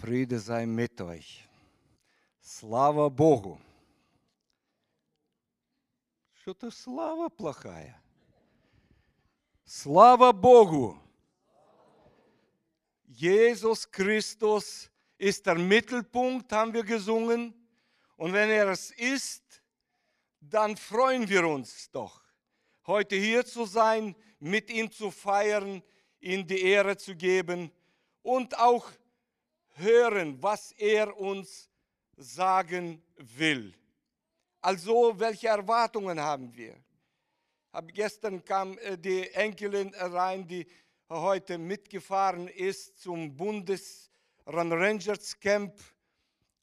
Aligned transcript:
Friede 0.00 0.38
sei 0.38 0.66
mit 0.66 1.00
euch. 1.00 1.48
Слава 2.40 3.08
Богу. 3.08 3.58
Что-то 6.34 6.70
слава 6.70 7.30
плохая. 7.30 7.98
Слава 9.64 10.32
Богу. 10.32 10.98
Jesus 13.06 13.86
Christus 13.90 14.90
ist 15.16 15.46
der 15.46 15.54
Mittelpunkt, 15.54 16.52
haben 16.52 16.74
wir 16.74 16.84
gesungen. 16.84 17.54
Und 18.16 18.32
wenn 18.32 18.50
er 18.50 18.68
es 18.68 18.90
ist, 18.90 19.62
dann 20.40 20.76
freuen 20.76 21.28
wir 21.28 21.46
uns 21.46 21.90
doch, 21.90 22.20
heute 22.86 23.16
hier 23.16 23.44
zu 23.46 23.64
sein, 23.64 24.14
mit 24.38 24.70
ihm 24.70 24.90
zu 24.90 25.10
feiern, 25.10 25.82
ihm 26.20 26.46
die 26.46 26.60
Ehre 26.60 26.96
zu 26.96 27.16
geben 27.16 27.70
und 28.22 28.58
auch 28.58 28.90
hören, 29.79 30.41
was 30.41 30.71
er 30.73 31.17
uns 31.17 31.69
sagen 32.17 33.01
will. 33.17 33.73
Also, 34.61 35.17
welche 35.17 35.47
Erwartungen 35.47 36.19
haben 36.19 36.53
wir? 36.55 36.75
Hab 37.71 37.93
gestern 37.93 38.43
kam 38.43 38.77
äh, 38.79 38.97
die 38.97 39.29
Enkelin 39.31 39.93
rein, 39.95 40.47
die 40.47 40.67
heute 41.09 41.57
mitgefahren 41.57 42.47
ist 42.47 42.99
zum 42.99 43.35
Bundes 43.35 44.09
Rangers 44.45 45.39
Camp 45.39 45.73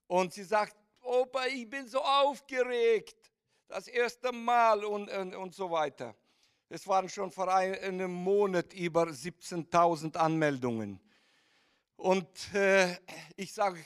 und 0.06 0.32
sie 0.32 0.44
sagt, 0.44 0.76
Opa, 1.02 1.46
ich 1.46 1.68
bin 1.70 1.86
so 1.86 2.00
aufgeregt, 2.00 3.32
das 3.68 3.86
erste 3.86 4.32
Mal 4.32 4.84
und, 4.84 5.08
und, 5.08 5.34
und 5.34 5.54
so 5.54 5.70
weiter. 5.70 6.14
Es 6.68 6.86
waren 6.86 7.08
schon 7.08 7.30
vor 7.30 7.52
einem 7.52 8.12
Monat 8.12 8.72
über 8.74 9.04
17.000 9.04 10.16
Anmeldungen. 10.16 11.00
Und 11.96 12.54
äh, 12.54 12.96
ich 13.36 13.52
sage, 13.52 13.84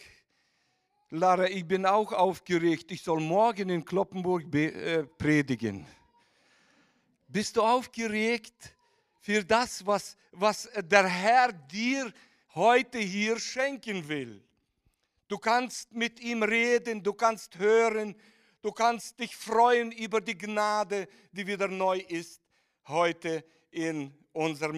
Lara, 1.10 1.48
ich 1.48 1.66
bin 1.66 1.86
auch 1.86 2.12
aufgeregt. 2.12 2.90
Ich 2.92 3.02
soll 3.02 3.20
morgen 3.20 3.68
in 3.68 3.84
Kloppenburg 3.84 4.52
äh, 4.54 5.04
predigen. 5.04 5.86
Bist 7.28 7.56
du 7.56 7.62
aufgeregt 7.62 8.74
für 9.20 9.44
das, 9.44 9.86
was, 9.86 10.16
was 10.32 10.68
der 10.76 11.06
Herr 11.06 11.52
dir 11.52 12.12
heute 12.54 12.98
hier 12.98 13.38
schenken 13.38 14.08
will? 14.08 14.42
Du 15.28 15.38
kannst 15.38 15.92
mit 15.92 16.18
ihm 16.20 16.42
reden, 16.42 17.02
du 17.02 17.12
kannst 17.12 17.56
hören, 17.56 18.16
du 18.62 18.72
kannst 18.72 19.20
dich 19.20 19.36
freuen 19.36 19.92
über 19.92 20.20
die 20.20 20.36
Gnade, 20.36 21.06
die 21.30 21.46
wieder 21.46 21.68
neu 21.68 21.98
ist 21.98 22.42
heute 22.88 23.44
in 23.70 24.12
unserer 24.32 24.74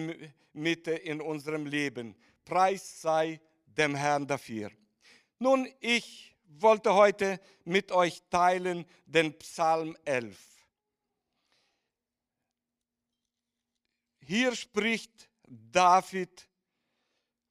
Mitte, 0.53 0.91
in 0.91 1.21
unserem 1.21 1.65
Leben. 1.65 2.15
Preis 2.45 3.01
sei 3.01 3.39
dem 3.65 3.95
Herrn 3.95 4.27
dafür. 4.27 4.71
Nun, 5.39 5.67
ich 5.79 6.35
wollte 6.45 6.93
heute 6.93 7.39
mit 7.63 7.91
euch 7.91 8.21
teilen 8.29 8.85
den 9.05 9.37
Psalm 9.39 9.97
11. 10.05 10.37
Hier 14.25 14.55
spricht 14.55 15.29
David 15.45 16.47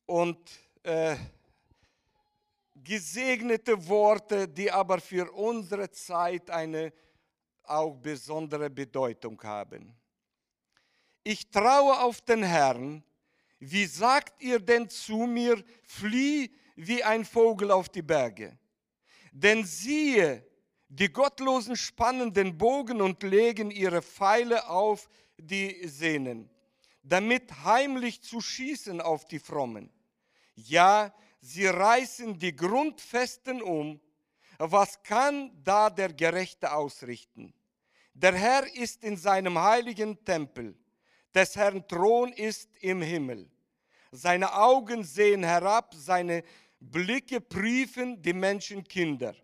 und 0.07 0.39
äh, 0.83 1.17
gesegnete 2.75 3.87
Worte, 3.87 4.49
die 4.49 4.71
aber 4.71 5.01
für 5.01 5.31
unsere 5.33 5.91
Zeit 5.91 6.51
eine 6.51 6.93
auch 7.65 7.95
besondere 7.97 8.71
Bedeutung 8.71 9.41
haben. 9.43 9.95
Ich 11.23 11.51
traue 11.51 12.01
auf 12.01 12.21
den 12.23 12.43
Herrn, 12.43 13.05
wie 13.65 13.87
sagt 13.87 14.43
ihr 14.43 14.59
denn 14.59 14.89
zu 14.89 15.19
mir, 15.19 15.63
flieh 15.85 16.51
wie 16.75 17.05
ein 17.05 17.25
Vogel 17.25 17.71
auf 17.71 17.89
die 17.89 18.03
Berge? 18.03 18.59
Denn 19.31 19.65
siehe, 19.65 20.45
die 20.89 21.13
Gottlosen 21.13 21.77
spannen 21.77 22.33
den 22.33 22.59
Bogen 22.59 23.01
und 23.01 23.23
legen 23.23 23.71
ihre 23.71 24.03
Pfeile 24.03 24.69
auf 24.69 25.09
die 25.39 25.87
Sehnen, 25.87 26.51
damit 27.05 27.53
heimlich 27.63 28.21
zu 28.21 28.41
schießen 28.41 29.01
auf 29.01 29.27
die 29.27 29.39
Frommen. 29.39 29.93
Ja, 30.57 31.15
sie 31.41 31.67
reißen 31.67 32.37
die 32.37 32.57
Grundfesten 32.57 33.63
um. 33.63 34.01
Was 34.59 35.01
kann 35.05 35.53
da 35.63 35.89
der 35.89 36.13
Gerechte 36.13 36.73
ausrichten? 36.73 37.55
Der 38.13 38.35
Herr 38.35 38.67
ist 38.75 39.05
in 39.05 39.17
seinem 39.17 39.57
heiligen 39.57 40.25
Tempel. 40.25 40.77
Des 41.33 41.55
Herrn 41.55 41.87
Thron 41.87 42.33
ist 42.33 42.69
im 42.81 43.01
Himmel. 43.01 43.52
Seine 44.15 44.55
Augen 44.55 45.05
sehen 45.05 45.43
herab, 45.43 45.95
seine 45.95 46.45
Blicke 46.79 47.41
prüfen 47.41 48.21
die 48.21 48.35
Menschenkinder. 48.35 49.35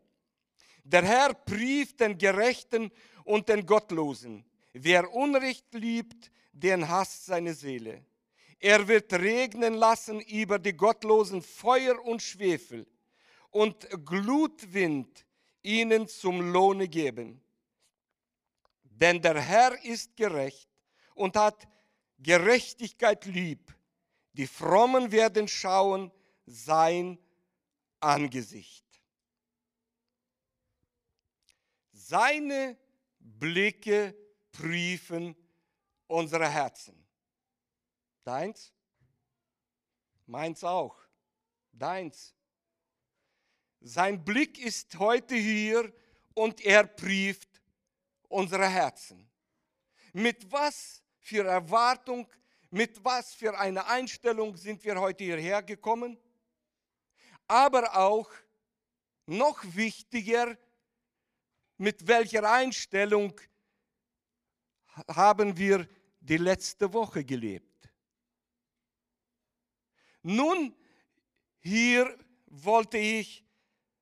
Der 0.85 1.03
Herr 1.03 1.33
prieft 1.33 2.01
den 2.01 2.19
Gerechten 2.19 2.93
und 3.25 3.49
den 3.49 3.65
Gottlosen. 3.65 4.45
Wer 4.75 5.11
Unrecht 5.11 5.73
liebt, 5.73 6.31
den 6.53 6.87
hasst 6.87 7.25
seine 7.25 7.55
Seele. 7.55 8.05
Er 8.59 8.87
wird 8.87 9.11
regnen 9.15 9.75
lassen 9.75 10.21
über 10.21 10.59
die 10.59 10.77
Gottlosen 10.77 11.41
Feuer 11.41 11.99
und 12.05 12.21
Schwefel 12.21 12.87
und 13.51 13.89
Glutwind 14.05 15.25
ihnen 15.63 16.09
zum 16.09 16.53
Lohne 16.53 16.89
geben. 16.89 17.41
Denn 18.83 19.23
der 19.23 19.41
Herr 19.41 19.83
ist 19.83 20.15
gerecht 20.15 20.69
und 21.15 21.37
hat 21.37 21.67
Gerechtigkeit 22.19 23.25
lieb 23.25 23.78
die 24.39 24.47
Frommen 24.47 25.11
werden 25.11 25.49
schauen 25.49 26.13
sein 26.47 27.19
Angesicht. 27.99 28.87
Seine 31.91 32.79
Blicke 33.19 34.17
prüfen 34.53 35.35
unsere 36.07 36.49
Herzen. 36.49 37.05
Deins? 38.23 38.73
Meins 40.27 40.63
auch. 40.63 40.97
Deins. 41.73 42.33
Sein 43.81 44.25
Blick 44.25 44.61
ist 44.61 44.97
heute 45.01 45.35
hier 45.35 45.93
und 46.35 46.61
er 46.61 46.87
prüft 46.87 47.61
unsere 48.29 48.69
Herzen. 48.69 49.29
Mit 50.13 50.51
was 50.53 51.03
für 51.19 51.45
Erwartung 51.45 52.29
mit 52.71 53.03
was 53.05 53.35
für 53.35 53.59
einer 53.59 53.87
Einstellung 53.87 54.57
sind 54.57 54.85
wir 54.85 55.01
heute 55.01 55.25
hierher 55.25 55.63
gekommen? 55.63 56.19
Aber 57.47 57.97
auch 57.97 58.31
noch 59.27 59.63
wichtiger, 59.75 60.57
mit 61.79 62.07
welcher 62.07 62.51
Einstellung 62.51 63.39
haben 65.09 65.57
wir 65.57 65.89
die 66.21 66.37
letzte 66.37 66.93
Woche 66.93 67.25
gelebt? 67.25 67.89
Nun, 70.23 70.75
hier 71.61 72.19
wollte 72.47 72.99
ich 72.99 73.45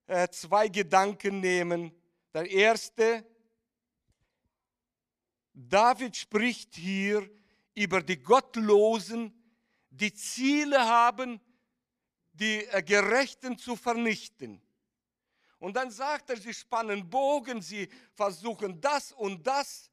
äh, 0.07 0.29
zwei 0.29 0.69
Gedanken 0.69 1.41
nehmen. 1.41 1.93
Der 2.33 2.51
erste, 2.51 3.25
David 5.53 6.17
spricht 6.17 6.75
hier 6.75 7.29
über 7.77 8.03
die 8.03 8.21
Gottlosen, 8.21 9.33
die 9.91 10.13
Ziele 10.13 10.81
haben, 10.81 11.41
die 12.33 12.65
äh, 12.67 12.83
Gerechten 12.83 13.57
zu 13.59 13.77
vernichten. 13.77 14.61
Und 15.59 15.75
dann 15.77 15.91
sagt 15.91 16.31
er, 16.31 16.39
sie 16.39 16.53
spannen 16.53 17.09
Bogen, 17.09 17.63
sie 17.63 17.89
versuchen 18.15 18.81
das 18.81 19.13
und 19.13 19.47
das. 19.47 19.91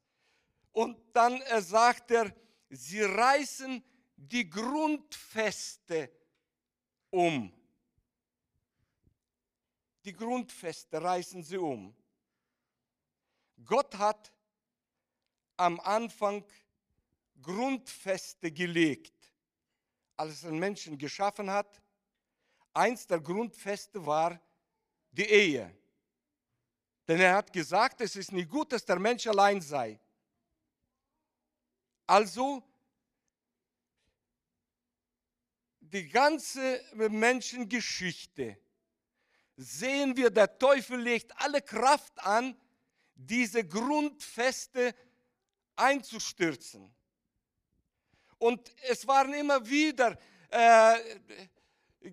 Und 0.72 0.98
dann 1.12 1.40
äh, 1.42 1.60
sagt 1.60 2.10
er, 2.10 2.34
sie 2.70 3.02
reißen 3.02 3.84
die 4.16 4.48
Grundfeste 4.48 6.10
um. 7.10 7.52
Die 10.04 10.12
Grundfeste 10.12 11.02
reißen 11.02 11.42
sie 11.42 11.58
um. 11.58 11.94
Gott 13.62 13.94
hat 13.96 14.32
am 15.56 15.80
Anfang 15.80 16.44
Grundfeste 17.44 18.50
gelegt, 18.50 19.32
als 20.16 20.42
er 20.44 20.52
Menschen 20.52 20.98
geschaffen 20.98 21.50
hat. 21.50 21.82
Eins 22.72 23.06
der 23.06 23.20
Grundfeste 23.20 24.04
war 24.04 24.40
die 25.12 25.26
Ehe. 25.26 25.76
Denn 27.06 27.20
er 27.20 27.34
hat 27.34 27.52
gesagt, 27.52 28.00
es 28.00 28.16
ist 28.16 28.32
nicht 28.32 28.50
gut, 28.50 28.72
dass 28.72 28.84
der 28.84 28.98
Mensch 28.98 29.26
allein 29.26 29.60
sei. 29.60 30.00
Also 32.06 32.62
die 35.80 36.08
ganze 36.08 36.82
Menschengeschichte 36.94 38.58
sehen 39.56 40.16
wir, 40.16 40.30
der 40.30 40.58
Teufel 40.58 41.00
legt 41.00 41.36
alle 41.38 41.62
Kraft 41.62 42.18
an, 42.18 42.56
diese 43.14 43.64
Grundfeste 43.66 44.94
einzustürzen. 45.76 46.92
Und 48.44 48.70
es 48.90 49.06
waren 49.06 49.32
immer 49.32 49.66
wieder 49.66 50.18
äh, 50.50 50.96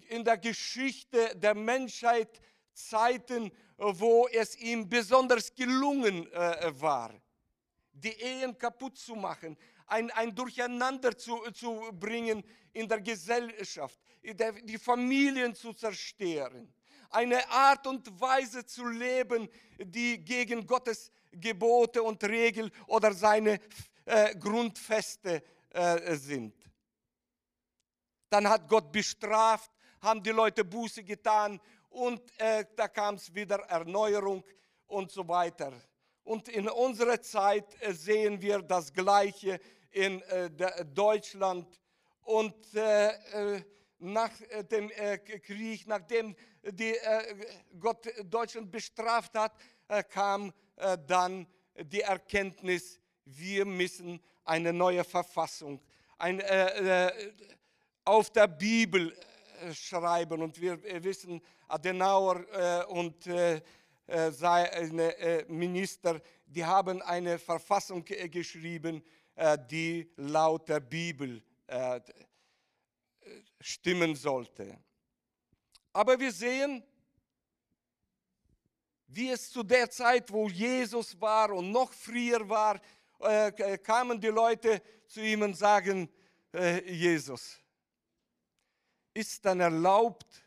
in 0.08 0.24
der 0.24 0.38
Geschichte 0.38 1.36
der 1.36 1.54
Menschheit 1.54 2.40
Zeiten, 2.74 3.52
wo 3.76 4.30
es 4.30 4.56
ihm 4.56 4.88
besonders 4.88 5.54
gelungen 5.54 6.32
äh, 6.32 6.72
war, 6.80 7.12
die 7.92 8.14
Ehen 8.14 8.58
kaputt 8.58 8.98
zu 8.98 9.14
machen, 9.16 9.58
ein, 9.88 10.10
ein 10.12 10.34
Durcheinander 10.34 11.18
zu, 11.18 11.36
zu 11.52 11.90
bringen 12.00 12.46
in 12.72 12.88
der 12.88 13.02
Gesellschaft, 13.02 14.00
die 14.24 14.78
Familien 14.78 15.54
zu 15.54 15.74
zerstören, 15.74 16.74
eine 17.10 17.46
Art 17.50 17.86
und 17.88 18.08
Weise 18.22 18.66
zu 18.66 18.88
leben, 18.88 19.50
die 19.78 20.24
gegen 20.24 20.66
Gottes 20.66 21.12
Gebote 21.34 22.02
und 22.02 22.24
Regeln 22.24 22.72
oder 22.88 23.14
seine 23.14 23.60
äh, 24.06 24.34
Grundfeste 24.38 25.44
äh, 25.74 26.16
sind. 26.16 26.54
Dann 28.30 28.48
hat 28.48 28.68
Gott 28.68 28.92
bestraft, 28.92 29.72
haben 30.02 30.24
die 30.24 30.32
Leute 30.32 30.64
Buße 30.64 31.04
getan 31.04 31.60
und 31.90 32.22
äh, 32.40 32.66
da 32.76 32.88
kam 32.88 33.16
es 33.16 33.34
wieder 33.34 33.60
Erneuerung 33.62 34.44
und 34.88 35.12
so 35.12 35.28
weiter. 35.28 35.74
Und 36.24 36.48
in 36.50 36.70
unserer 36.70 37.22
Zeit 37.22 37.66
äh, 37.82 37.94
sehen 37.94 38.42
wir 38.42 38.62
das 38.62 38.94
Gleiche 38.94 39.60
in 39.92 40.22
äh, 40.24 40.50
Deutschland. 40.86 41.68
Und 42.22 42.74
äh, 42.74 43.10
äh, 43.56 43.64
nach 44.00 44.32
dem 44.72 44.90
Krieg, 45.44 45.88
nachdem 45.88 46.36
die, 46.64 46.96
Gott 47.80 48.08
Deutschland 48.24 48.72
bestraft 48.72 49.36
hat, 49.36 49.54
kam 50.10 50.52
dann 51.06 51.46
die 51.76 52.02
Erkenntnis, 52.02 53.00
wir 53.26 53.64
müssen 53.64 54.20
eine 54.44 54.74
neue 54.74 55.04
Verfassung 55.04 55.80
ein, 56.18 56.42
auf 58.06 58.30
der 58.32 58.48
Bibel 58.48 59.16
schreiben. 59.74 60.42
Und 60.42 60.60
wir 60.60 60.82
wissen, 61.04 61.42
Adenauer 61.68 62.88
und 62.90 63.24
seine 64.30 65.46
Minister, 65.48 66.22
die 66.46 66.66
haben 66.66 67.02
eine 67.02 67.40
Verfassung 67.40 68.04
geschrieben, 68.06 69.04
äh, 69.36 69.58
die 69.70 70.12
laut 70.18 70.68
der 70.68 70.82
Bibel 70.82 71.42
äh, 71.68 72.00
stimmen 73.60 74.16
sollte. 74.16 74.78
Aber 75.94 76.20
wir 76.20 76.32
sehen, 76.32 76.84
wie 79.08 79.30
es 79.30 79.50
zu 79.50 79.64
der 79.64 79.90
Zeit, 79.90 80.32
wo 80.32 80.48
Jesus 80.48 81.20
war 81.20 81.52
und 81.54 81.72
noch 81.72 81.92
früher 81.92 82.48
war, 82.48 82.80
äh, 83.24 83.78
kamen 83.78 84.20
die 84.20 84.28
Leute 84.28 84.82
zu 85.08 85.22
ihm 85.22 85.42
und 85.42 85.56
sagen, 85.56 86.10
Jesus, 86.86 87.58
ist 89.14 89.46
dann 89.46 89.62
erlaubt, 89.62 90.44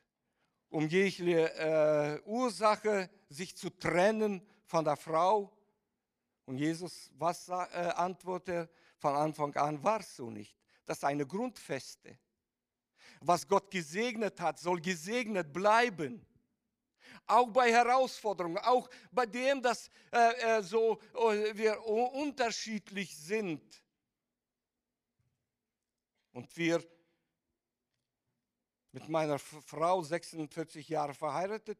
um 0.69 0.87
jegliche 0.87 2.23
Ursache 2.26 3.09
sich 3.31 3.56
zu 3.56 3.71
trennen 3.71 4.47
von 4.67 4.85
der 4.85 4.97
Frau? 4.97 5.50
Und 6.44 6.59
Jesus, 6.59 7.11
was 7.17 7.49
antwortet 7.49 8.71
von 9.05 9.17
Anfang 9.17 9.55
an 9.56 9.85
war 9.85 10.00
es 10.00 10.17
so 10.17 10.31
nicht. 10.31 10.56
Das 10.87 10.97
ist 10.97 11.05
eine 11.05 11.26
Grundfeste. 11.26 12.19
Was 13.21 13.47
Gott 13.47 13.71
gesegnet 13.71 14.41
hat, 14.41 14.59
soll 14.59 14.81
gesegnet 14.81 15.53
bleiben. 15.53 16.25
Auch 17.26 17.49
bei 17.49 17.73
Herausforderungen, 17.73 18.59
auch 18.59 18.88
bei 19.11 19.26
dem, 19.26 19.62
dass 19.62 19.91
äh, 20.12 20.59
äh 20.59 20.62
so 20.62 21.00
äh, 21.15 21.56
wir 21.56 21.85
unterschiedlich 21.87 23.17
sind. 23.17 23.62
Und 26.32 26.55
wir 26.56 26.85
mit 28.93 29.09
meiner 29.09 29.38
Frau 29.38 30.03
46 30.03 30.88
Jahre 30.88 31.15
verheiratet 31.15 31.79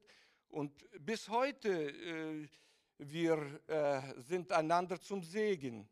und 0.49 0.73
bis 1.05 1.29
heute 1.29 1.91
äh, 1.91 2.49
wir 2.99 3.61
äh, 3.69 4.21
sind 4.21 4.53
einander 4.53 5.01
zum 5.01 5.23
Segen. 5.23 5.89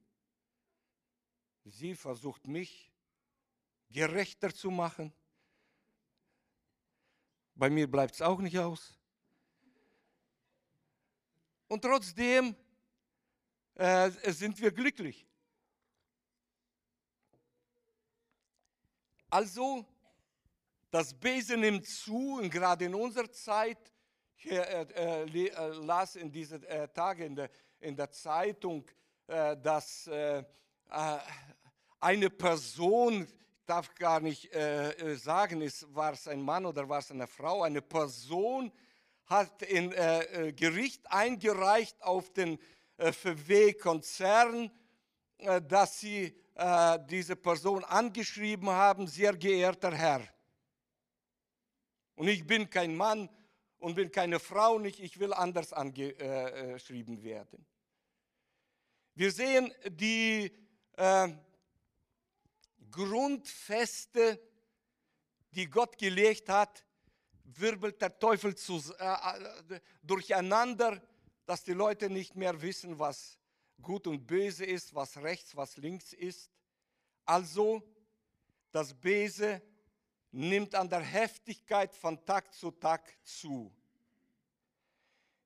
Sie 1.65 1.95
versucht 1.95 2.47
mich 2.47 2.93
gerechter 3.91 4.55
zu 4.55 4.71
machen. 4.71 5.13
Bei 7.55 7.71
mir 7.71 7.91
bleibt 7.91 8.15
es 8.15 8.23
auch 8.23 8.41
nicht 8.41 8.59
aus. 8.59 8.99
Und 11.73 11.81
trotzdem 11.81 12.55
äh, 13.77 14.11
sind 14.31 14.61
wir 14.61 14.71
glücklich. 14.71 15.27
Also, 19.31 19.87
das 20.91 21.15
Besen 21.15 21.61
nimmt 21.61 21.87
zu, 21.89 22.41
und 22.43 22.51
gerade 22.51 22.85
in 22.85 22.95
unserer 22.95 23.33
Zeit, 23.33 23.79
ich 24.37 24.51
äh, 24.51 24.83
äh, 24.83 25.47
äh, 25.49 25.69
las 25.79 26.17
in 26.17 26.31
diesen 26.31 26.63
äh, 26.65 26.89
Tagen 26.89 27.23
in 27.23 27.37
der, 27.37 27.51
in 27.81 27.97
der 27.97 28.11
Zeitung, 28.11 28.85
äh, 29.27 29.57
dass 29.57 30.07
äh, 30.09 30.45
eine 32.01 32.29
Person, 32.29 33.23
ich 33.23 33.65
darf 33.65 33.95
gar 33.95 34.21
nicht 34.21 34.53
sagen, 35.15 35.63
war 35.95 36.13
es 36.13 36.29
ein 36.29 36.43
Mann 36.43 36.67
oder 36.67 36.87
war 36.87 36.99
es 36.99 37.11
eine 37.11 37.27
Frau, 37.27 37.63
eine 37.63 37.81
Person 37.81 38.71
hat 39.27 39.63
in 39.63 39.93
äh, 39.93 40.49
äh 40.49 40.53
Gericht 40.53 41.11
eingereicht 41.11 42.03
auf 42.03 42.33
den 42.33 42.59
äh, 42.97 43.13
VW-Konzern, 43.13 44.71
äh, 45.39 45.61
dass 45.63 46.01
sie 46.01 46.37
äh, 46.55 46.99
diese 47.09 47.37
Person 47.37 47.85
angeschrieben 47.85 48.69
haben, 48.69 49.07
sehr 49.07 49.37
geehrter 49.37 49.93
Herr. 49.93 50.23
Und 52.15 52.29
ich 52.29 52.47
bin 52.47 52.69
kein 52.69 52.95
Mann 52.95 53.29
und 53.79 53.95
bin 53.95 54.13
keine 54.13 54.39
Frau 54.39 54.79
nicht, 54.79 55.01
ich 55.01 55.19
will 55.19 55.33
anders 55.33 55.73
angeschrieben 55.73 57.23
werden. 57.23 57.67
Wir 59.15 59.33
sehen 59.33 59.73
die 59.89 60.53
äh, 60.97 61.29
Grundfeste, 62.91 64.41
die 65.51 65.69
Gott 65.69 65.99
gelegt 65.99 66.49
hat, 66.49 66.85
wirbelt 67.59 68.01
der 68.01 68.19
Teufel 68.19 68.55
zu, 68.55 68.83
äh, 68.99 69.75
äh, 69.75 69.81
durcheinander, 70.03 71.03
dass 71.47 71.65
die 71.65 71.73
Leute 71.73 72.09
nicht 72.09 72.37
mehr 72.37 72.61
wissen, 72.61 72.99
was 72.99 73.39
gut 73.81 74.07
und 74.07 74.27
böse 74.27 74.65
ist, 74.65 74.95
was 74.95 75.17
rechts, 75.19 75.57
was 75.57 75.77
links 75.77 76.13
ist. 76.13 76.51
Also, 77.25 77.83
das 78.71 78.95
Böse 78.95 79.61
nimmt 80.31 80.75
an 80.75 80.89
der 80.89 81.01
Heftigkeit 81.01 81.95
von 81.95 82.25
Tag 82.25 82.53
zu 82.55 82.71
Tag 82.71 83.13
zu. 83.23 83.73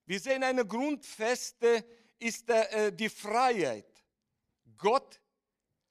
Wir 0.05 0.21
sehen 0.21 0.45
eine 0.45 0.65
Grundfeste 0.65 1.85
ist 2.19 2.49
äh, 2.49 2.93
die 2.93 3.09
Freiheit. 3.09 3.87
Gott 4.77 5.21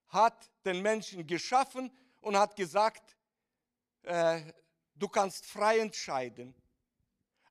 hat 0.07 0.49
den 0.63 0.81
Menschen 0.81 1.27
geschaffen 1.27 1.91
und 2.21 2.37
hat 2.37 2.55
gesagt, 2.55 3.15
äh, 4.03 4.41
du 4.95 5.07
kannst 5.07 5.45
frei 5.45 5.79
entscheiden. 5.79 6.55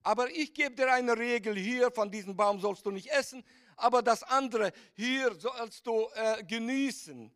Aber 0.03 0.31
ich 0.31 0.53
gebe 0.53 0.75
dir 0.75 0.93
eine 0.93 1.17
Regel 1.17 1.57
hier, 1.57 1.91
von 1.91 2.11
diesem 2.11 2.37
Baum 2.37 2.61
sollst 2.61 2.85
du 2.85 2.91
nicht 2.91 3.11
essen, 3.11 3.45
aber 3.77 4.03
das 4.03 4.23
andere 4.23 4.73
hier 4.95 5.35
sollst 5.35 5.87
du 5.87 6.09
äh, 6.15 6.45
genießen. 6.45 7.35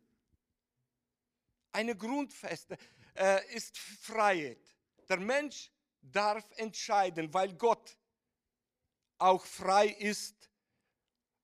Eine 1.71 1.95
Grundfeste 1.95 2.77
äh, 3.15 3.55
ist 3.55 3.77
Freiheit. 3.77 4.61
Der 5.07 5.19
Mensch 5.19 5.71
darf 6.01 6.45
entscheiden, 6.57 7.33
weil 7.33 7.53
Gott 7.53 7.97
auch 9.17 9.43
frei 9.45 9.87
ist 9.87 10.49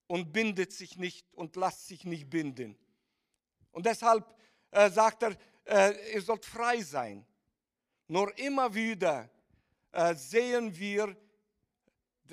und 0.07 0.31
bindet 0.31 0.71
sich 0.71 0.97
nicht 0.97 1.33
und 1.33 1.55
lässt 1.55 1.87
sich 1.87 2.05
nicht 2.05 2.29
binden. 2.29 2.77
Und 3.71 3.85
deshalb 3.85 4.23
äh, 4.71 4.89
sagt 4.89 5.23
er, 5.23 5.35
äh, 5.65 6.13
ihr 6.13 6.21
sollt 6.21 6.45
frei 6.45 6.81
sein. 6.81 7.25
Nur 8.07 8.37
immer 8.37 8.73
wieder 8.73 9.29
äh, 9.91 10.13
sehen 10.15 10.75
wir, 10.77 11.15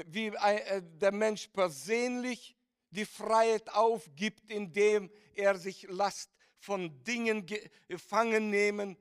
wie 0.06 0.26
äh, 0.28 0.82
der 0.82 1.12
Mensch 1.12 1.48
persönlich 1.48 2.56
die 2.90 3.06
Freiheit 3.06 3.70
aufgibt, 3.70 4.50
indem 4.50 5.10
er 5.34 5.56
sich 5.56 5.86
Last 5.88 6.30
von 6.58 7.02
Dingen 7.04 7.46
gefangen 7.88 8.50
nehmen. 8.50 8.96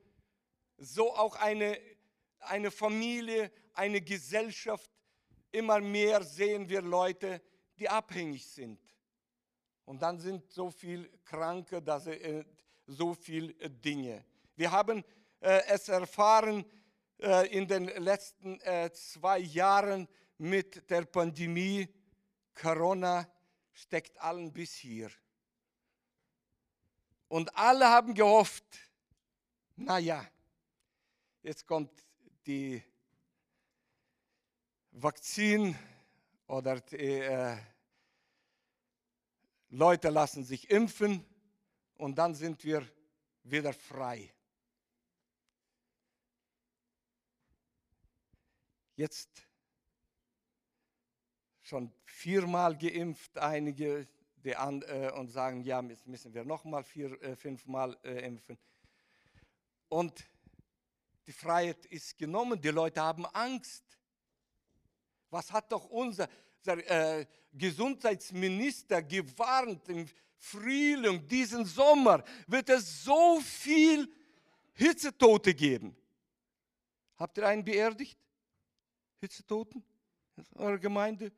So 0.78 1.14
auch 1.14 1.36
eine, 1.36 1.78
eine 2.40 2.72
Familie, 2.72 3.52
eine 3.74 4.02
Gesellschaft. 4.02 4.90
Immer 5.52 5.82
mehr 5.82 6.24
sehen 6.24 6.70
wir 6.70 6.82
Leute, 6.82 7.42
die 7.78 7.90
abhängig 7.90 8.48
sind. 8.48 8.80
Und 9.86 10.02
dann 10.02 10.20
sind 10.20 10.50
so 10.52 10.72
viele 10.72 11.10
Kranke, 11.26 11.82
dass, 11.82 12.08
äh, 12.08 12.46
so 12.88 13.14
viele 13.14 13.54
äh, 13.60 13.70
Dinge. 13.70 14.24
Wir 14.56 14.72
haben 14.72 15.04
äh, 15.42 15.64
es 15.68 15.90
erfahren 15.90 16.66
äh, 17.20 17.48
in 17.56 17.68
den 17.68 17.86
letzten 17.86 18.60
äh, 18.62 18.92
zwei 18.94 19.40
Jahren 19.40 20.08
mit 20.38 20.90
der 20.90 21.06
Pandemie. 21.06 21.88
Corona 22.54 23.28
steckt 23.74 24.20
allen 24.20 24.52
bis 24.52 24.76
hier. 24.76 25.12
Und 27.28 27.56
alle 27.56 27.88
haben 27.88 28.14
gehofft, 28.14 28.66
naja, 29.76 30.26
jetzt 31.44 31.66
kommt 31.66 31.92
die 32.46 32.84
Vakzin 34.92 35.78
oder 36.48 36.82
die, 36.82 36.98
äh, 36.98 37.58
Leute 39.70 40.10
lassen 40.10 40.44
sich 40.44 40.70
impfen 40.70 41.26
und 41.96 42.16
dann 42.16 42.36
sind 42.36 42.64
wir 42.66 42.86
wieder 43.44 43.72
frei. 43.72 44.34
Jetzt 49.02 49.48
schon 51.64 51.92
viermal 52.06 52.78
geimpft, 52.78 53.36
einige 53.36 54.08
die 54.44 54.56
an, 54.56 54.84
äh, 54.84 55.12
und 55.16 55.30
sagen, 55.30 55.64
ja, 55.64 55.82
jetzt 55.82 56.06
müssen 56.06 56.32
wir 56.36 56.46
nochmal 56.46 56.84
vier, 56.84 57.20
äh, 57.24 57.36
fünfmal 57.36 57.98
äh, 58.04 58.24
impfen. 58.28 58.60
Und 59.90 60.24
die 61.26 61.32
Freiheit 61.32 61.84
ist 61.88 62.16
genommen, 62.16 62.62
die 62.62 62.70
Leute 62.70 63.02
haben 63.02 63.26
Angst. 63.26 63.84
Was 65.32 65.52
hat 65.52 65.72
doch 65.72 65.90
unser, 65.90 66.30
unser 66.60 67.20
äh, 67.20 67.26
Gesundheitsminister 67.54 69.02
gewarnt 69.02 69.90
im 69.90 70.08
Frühling, 70.38 71.28
diesen 71.28 71.66
Sommer 71.66 72.24
wird 72.46 72.70
es 72.70 73.04
so 73.04 73.42
viel 73.42 74.08
Hitzetote 74.74 75.56
geben. 75.56 75.96
Habt 77.18 77.40
ihr 77.40 77.48
einen 77.48 77.66
beerdigt? 77.66 78.20
Hitzetoten? 79.22 79.84
In 80.36 80.58
eurer 80.58 80.80
Gemeinde? 80.80 81.32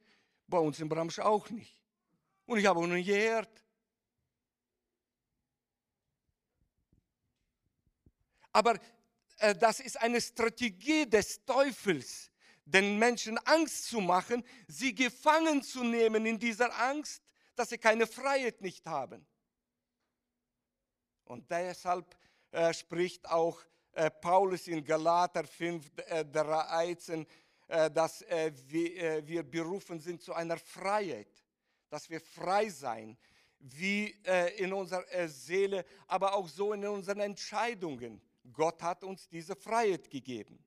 Bei 0.47 0.57
uns 0.57 0.79
in 0.79 0.87
Bramsch 0.89 1.19
auch 1.19 1.49
nicht. 1.49 1.83
Und 2.45 2.57
ich 2.57 2.65
habe 2.65 2.79
auch 2.79 2.87
gehört. 2.87 3.63
Aber 8.53 8.79
äh, 9.37 9.55
das 9.55 9.79
ist 9.79 9.99
eine 9.99 10.21
Strategie 10.21 11.09
des 11.09 11.43
Teufels, 11.43 12.31
den 12.65 12.97
Menschen 12.97 13.37
Angst 13.39 13.85
zu 13.85 13.99
machen, 13.99 14.43
sie 14.67 14.95
gefangen 14.95 15.61
zu 15.61 15.83
nehmen 15.83 16.25
in 16.25 16.39
dieser 16.39 16.73
Angst, 16.79 17.21
dass 17.55 17.69
sie 17.69 17.77
keine 17.77 18.07
Freiheit 18.07 18.61
nicht 18.61 18.85
haben. 18.85 19.25
Und 21.25 21.49
deshalb 21.49 22.15
äh, 22.51 22.73
spricht 22.73 23.27
auch 23.27 23.59
äh, 23.93 24.09
Paulus 24.09 24.67
in 24.67 24.83
Galater 24.83 25.43
5, 25.43 25.91
äh, 26.07 26.25
13, 26.25 27.21
äh, 27.21 27.25
dass 27.67 28.22
äh, 28.24 28.51
wir, 28.67 28.98
äh, 28.98 29.27
wir 29.27 29.43
berufen 29.43 30.00
sind 30.00 30.22
zu 30.22 30.34
einer 30.34 30.58
Freiheit, 30.58 31.43
dass 31.89 32.10
wir 32.10 32.20
frei 32.20 32.70
sein, 32.70 33.17
wie 33.60 34.08
in 34.58 34.74
unserer 34.74 35.29
Seele, 35.29 35.86
aber 36.08 36.34
auch 36.34 36.50
so 36.50 36.74
in 36.74 36.86
unseren 36.86 37.22
Entscheidungen. 37.22 38.22
Gott 38.51 38.82
hat 38.82 39.05
uns 39.05 39.29
diese 39.29 39.55
Freiheit 39.55 40.10
gegeben. 40.10 40.62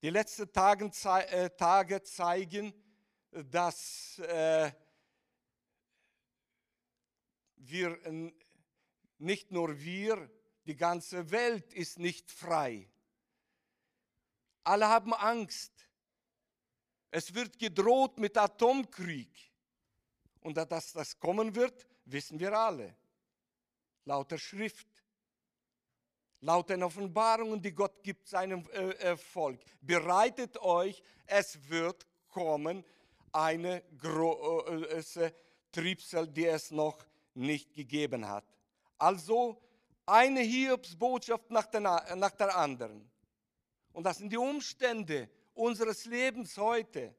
Die 0.00 0.10
letzten 0.10 0.52
Tage 0.52 0.92
zeigen, 2.04 2.72
dass 3.32 4.20
wir, 7.56 7.98
nicht 9.18 9.50
nur 9.50 9.80
wir, 9.80 10.30
die 10.66 10.76
ganze 10.76 11.32
Welt 11.32 11.72
ist 11.72 11.98
nicht 11.98 12.30
frei. 12.30 12.91
Alle 14.64 14.88
haben 14.88 15.14
Angst. 15.14 15.72
Es 17.10 17.34
wird 17.34 17.58
gedroht 17.58 18.18
mit 18.18 18.36
Atomkrieg. 18.36 19.52
Und 20.40 20.56
dass 20.56 20.92
das 20.92 21.18
kommen 21.18 21.54
wird, 21.54 21.86
wissen 22.04 22.38
wir 22.40 22.52
alle. 22.52 22.96
Laut 24.04 24.30
der 24.30 24.38
Schrift. 24.38 24.88
Laut 26.40 26.70
den 26.70 26.82
Offenbarungen, 26.82 27.62
die 27.62 27.72
Gott 27.72 28.02
gibt 28.02 28.26
seinem 28.26 28.68
äh, 28.72 28.90
äh 28.90 29.16
Volk. 29.16 29.60
Bereitet 29.80 30.58
euch, 30.58 31.00
es 31.26 31.68
wird 31.68 32.04
kommen 32.28 32.84
eine 33.30 33.82
große 33.98 35.32
Triebsel, 35.70 36.26
die 36.26 36.46
es 36.46 36.72
noch 36.72 36.98
nicht 37.34 37.72
gegeben 37.72 38.26
hat. 38.26 38.44
Also 38.98 39.62
eine 40.04 40.40
Hiobsbotschaft 40.40 41.50
nach 41.50 41.66
der 41.66 42.56
anderen. 42.56 43.11
Und 43.92 44.04
das 44.04 44.18
sind 44.18 44.30
die 44.32 44.38
Umstände 44.38 45.28
unseres 45.54 46.04
Lebens 46.06 46.56
heute. 46.56 47.14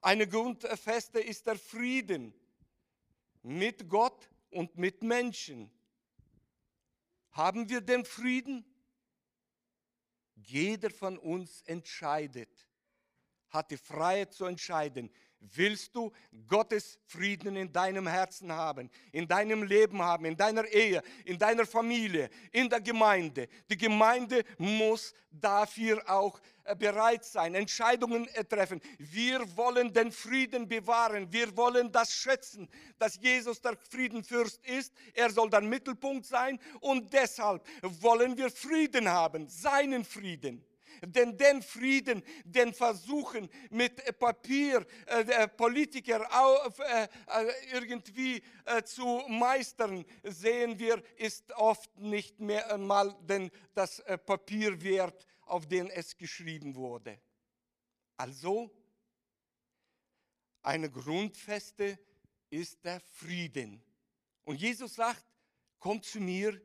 Eine 0.00 0.26
Grundfeste 0.26 1.20
ist 1.20 1.46
der 1.46 1.58
Frieden 1.58 2.32
mit 3.42 3.88
Gott 3.88 4.30
und 4.50 4.76
mit 4.76 5.02
Menschen. 5.02 5.70
Haben 7.32 7.68
wir 7.68 7.80
den 7.80 8.04
Frieden? 8.04 8.64
Jeder 10.36 10.90
von 10.90 11.18
uns 11.18 11.62
entscheidet, 11.62 12.66
hat 13.50 13.70
die 13.70 13.76
Freiheit 13.76 14.32
zu 14.32 14.46
entscheiden, 14.46 15.10
Willst 15.40 15.96
du 15.96 16.12
Gottes 16.46 16.98
Frieden 17.06 17.56
in 17.56 17.72
deinem 17.72 18.06
Herzen 18.06 18.52
haben, 18.52 18.90
in 19.10 19.26
deinem 19.26 19.62
Leben 19.62 20.02
haben, 20.02 20.26
in 20.26 20.36
deiner 20.36 20.66
Ehe, 20.66 21.02
in 21.24 21.38
deiner 21.38 21.64
Familie, 21.64 22.28
in 22.52 22.68
der 22.68 22.80
Gemeinde? 22.82 23.48
Die 23.70 23.76
Gemeinde 23.76 24.44
muss 24.58 25.14
dafür 25.30 26.02
auch 26.10 26.38
äh, 26.64 26.76
bereit 26.76 27.24
sein, 27.24 27.54
Entscheidungen 27.54 28.28
äh, 28.28 28.44
treffen. 28.44 28.82
Wir 28.98 29.40
wollen 29.56 29.92
den 29.92 30.12
Frieden 30.12 30.68
bewahren. 30.68 31.32
Wir 31.32 31.56
wollen 31.56 31.90
das 31.90 32.12
schätzen, 32.12 32.68
dass 32.98 33.16
Jesus 33.16 33.62
der 33.62 33.78
Friedenfürst 33.88 34.64
ist. 34.66 34.92
Er 35.14 35.30
soll 35.30 35.48
der 35.48 35.62
Mittelpunkt 35.62 36.26
sein 36.26 36.60
und 36.80 37.12
deshalb 37.12 37.66
wollen 37.82 38.36
wir 38.36 38.50
Frieden 38.50 39.08
haben, 39.08 39.48
seinen 39.48 40.04
Frieden. 40.04 40.62
Denn 41.02 41.36
den 41.36 41.62
Frieden, 41.62 42.22
den 42.44 42.74
versuchen 42.74 43.48
mit 43.70 44.18
Papier 44.18 44.86
äh, 45.06 45.48
Politiker 45.48 46.26
auf, 46.30 46.78
äh, 46.78 47.04
äh, 47.04 47.52
irgendwie 47.72 48.42
äh, 48.64 48.82
zu 48.82 49.22
meistern, 49.28 50.04
sehen 50.22 50.78
wir, 50.78 51.02
ist 51.16 51.52
oft 51.52 51.96
nicht 51.98 52.40
mehr 52.40 52.72
einmal 52.72 53.14
denn 53.22 53.50
das 53.74 54.00
äh, 54.00 54.18
Papier 54.18 54.80
wert, 54.82 55.26
auf 55.42 55.66
den 55.66 55.88
es 55.90 56.16
geschrieben 56.16 56.74
wurde. 56.74 57.20
Also, 58.16 58.70
eine 60.62 60.90
Grundfeste 60.90 61.98
ist 62.50 62.84
der 62.84 63.00
Frieden. 63.00 63.82
Und 64.44 64.60
Jesus 64.60 64.94
sagt, 64.94 65.24
kommt 65.78 66.04
zu 66.04 66.20
mir, 66.20 66.60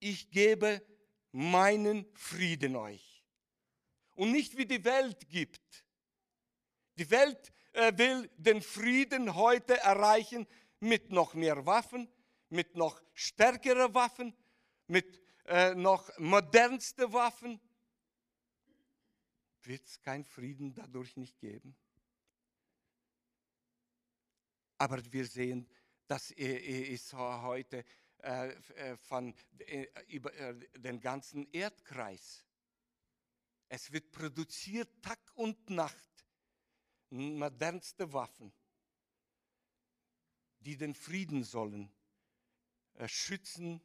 ich 0.00 0.30
gebe 0.30 0.82
meinen 1.32 2.06
Frieden 2.14 2.74
euch 2.76 3.09
und 4.20 4.32
nicht 4.32 4.58
wie 4.58 4.66
die 4.66 4.84
Welt 4.84 5.30
gibt. 5.30 5.86
Die 6.98 7.10
Welt 7.10 7.50
äh, 7.72 7.96
will 7.96 8.30
den 8.36 8.60
Frieden 8.60 9.34
heute 9.34 9.78
erreichen 9.78 10.46
mit 10.78 11.10
noch 11.10 11.32
mehr 11.32 11.64
Waffen, 11.64 12.06
mit 12.50 12.76
noch 12.76 13.00
stärkeren 13.14 13.94
Waffen, 13.94 14.36
mit 14.88 15.22
äh, 15.46 15.74
noch 15.74 16.10
modernsten 16.18 17.10
Waffen. 17.14 17.58
Wird 19.62 19.86
es 19.86 20.02
keinen 20.02 20.26
Frieden 20.26 20.74
dadurch 20.74 21.16
nicht 21.16 21.38
geben? 21.40 21.74
Aber 24.76 25.00
wir 25.10 25.24
sehen, 25.24 25.66
das 26.06 26.30
ist 26.32 27.14
heute 27.14 27.86
äh, 28.18 28.48
äh, 28.50 28.96
von, 28.98 29.34
äh, 29.60 29.86
über 30.08 30.30
den 30.76 31.00
ganzen 31.00 31.50
Erdkreis. 31.52 32.44
Es 33.72 33.92
wird 33.92 34.10
produziert 34.10 34.90
Tag 35.00 35.20
und 35.34 35.70
Nacht. 35.70 36.26
Modernste 37.10 38.12
Waffen, 38.12 38.52
die 40.58 40.76
den 40.76 40.94
Frieden 40.94 41.44
sollen 41.44 41.90
äh, 42.94 43.06
schützen, 43.08 43.80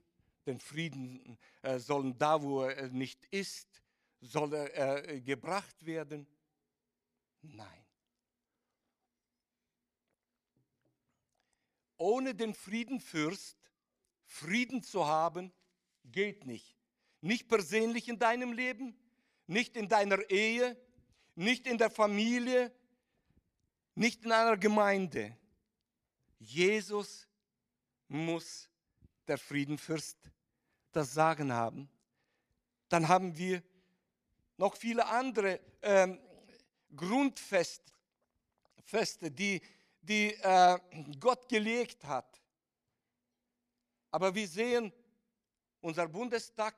den 0.47 0.59
Frieden 0.59 1.37
äh, 1.61 1.79
sollen 1.79 2.17
da, 2.17 2.41
wo 2.41 2.63
er 2.63 2.89
nicht 2.89 3.25
ist, 3.25 3.83
soll 4.21 4.53
er 4.53 5.07
äh, 5.07 5.21
gebracht 5.21 5.85
werden. 5.85 6.27
Nein. 7.41 7.85
Ohne 11.97 12.33
den 12.33 12.55
Friedenfürst 12.55 13.57
Frieden 14.25 14.81
zu 14.81 15.05
haben, 15.05 15.53
geht 16.03 16.45
nicht. 16.45 16.75
Nicht 17.21 17.47
persönlich 17.47 18.07
in 18.07 18.17
deinem 18.17 18.51
Leben, 18.51 18.99
nicht 19.47 19.75
in 19.75 19.87
deiner 19.87 20.29
Ehe, 20.29 20.77
nicht 21.35 21.67
in 21.67 21.77
der 21.77 21.89
Familie, 21.89 22.71
nicht 23.95 24.25
in 24.25 24.31
einer 24.31 24.57
Gemeinde. 24.57 25.37
Jesus 26.39 27.27
muss 28.07 28.69
der 29.27 29.37
Friedenfürst 29.37 30.17
das 30.91 31.13
Sagen 31.13 31.51
haben. 31.51 31.89
Dann 32.89 33.07
haben 33.07 33.37
wir 33.37 33.63
noch 34.57 34.75
viele 34.75 35.05
andere 35.05 35.59
ähm, 35.81 36.19
Grundfeste, 36.95 37.91
Feste, 38.83 39.31
die, 39.31 39.61
die 40.01 40.33
äh, 40.33 40.77
Gott 41.19 41.49
gelegt 41.49 42.03
hat. 42.05 42.41
Aber 44.11 44.33
wir 44.33 44.47
sehen, 44.47 44.93
unser 45.81 46.07
Bundestag 46.07 46.75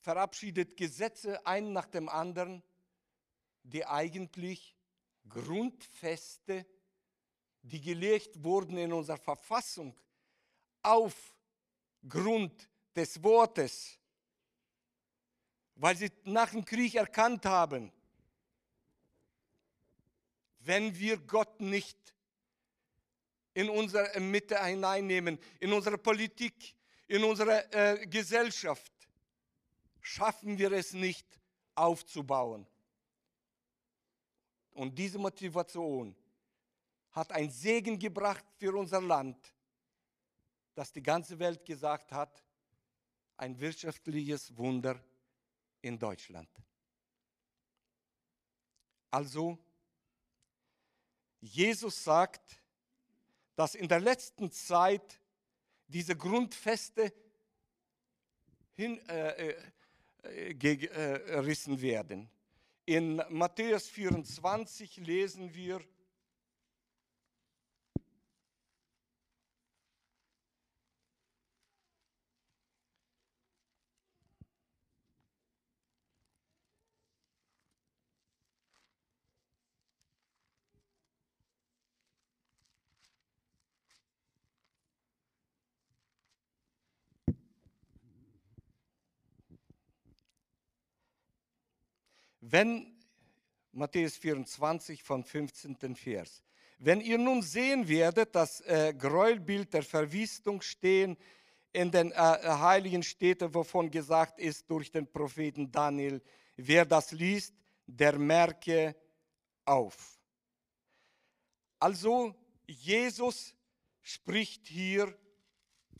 verabschiedet 0.00 0.76
Gesetze 0.76 1.46
ein 1.46 1.72
nach 1.72 1.86
dem 1.86 2.08
anderen, 2.08 2.62
die 3.62 3.84
eigentlich 3.86 4.76
Grundfeste, 5.28 6.66
die 7.62 7.80
gelegt 7.80 8.42
wurden 8.42 8.78
in 8.78 8.92
unserer 8.92 9.18
Verfassung, 9.18 9.94
auf 10.82 11.34
Grund 12.08 12.68
des 12.96 13.22
Wortes, 13.22 13.98
weil 15.74 15.96
sie 15.96 16.10
nach 16.24 16.50
dem 16.50 16.64
Krieg 16.64 16.94
erkannt 16.94 17.44
haben, 17.44 17.92
wenn 20.60 20.98
wir 20.98 21.18
Gott 21.18 21.60
nicht 21.60 21.98
in 23.54 23.68
unsere 23.68 24.18
Mitte 24.20 24.62
hineinnehmen, 24.62 25.38
in 25.58 25.72
unsere 25.72 25.98
Politik, 25.98 26.74
in 27.08 27.24
unsere 27.24 27.70
äh, 27.72 28.06
Gesellschaft, 28.06 28.92
schaffen 30.00 30.58
wir 30.58 30.72
es 30.72 30.92
nicht 30.92 31.26
aufzubauen. 31.74 32.66
Und 34.72 34.98
diese 34.98 35.18
Motivation 35.18 36.14
hat 37.12 37.32
ein 37.32 37.50
Segen 37.50 37.98
gebracht 37.98 38.44
für 38.56 38.74
unser 38.76 39.00
Land, 39.00 39.36
dass 40.74 40.92
die 40.92 41.02
ganze 41.02 41.38
Welt 41.38 41.64
gesagt 41.64 42.12
hat, 42.12 42.42
ein 43.36 43.58
wirtschaftliches 43.58 44.56
Wunder 44.56 45.02
in 45.82 45.98
Deutschland. 45.98 46.48
Also, 49.10 49.58
Jesus 51.40 52.04
sagt, 52.04 52.60
dass 53.56 53.74
in 53.74 53.88
der 53.88 54.00
letzten 54.00 54.50
Zeit 54.52 55.20
diese 55.88 56.16
Grundfeste 56.16 57.12
hingerissen 58.74 59.08
äh, 59.08 59.54
äh, 60.24 60.52
äh, 60.52 61.80
werden. 61.80 62.28
In 62.84 63.22
Matthäus 63.28 63.88
24 63.88 64.96
lesen 64.98 65.54
wir, 65.54 65.80
Wenn, 92.52 92.98
Matthäus 93.70 94.16
24 94.16 95.04
von 95.04 95.22
15. 95.22 95.94
Vers, 95.94 96.42
wenn 96.78 97.00
ihr 97.00 97.16
nun 97.16 97.42
sehen 97.42 97.86
werdet, 97.86 98.34
das 98.34 98.60
äh, 98.62 98.92
Gräuelbild 98.92 99.72
der 99.72 99.84
Verwüstung 99.84 100.60
stehen 100.60 101.16
in 101.72 101.92
den 101.92 102.10
äh, 102.10 102.14
heiligen 102.16 103.04
Städten, 103.04 103.54
wovon 103.54 103.88
gesagt 103.88 104.40
ist 104.40 104.68
durch 104.68 104.90
den 104.90 105.06
Propheten 105.06 105.70
Daniel, 105.70 106.20
wer 106.56 106.84
das 106.84 107.12
liest, 107.12 107.54
der 107.86 108.18
merke 108.18 108.96
auf. 109.64 110.18
Also 111.78 112.34
Jesus 112.66 113.54
spricht 114.02 114.66
hier, 114.66 115.16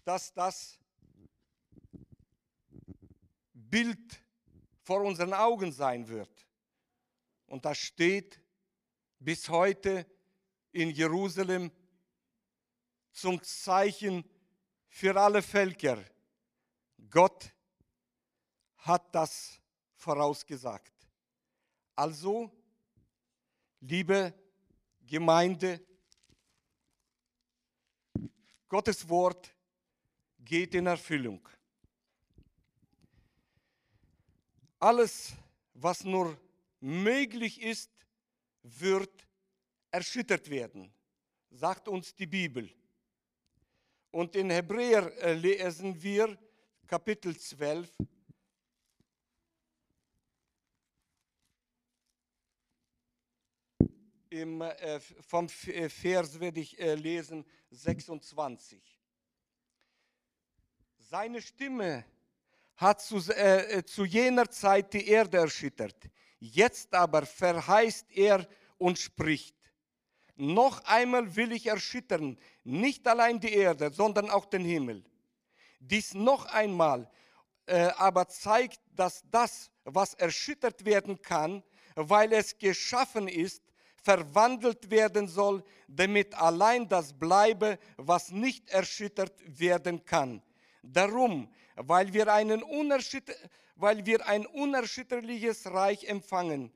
dass 0.05 0.33
das 0.33 0.81
Bild 3.53 4.21
vor 4.91 5.03
unseren 5.03 5.33
Augen 5.33 5.71
sein 5.71 6.09
wird. 6.09 6.49
Und 7.47 7.65
das 7.65 7.79
steht 7.79 8.41
bis 9.21 9.49
heute 9.49 10.05
in 10.73 10.91
Jerusalem 10.91 11.71
zum 13.13 13.41
Zeichen 13.41 14.29
für 14.89 15.15
alle 15.15 15.43
Völker. 15.43 16.05
Gott 17.09 17.53
hat 18.79 19.15
das 19.15 19.61
vorausgesagt. 19.95 21.07
Also, 21.95 22.51
liebe 23.79 24.35
Gemeinde, 25.07 25.87
Gottes 28.67 29.09
Wort 29.09 29.55
geht 30.41 30.75
in 30.75 30.87
Erfüllung. 30.87 31.49
Alles, 34.83 35.35
was 35.75 36.05
nur 36.05 36.41
möglich 36.81 37.61
ist, 37.61 37.91
wird 38.63 39.29
erschüttert 39.91 40.49
werden, 40.49 40.91
sagt 41.51 41.87
uns 41.87 42.15
die 42.15 42.27
Bibel. 42.27 42.73
Und 44.11 44.35
in 44.35 44.49
Hebräer 44.49 45.13
äh, 45.19 45.35
lesen 45.35 46.03
wir 46.03 46.37
Kapitel 46.87 47.37
12. 47.37 47.95
Im, 54.31 54.63
äh, 54.63 54.99
vom 55.01 55.47
äh, 55.67 55.91
Vers 55.91 56.41
werde 56.41 56.61
ich 56.61 56.81
äh, 56.81 56.95
lesen 56.95 57.45
26. 57.71 58.99
Seine 60.97 61.43
Stimme 61.43 62.07
hat 62.81 63.03
zu, 63.03 63.19
äh, 63.31 63.79
äh, 63.79 63.85
zu 63.85 64.07
jener 64.07 64.51
Zeit 64.51 64.95
die 64.95 65.07
Erde 65.07 65.37
erschüttert. 65.37 65.97
Jetzt 66.39 66.95
aber 66.95 67.27
verheißt 67.27 68.07
er 68.11 68.49
und 68.79 68.99
spricht, 68.99 69.55
noch 70.37 70.83
einmal 70.87 71.37
will 71.37 71.53
ich 71.53 71.67
erschüttern, 71.67 72.39
nicht 72.65 73.07
allein 73.07 73.39
die 73.39 73.53
Erde, 73.53 73.93
sondern 73.93 74.31
auch 74.31 74.47
den 74.47 74.65
Himmel. 74.65 75.05
Dies 75.79 76.15
noch 76.15 76.47
einmal 76.47 77.11
äh, 77.67 77.91
aber 77.99 78.27
zeigt, 78.29 78.81
dass 78.97 79.23
das, 79.31 79.71
was 79.85 80.15
erschüttert 80.15 80.87
werden 80.87 81.21
kann, 81.21 81.63
weil 81.95 82.33
es 82.33 82.57
geschaffen 82.57 83.29
ist, 83.29 83.63
verwandelt 84.03 84.91
werden 84.91 85.29
soll, 85.29 85.63
damit 85.87 86.35
allein 86.35 86.89
das 86.89 87.13
bleibe, 87.13 87.79
was 87.99 88.31
nicht 88.31 88.71
erschüttert 88.71 89.35
werden 89.47 90.03
kann. 90.07 90.43
Darum 90.83 91.53
weil 91.83 92.13
wir, 92.13 92.33
einen 92.33 92.63
weil 93.75 94.07
wir 94.07 94.27
ein 94.27 94.47
unerschütterliches 94.47 95.67
Reich 95.67 96.05
empfangen. 96.05 96.73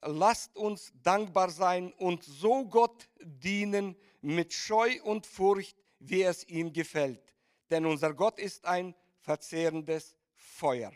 Lasst 0.00 0.56
uns 0.56 0.92
dankbar 1.02 1.50
sein 1.50 1.92
und 1.94 2.24
so 2.24 2.64
Gott 2.66 3.08
dienen 3.20 3.96
mit 4.20 4.52
Scheu 4.52 5.00
und 5.02 5.26
Furcht, 5.26 5.76
wie 5.98 6.22
es 6.22 6.46
ihm 6.48 6.72
gefällt. 6.72 7.34
Denn 7.70 7.86
unser 7.86 8.12
Gott 8.12 8.38
ist 8.38 8.64
ein 8.64 8.94
verzehrendes 9.20 10.16
Feuer. 10.34 10.92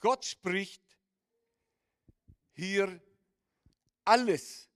Gott 0.00 0.24
spricht 0.24 0.82
hier 2.52 3.00
alles, 4.04 4.68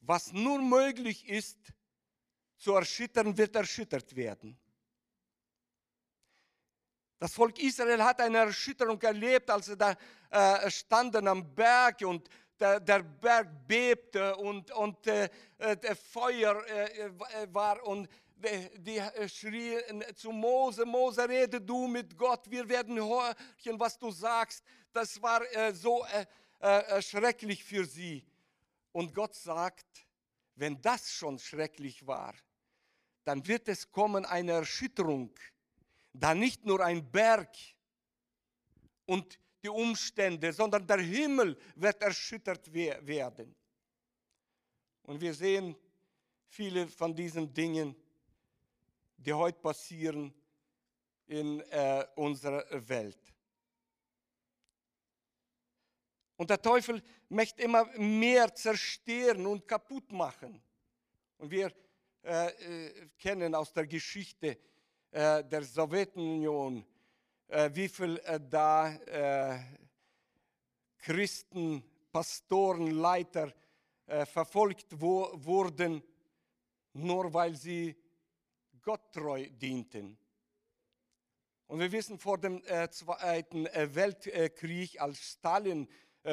was 0.00 0.32
nur 0.32 0.60
möglich 0.60 1.28
ist, 1.28 1.58
zu 2.56 2.72
erschüttern, 2.72 3.36
wird 3.36 3.54
erschüttert 3.54 4.14
werden. 4.16 4.58
Das 7.18 7.34
Volk 7.34 7.58
Israel 7.58 8.02
hat 8.02 8.20
eine 8.20 8.38
Erschütterung 8.38 9.00
erlebt, 9.02 9.50
als 9.50 9.66
sie 9.66 9.76
da 9.76 9.96
äh, 10.30 10.70
standen 10.70 11.26
am 11.26 11.52
Berg 11.54 12.00
und 12.02 12.28
der, 12.60 12.78
der 12.78 13.02
Berg 13.02 13.48
bebte 13.66 14.36
und, 14.36 14.70
und 14.70 15.06
äh, 15.06 15.28
äh 15.58 15.76
der 15.76 15.96
Feuer 15.96 16.64
äh, 16.66 17.06
äh, 17.06 17.10
war 17.52 17.84
und 17.84 18.08
die, 18.36 18.68
die 18.78 19.28
schrien 19.28 20.04
zu 20.14 20.30
Mose, 20.30 20.84
Mose, 20.84 21.28
rede 21.28 21.60
du 21.60 21.88
mit 21.88 22.16
Gott, 22.16 22.48
wir 22.48 22.68
werden 22.68 23.00
horchen, 23.00 23.80
was 23.80 23.98
du 23.98 24.12
sagst. 24.12 24.62
Das 24.92 25.20
war 25.20 25.42
äh, 25.56 25.72
so 25.74 26.06
schrecklich 27.00 27.62
für 27.62 27.84
sie. 27.84 28.24
Und 28.92 29.14
Gott 29.14 29.34
sagt, 29.34 30.06
wenn 30.54 30.80
das 30.80 31.12
schon 31.12 31.38
schrecklich 31.38 32.06
war, 32.06 32.34
dann 33.24 33.46
wird 33.46 33.68
es 33.68 33.90
kommen 33.90 34.24
eine 34.24 34.52
Erschütterung 34.52 35.32
da 36.12 36.34
nicht 36.34 36.64
nur 36.64 36.84
ein 36.84 37.10
Berg 37.10 37.56
und 39.06 39.38
die 39.62 39.68
Umstände, 39.68 40.52
sondern 40.52 40.86
der 40.86 41.00
Himmel 41.00 41.58
wird 41.74 42.00
erschüttert 42.02 42.72
werden. 42.72 43.54
Und 45.02 45.20
wir 45.20 45.34
sehen 45.34 45.76
viele 46.48 46.86
von 46.86 47.14
diesen 47.14 47.52
Dingen, 47.52 47.96
die 49.16 49.32
heute 49.32 49.58
passieren 49.58 50.32
in 51.26 51.60
äh, 51.60 52.06
unserer 52.16 52.64
Welt. 52.88 53.18
Und 56.36 56.50
der 56.50 56.62
Teufel 56.62 57.02
möchte 57.28 57.62
immer 57.62 57.84
mehr 57.98 58.54
zerstören 58.54 59.44
und 59.46 59.66
kaputt 59.66 60.12
machen. 60.12 60.62
Und 61.36 61.50
wir 61.50 61.72
äh, 62.22 62.48
äh, 62.48 63.08
kennen 63.18 63.54
aus 63.54 63.72
der 63.72 63.86
Geschichte, 63.86 64.58
äh, 65.10 65.42
der 65.44 65.62
Sowjetunion, 65.62 66.84
äh, 67.48 67.70
wie 67.72 67.88
viel 67.88 68.18
äh, 68.18 68.38
da 68.38 68.94
äh, 68.94 69.58
Christen, 70.98 71.82
Pastoren, 72.12 72.90
Leiter 72.90 73.52
verfolgt 74.24 74.86
wo, 74.98 75.30
wurden, 75.34 76.02
nur 76.94 77.32
weil 77.32 77.54
sie 77.54 77.94
Gott 78.82 79.12
treu 79.12 79.46
dienten. 79.50 80.16
Und 81.66 81.78
wir 81.78 81.92
wissen 81.92 82.18
vor 82.18 82.38
dem 82.38 82.62
Zweiten 82.90 83.66
Weltkrieg, 83.66 84.98
als 84.98 85.18
Stalin 85.18 85.86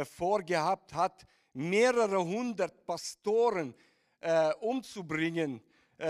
vorgehabt 0.05 0.93
hat, 0.93 1.25
mehrere 1.51 2.23
hundert 2.23 2.85
Pastoren 2.85 3.75
umzubringen, 4.61 5.61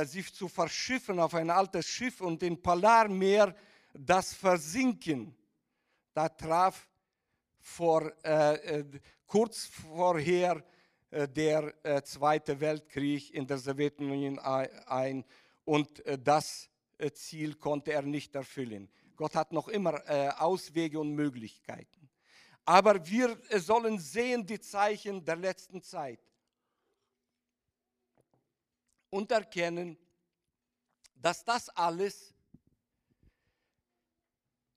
sich 0.06 0.34
zu 0.34 0.48
verschiffen 0.48 1.20
auf 1.20 1.36
ein 1.36 1.50
altes 1.50 1.86
Schiff 1.86 2.22
und 2.22 2.42
in 2.42 2.62
Polarmeer 2.62 3.56
das 3.94 4.34
Versinken. 4.34 5.36
Da 6.14 6.30
traf 6.30 6.88
vor, 7.60 8.12
äh, 8.24 8.80
äh 8.80 8.86
kurz 9.26 9.66
vorher 9.66 10.64
äh, 11.10 11.28
der 11.28 11.74
äh, 11.84 12.02
Zweite 12.04 12.60
Weltkrieg 12.60 13.34
in 13.34 13.48
der 13.48 13.58
Sowjetunion 13.58 14.40
ein 14.40 15.26
und 15.66 16.04
das 16.24 16.70
Ziel 17.14 17.56
konnte 17.56 17.92
er 17.92 18.04
nicht 18.04 18.36
erfüllen. 18.36 18.88
Gott 19.16 19.36
hat 19.36 19.52
noch 19.52 19.68
immer 19.68 20.00
Auswege 20.40 21.00
und 21.00 21.16
Möglichkeiten. 21.16 22.08
Aber 22.66 23.04
wir 23.08 23.36
sollen 23.58 23.98
sehen 23.98 24.46
die 24.46 24.60
Zeichen 24.60 25.26
der 25.26 25.38
letzten 25.38 25.82
Zeit 25.82 26.20
und 29.16 29.32
erkennen, 29.32 29.98
dass 31.16 31.46
das 31.46 31.70
alles 31.70 32.34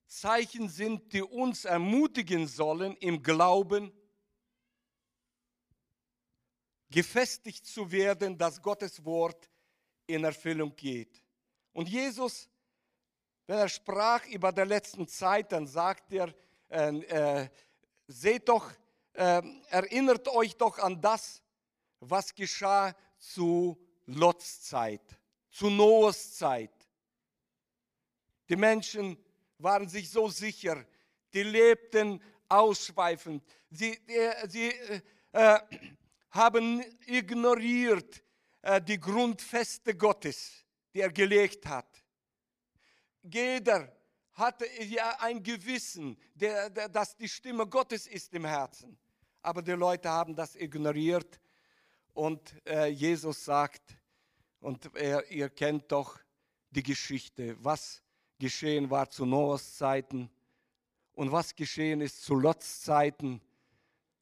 Zeichen 0.07 0.69
sind, 0.69 1.11
die 1.11 1.21
uns 1.21 1.65
ermutigen 1.65 2.47
sollen, 2.47 2.95
im 2.97 3.21
Glauben 3.21 3.91
gefestigt 6.89 7.67
zu 7.67 7.91
werden, 7.91 8.37
dass 8.37 8.61
Gottes 8.61 9.03
Wort 9.03 9.49
in 10.07 10.23
Erfüllung 10.23 10.73
geht. 10.73 11.21
Und 11.73 11.89
Jesus, 11.89 12.49
wenn 13.45 13.57
er 13.57 13.69
sprach 13.69 14.25
über 14.27 14.53
der 14.53 14.65
letzten 14.65 15.05
Zeit, 15.07 15.51
dann 15.51 15.67
sagt 15.67 16.13
er, 16.13 16.33
äh, 16.69 16.97
äh, 17.43 17.49
seht 18.07 18.47
doch, 18.47 18.71
äh, 19.13 19.41
erinnert 19.67 20.29
euch 20.29 20.55
doch 20.55 20.79
an 20.79 20.99
das, 21.01 21.43
was 21.99 22.33
geschah 22.33 22.95
zu 23.17 23.77
Lots 24.15 24.63
Zeit, 24.63 25.19
zu 25.49 25.69
Noahs 25.69 26.35
Zeit. 26.35 26.73
Die 28.49 28.55
Menschen 28.55 29.17
waren 29.59 29.87
sich 29.87 30.09
so 30.09 30.29
sicher, 30.29 30.85
die 31.33 31.43
lebten 31.43 32.21
ausschweifend, 32.47 33.43
sie, 33.69 33.91
äh, 34.07 34.47
sie 34.47 34.73
äh, 35.31 35.59
haben 36.31 36.83
ignoriert 37.05 38.23
äh, 38.61 38.81
die 38.81 38.99
Grundfeste 38.99 39.95
Gottes, 39.95 40.65
die 40.93 41.01
er 41.01 41.11
gelegt 41.11 41.65
hat. 41.67 42.03
Jeder 43.21 43.95
hatte 44.33 44.65
ja 44.83 45.17
ein 45.19 45.43
Gewissen, 45.43 46.17
der, 46.33 46.69
der, 46.69 46.89
dass 46.89 47.15
die 47.15 47.29
Stimme 47.29 47.67
Gottes 47.67 48.07
ist 48.07 48.33
im 48.33 48.45
Herzen. 48.45 48.97
Aber 49.41 49.61
die 49.61 49.71
Leute 49.71 50.09
haben 50.09 50.35
das 50.35 50.55
ignoriert 50.55 51.39
und 52.13 52.55
äh, 52.65 52.87
Jesus 52.87 53.45
sagt, 53.45 53.98
und 54.59 54.93
er, 54.95 55.29
ihr 55.31 55.49
kennt 55.49 55.91
doch 55.91 56.19
die 56.69 56.83
Geschichte, 56.83 57.55
was 57.63 58.01
geschehen 58.37 58.89
war 58.89 59.09
zu 59.09 59.25
Noahs 59.25 59.75
Zeiten 59.75 60.29
und 61.13 61.31
was 61.31 61.55
geschehen 61.55 62.01
ist 62.01 62.23
zu 62.23 62.35
Lots 62.35 62.81
Zeiten. 62.81 63.41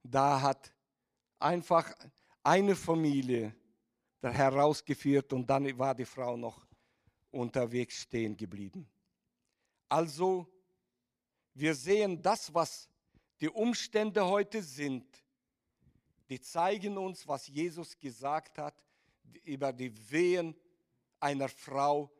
Da 0.03 0.41
hat 0.41 0.73
einfach 1.39 1.93
eine 2.43 2.75
Familie 2.75 3.55
herausgeführt 4.21 5.33
und 5.33 5.47
dann 5.49 5.77
war 5.77 5.93
die 5.93 6.05
Frau 6.05 6.37
noch 6.37 6.65
unterwegs 7.31 8.01
stehen 8.01 8.35
geblieben. 8.35 8.87
Also, 9.89 10.47
wir 11.53 11.73
sehen 11.75 12.21
das, 12.21 12.53
was 12.53 12.89
die 13.39 13.49
Umstände 13.49 14.25
heute 14.25 14.61
sind, 14.61 15.05
die 16.29 16.39
zeigen 16.39 16.97
uns, 16.97 17.27
was 17.27 17.47
Jesus 17.47 17.97
gesagt 17.97 18.57
hat 18.57 18.86
über 19.43 19.71
die 19.73 19.91
Wehen 20.11 20.55
einer 21.19 21.49
Frau 21.49 22.11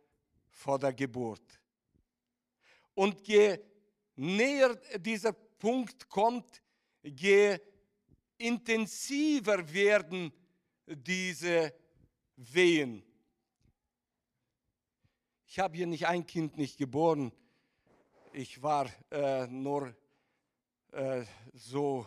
vor 0.50 0.80
der 0.80 0.94
Geburt. 0.94 1.44
Und 2.94 3.28
je 3.28 3.60
näher 4.16 4.76
dieser 4.98 5.34
Punkt 5.34 6.10
kommt, 6.10 6.62
je 7.04 7.60
intensiver 8.38 9.72
werden 9.72 10.32
diese 10.86 11.74
Wehen. 12.36 13.04
Ich 15.48 15.60
habe 15.60 15.78
hier 15.78 15.88
nicht 15.88 16.08
ein 16.08 16.26
Kind 16.26 16.58
nicht 16.58 16.78
geboren. 16.78 17.32
Ich 18.34 18.62
war 18.62 18.90
äh, 19.10 19.48
nur 19.48 19.96
äh, 20.92 21.24
so 21.54 22.06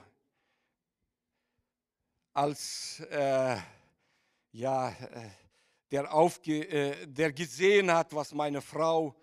als 2.33 3.01
äh, 3.01 3.57
ja, 4.53 4.91
äh, 4.91 5.31
der, 5.91 6.13
aufge, 6.13 6.69
äh, 6.69 7.07
der 7.07 7.33
gesehen 7.33 7.93
hat, 7.93 8.15
was 8.15 8.33
meine 8.33 8.61
Frau, 8.61 9.15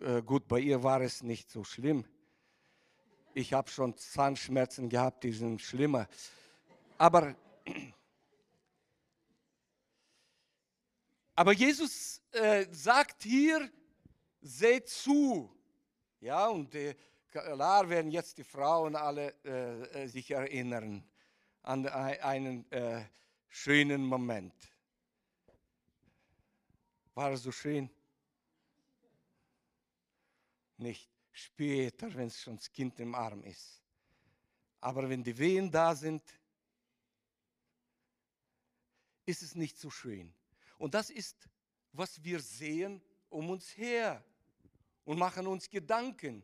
äh, 0.00 0.22
gut, 0.22 0.48
bei 0.48 0.60
ihr 0.60 0.82
war 0.82 1.00
es 1.00 1.22
nicht 1.22 1.50
so 1.50 1.64
schlimm. 1.64 2.04
Ich 3.34 3.52
habe 3.52 3.70
schon 3.70 3.96
Zahnschmerzen 3.96 4.88
gehabt, 4.88 5.22
die 5.22 5.32
sind 5.32 5.60
schlimmer. 5.60 6.08
Aber, 6.98 7.36
aber 11.36 11.52
Jesus 11.52 12.20
äh, 12.32 12.66
sagt 12.72 13.22
hier, 13.22 13.70
seht 14.40 14.88
zu. 14.88 15.50
Ja, 16.20 16.48
und 16.48 16.74
klar 17.30 17.88
werden 17.88 18.10
jetzt 18.10 18.38
die 18.38 18.44
Frauen 18.44 18.96
alle 18.96 19.34
sich 20.08 20.30
erinnern 20.30 21.09
an 21.62 21.86
einen 21.86 22.70
äh, 22.72 23.04
schönen 23.48 24.04
Moment. 24.04 24.54
War 27.14 27.32
es 27.32 27.42
so 27.42 27.52
schön? 27.52 27.90
Nicht 30.78 31.10
später, 31.32 32.12
wenn 32.14 32.30
schon 32.30 32.56
das 32.56 32.70
Kind 32.72 32.98
im 33.00 33.14
Arm 33.14 33.42
ist. 33.44 33.82
Aber 34.80 35.08
wenn 35.08 35.22
die 35.22 35.36
Wehen 35.36 35.70
da 35.70 35.94
sind, 35.94 36.22
ist 39.26 39.42
es 39.42 39.54
nicht 39.54 39.78
so 39.78 39.90
schön. 39.90 40.32
Und 40.78 40.94
das 40.94 41.10
ist, 41.10 41.48
was 41.92 42.22
wir 42.24 42.40
sehen 42.40 43.02
um 43.28 43.50
uns 43.50 43.76
her 43.76 44.24
und 45.04 45.18
machen 45.18 45.46
uns 45.46 45.68
Gedanken. 45.68 46.42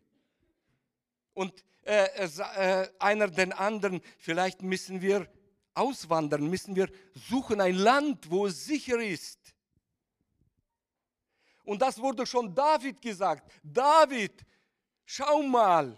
Und 1.32 1.64
äh, 1.86 2.08
äh, 2.24 2.88
einer 2.98 3.28
den 3.28 3.52
anderen. 3.52 4.00
Vielleicht 4.18 4.60
müssen 4.60 5.00
wir 5.00 5.28
auswandern, 5.72 6.48
müssen 6.48 6.74
wir 6.74 6.90
suchen 7.28 7.60
ein 7.60 7.76
Land, 7.76 8.28
wo 8.28 8.46
es 8.46 8.64
sicher 8.64 8.98
ist. 9.00 9.38
Und 11.62 11.80
das 11.82 11.98
wurde 11.98 12.26
schon 12.26 12.54
David 12.54 13.00
gesagt. 13.00 13.48
David, 13.62 14.44
schau 15.04 15.42
mal, 15.42 15.96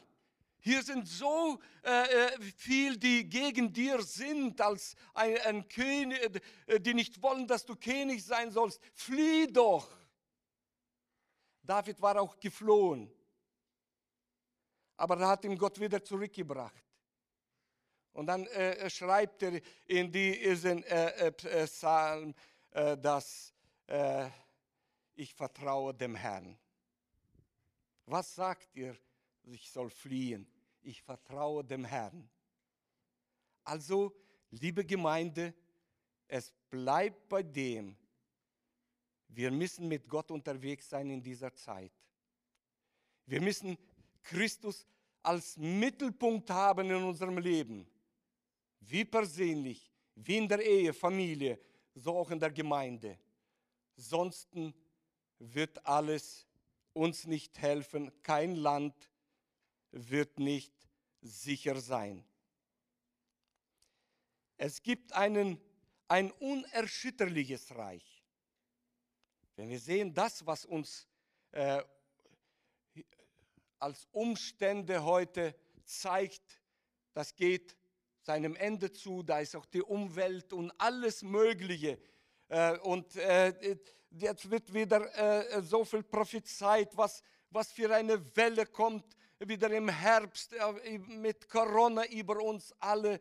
hier 0.60 0.82
sind 0.82 1.08
so 1.08 1.58
äh, 1.82 1.90
äh 1.90 2.40
viel, 2.56 2.98
die 2.98 3.26
gegen 3.26 3.72
dir 3.72 4.02
sind, 4.02 4.60
als 4.60 4.94
ein, 5.14 5.38
ein 5.38 5.68
König, 5.68 6.42
äh, 6.66 6.80
die 6.80 6.92
nicht 6.92 7.22
wollen, 7.22 7.46
dass 7.46 7.64
du 7.64 7.74
König 7.76 8.22
sein 8.22 8.50
sollst. 8.50 8.78
Flieh 8.92 9.46
doch. 9.46 9.88
David 11.62 11.98
war 12.02 12.20
auch 12.20 12.38
geflohen 12.38 13.10
aber 14.98 15.16
da 15.16 15.28
hat 15.28 15.44
ihm 15.44 15.56
Gott 15.56 15.80
wieder 15.80 16.04
zurückgebracht. 16.04 16.84
Und 18.12 18.26
dann 18.26 18.46
äh, 18.48 18.90
schreibt 18.90 19.42
er 19.44 19.60
in 19.86 20.10
diesen 20.10 20.82
äh, 20.82 21.28
äh, 21.28 21.32
äh, 21.46 21.66
Psalm, 21.66 22.34
äh, 22.72 22.98
dass 22.98 23.54
äh, 23.86 24.28
ich 25.14 25.32
vertraue 25.34 25.94
dem 25.94 26.16
Herrn. 26.16 26.58
Was 28.06 28.34
sagt 28.34 28.74
ihr? 28.74 28.96
Ich 29.44 29.70
soll 29.70 29.88
fliehen. 29.88 30.50
Ich 30.82 31.00
vertraue 31.00 31.64
dem 31.64 31.84
Herrn. 31.84 32.28
Also, 33.62 34.12
liebe 34.50 34.84
Gemeinde, 34.84 35.54
es 36.26 36.52
bleibt 36.70 37.28
bei 37.28 37.44
dem, 37.44 37.96
wir 39.28 39.52
müssen 39.52 39.86
mit 39.86 40.08
Gott 40.08 40.30
unterwegs 40.32 40.88
sein 40.88 41.08
in 41.10 41.22
dieser 41.22 41.54
Zeit. 41.54 41.92
Wir 43.26 43.40
müssen 43.40 43.78
Christus 44.28 44.86
als 45.22 45.56
Mittelpunkt 45.56 46.50
haben 46.50 46.90
in 46.90 47.02
unserem 47.02 47.38
Leben. 47.38 47.86
Wie 48.80 49.04
persönlich, 49.04 49.90
wie 50.14 50.36
in 50.36 50.48
der 50.48 50.60
Ehe, 50.60 50.92
Familie, 50.92 51.58
so 51.94 52.16
auch 52.16 52.30
in 52.30 52.38
der 52.38 52.50
Gemeinde. 52.50 53.18
Sonst 53.96 54.48
wird 55.38 55.84
alles 55.86 56.46
uns 56.92 57.26
nicht 57.26 57.58
helfen. 57.58 58.12
Kein 58.22 58.54
Land 58.56 58.94
wird 59.90 60.38
nicht 60.38 60.74
sicher 61.22 61.80
sein. 61.80 62.24
Es 64.56 64.82
gibt 64.82 65.12
einen, 65.12 65.60
ein 66.06 66.30
unerschütterliches 66.32 67.74
Reich. 67.74 68.24
Wenn 69.56 69.70
wir 69.70 69.80
sehen, 69.80 70.12
das, 70.12 70.44
was 70.46 70.64
uns 70.64 71.08
äh, 71.52 71.82
als 73.78 74.06
Umstände 74.12 75.04
heute 75.04 75.54
zeigt, 75.84 76.60
das 77.12 77.34
geht 77.34 77.76
seinem 78.20 78.56
Ende 78.56 78.92
zu, 78.92 79.22
da 79.22 79.40
ist 79.40 79.56
auch 79.56 79.66
die 79.66 79.82
Umwelt 79.82 80.52
und 80.52 80.70
alles 80.78 81.22
Mögliche. 81.22 81.98
Äh, 82.48 82.78
und 82.78 83.16
äh, 83.16 83.78
jetzt 84.10 84.50
wird 84.50 84.72
wieder 84.72 85.00
äh, 85.16 85.62
so 85.62 85.84
viel 85.84 86.02
prophezeit, 86.02 86.94
was, 86.96 87.22
was 87.50 87.72
für 87.72 87.94
eine 87.94 88.36
Welle 88.36 88.66
kommt, 88.66 89.16
wieder 89.38 89.70
im 89.70 89.88
Herbst 89.88 90.54
mit 91.06 91.48
Corona 91.48 92.04
über 92.06 92.38
uns 92.42 92.74
alle. 92.80 93.20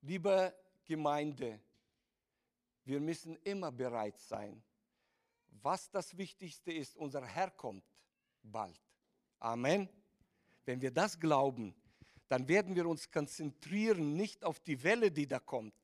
Liebe 0.00 0.54
Gemeinde, 0.84 1.60
wir 2.84 3.00
müssen 3.00 3.36
immer 3.42 3.72
bereit 3.72 4.18
sein. 4.20 4.62
Was 5.60 5.90
das 5.90 6.16
Wichtigste 6.16 6.72
ist, 6.72 6.96
unser 6.96 7.26
Herr 7.26 7.50
kommt 7.50 7.84
bald. 8.50 8.80
Amen. 9.38 9.88
Wenn 10.64 10.80
wir 10.80 10.90
das 10.90 11.18
glauben, 11.18 11.74
dann 12.28 12.48
werden 12.48 12.74
wir 12.74 12.86
uns 12.86 13.10
konzentrieren 13.10 14.16
nicht 14.16 14.44
auf 14.44 14.60
die 14.60 14.82
Welle, 14.82 15.10
die 15.10 15.26
da 15.26 15.38
kommt, 15.38 15.74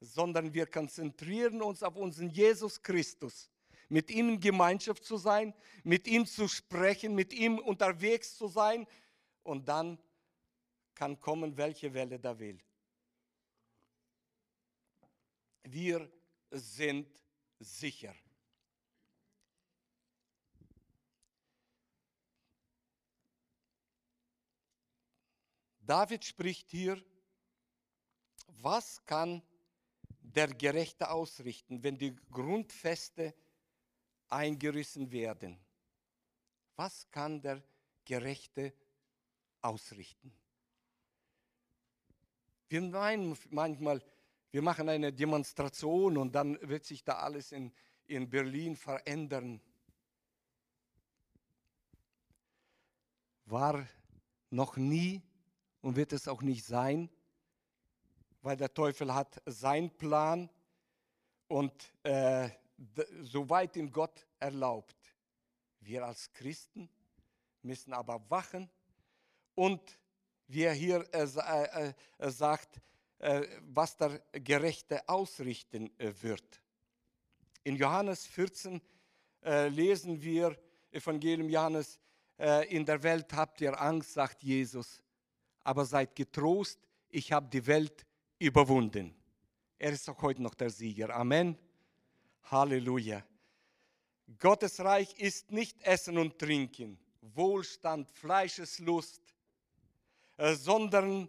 sondern 0.00 0.54
wir 0.54 0.66
konzentrieren 0.66 1.62
uns 1.62 1.82
auf 1.82 1.96
unseren 1.96 2.30
Jesus 2.30 2.82
Christus. 2.82 3.50
Mit 3.88 4.10
ihm 4.10 4.30
in 4.30 4.40
Gemeinschaft 4.40 5.04
zu 5.04 5.16
sein, 5.16 5.54
mit 5.84 6.08
ihm 6.08 6.26
zu 6.26 6.48
sprechen, 6.48 7.14
mit 7.14 7.32
ihm 7.32 7.58
unterwegs 7.58 8.36
zu 8.36 8.48
sein 8.48 8.86
und 9.42 9.68
dann 9.68 9.98
kann 10.94 11.20
kommen, 11.20 11.56
welche 11.56 11.92
Welle 11.92 12.18
da 12.18 12.38
will. 12.38 12.58
Wir 15.62 16.10
sind 16.50 17.08
sicher. 17.60 18.14
David 25.86 26.24
spricht 26.24 26.68
hier, 26.68 27.00
was 28.60 29.04
kann 29.04 29.40
der 30.20 30.48
Gerechte 30.48 31.10
ausrichten, 31.10 31.84
wenn 31.84 31.96
die 31.96 32.16
Grundfeste 32.30 33.34
eingerissen 34.28 35.12
werden? 35.12 35.58
Was 36.74 37.08
kann 37.12 37.40
der 37.40 37.62
Gerechte 38.04 38.74
ausrichten? 39.62 40.32
Wir 42.68 42.80
meinen 42.80 43.38
manchmal, 43.50 44.02
wir 44.50 44.62
machen 44.62 44.88
eine 44.88 45.12
Demonstration 45.12 46.16
und 46.16 46.32
dann 46.34 46.58
wird 46.68 46.84
sich 46.84 47.04
da 47.04 47.18
alles 47.20 47.52
in, 47.52 47.72
in 48.06 48.28
Berlin 48.28 48.74
verändern. 48.74 49.60
War 53.44 53.86
noch 54.50 54.76
nie 54.76 55.22
und 55.86 55.94
wird 55.94 56.12
es 56.12 56.26
auch 56.26 56.42
nicht 56.42 56.64
sein, 56.64 57.08
weil 58.42 58.56
der 58.56 58.74
Teufel 58.74 59.14
hat 59.14 59.40
seinen 59.46 59.88
Plan 59.88 60.50
und 61.46 61.72
äh, 62.02 62.50
soweit 63.22 63.76
ihm 63.76 63.92
Gott 63.92 64.26
erlaubt. 64.40 64.96
Wir 65.78 66.04
als 66.04 66.32
Christen 66.32 66.90
müssen 67.62 67.92
aber 67.92 68.20
wachen 68.28 68.68
und 69.54 69.80
wie 70.48 70.64
er 70.64 70.72
hier 70.72 71.06
äh, 71.14 71.22
äh, 71.22 71.92
äh 72.18 72.30
sagt, 72.32 72.80
äh, 73.20 73.46
was 73.60 73.96
der 73.96 74.20
Gerechte 74.32 75.08
ausrichten 75.08 75.96
äh, 76.00 76.12
wird. 76.20 76.60
In 77.62 77.76
Johannes 77.76 78.26
14 78.26 78.80
lesen 79.68 80.20
wir, 80.20 80.58
Evangelium 80.90 81.48
Johannes, 81.48 82.00
in 82.68 82.84
der 82.84 83.00
Welt 83.04 83.32
habt 83.32 83.60
ihr 83.60 83.80
Angst, 83.80 84.14
sagt 84.14 84.42
Jesus 84.42 85.04
aber 85.66 85.84
seid 85.84 86.14
getrost, 86.14 86.78
ich 87.08 87.32
habe 87.32 87.48
die 87.48 87.66
Welt 87.66 88.06
überwunden. 88.38 89.12
Er 89.78 89.92
ist 89.92 90.08
auch 90.08 90.22
heute 90.22 90.40
noch 90.40 90.54
der 90.54 90.70
Sieger. 90.70 91.10
Amen. 91.14 91.58
Halleluja. 92.44 93.24
Gottes 94.38 94.78
Reich 94.80 95.18
ist 95.18 95.50
nicht 95.50 95.82
Essen 95.82 96.18
und 96.18 96.38
Trinken, 96.38 96.98
Wohlstand, 97.20 98.08
Fleischeslust, 98.10 99.20
äh, 100.36 100.54
sondern 100.54 101.28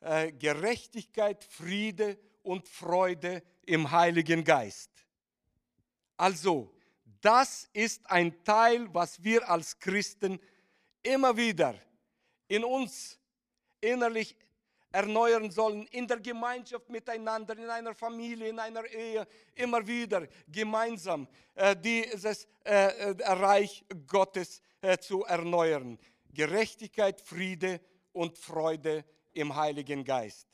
äh, 0.00 0.32
Gerechtigkeit, 0.32 1.44
Friede 1.44 2.18
und 2.42 2.66
Freude 2.66 3.42
im 3.66 3.90
Heiligen 3.90 4.42
Geist. 4.42 4.90
Also, 6.16 6.72
das 7.20 7.68
ist 7.74 8.10
ein 8.10 8.42
Teil, 8.42 8.88
was 8.94 9.22
wir 9.22 9.48
als 9.50 9.78
Christen 9.78 10.40
immer 11.02 11.36
wieder 11.36 11.74
in 12.48 12.64
uns 12.64 13.19
innerlich 13.80 14.36
erneuern 14.92 15.50
sollen, 15.50 15.86
in 15.88 16.06
der 16.06 16.18
Gemeinschaft 16.18 16.88
miteinander, 16.88 17.56
in 17.56 17.70
einer 17.70 17.94
Familie, 17.94 18.48
in 18.48 18.58
einer 18.58 18.84
Ehe, 18.86 19.26
immer 19.54 19.86
wieder 19.86 20.26
gemeinsam 20.48 21.28
äh, 21.54 21.76
dieses 21.76 22.46
äh, 22.64 23.12
äh, 23.12 23.32
Reich 23.32 23.84
Gottes 24.06 24.60
äh, 24.80 24.98
zu 24.98 25.24
erneuern. 25.24 25.98
Gerechtigkeit, 26.32 27.20
Friede 27.20 27.80
und 28.12 28.36
Freude 28.36 29.04
im 29.32 29.54
Heiligen 29.54 30.04
Geist. 30.04 30.48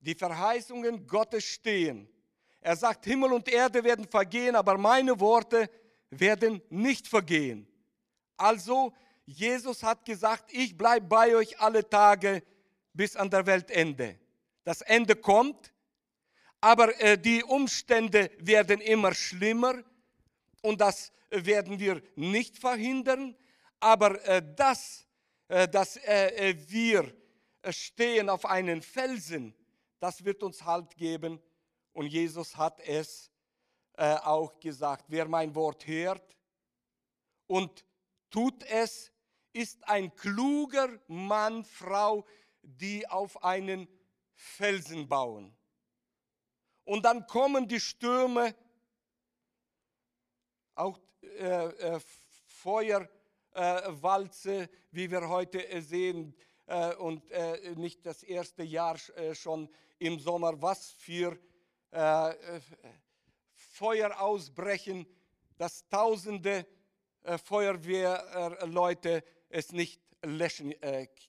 Die 0.00 0.14
Verheißungen 0.14 1.06
Gottes 1.06 1.44
stehen. 1.44 2.08
Er 2.60 2.76
sagt, 2.76 3.06
Himmel 3.06 3.32
und 3.32 3.48
Erde 3.48 3.82
werden 3.82 4.06
vergehen, 4.06 4.54
aber 4.54 4.76
meine 4.76 5.18
Worte 5.18 5.70
werden 6.10 6.60
nicht 6.68 7.08
vergehen. 7.08 7.66
Also, 8.36 8.92
Jesus 9.24 9.82
hat 9.82 10.04
gesagt, 10.04 10.52
ich 10.52 10.76
bleibe 10.76 11.06
bei 11.06 11.36
euch 11.36 11.58
alle 11.60 11.88
Tage 11.88 12.42
bis 13.00 13.16
an 13.16 13.30
der 13.30 13.46
Weltende. 13.46 14.18
Das 14.62 14.82
Ende 14.82 15.16
kommt, 15.16 15.72
aber 16.60 17.00
äh, 17.00 17.16
die 17.16 17.42
Umstände 17.42 18.30
werden 18.36 18.82
immer 18.82 19.14
schlimmer 19.14 19.82
und 20.60 20.82
das 20.82 21.10
werden 21.30 21.78
wir 21.78 22.02
nicht 22.14 22.58
verhindern. 22.58 23.34
Aber 23.78 24.22
äh, 24.26 24.42
das, 24.54 25.06
äh, 25.48 25.66
dass 25.66 25.96
äh, 25.96 26.50
äh, 26.50 26.56
wir 26.68 27.10
stehen 27.70 28.28
auf 28.28 28.44
einen 28.44 28.82
Felsen, 28.82 29.54
das 29.98 30.22
wird 30.22 30.42
uns 30.42 30.62
Halt 30.66 30.94
geben. 30.94 31.40
Und 31.94 32.04
Jesus 32.04 32.54
hat 32.58 32.80
es 32.80 33.30
äh, 33.96 34.16
auch 34.16 34.60
gesagt, 34.60 35.06
wer 35.08 35.26
mein 35.26 35.54
Wort 35.54 35.86
hört 35.86 36.36
und 37.46 37.82
tut 38.28 38.62
es, 38.64 39.10
ist 39.54 39.88
ein 39.88 40.14
kluger 40.14 41.00
Mann, 41.08 41.64
Frau, 41.64 42.26
die 42.78 43.08
auf 43.08 43.42
einen 43.42 43.88
Felsen 44.34 45.08
bauen. 45.08 45.56
Und 46.84 47.04
dann 47.04 47.26
kommen 47.26 47.68
die 47.68 47.80
Stürme, 47.80 48.54
auch 50.74 50.98
äh, 51.22 51.66
äh, 51.66 52.00
Feuerwalze, 52.46 54.62
äh, 54.62 54.68
wie 54.90 55.10
wir 55.10 55.28
heute 55.28 55.68
äh, 55.68 55.80
sehen, 55.80 56.34
äh, 56.66 56.94
und 56.96 57.30
äh, 57.30 57.74
nicht 57.76 58.06
das 58.06 58.22
erste 58.22 58.62
Jahr 58.62 58.96
schon 59.32 59.68
im 59.98 60.18
Sommer, 60.18 60.60
was 60.62 60.92
für 60.92 61.38
Feuer 63.52 64.20
ausbrechen, 64.20 65.04
dass 65.58 65.88
tausende 65.88 66.64
Feuerwehrleute 67.44 69.24
es 69.48 69.72
nicht 69.72 70.00
löschen 70.22 70.72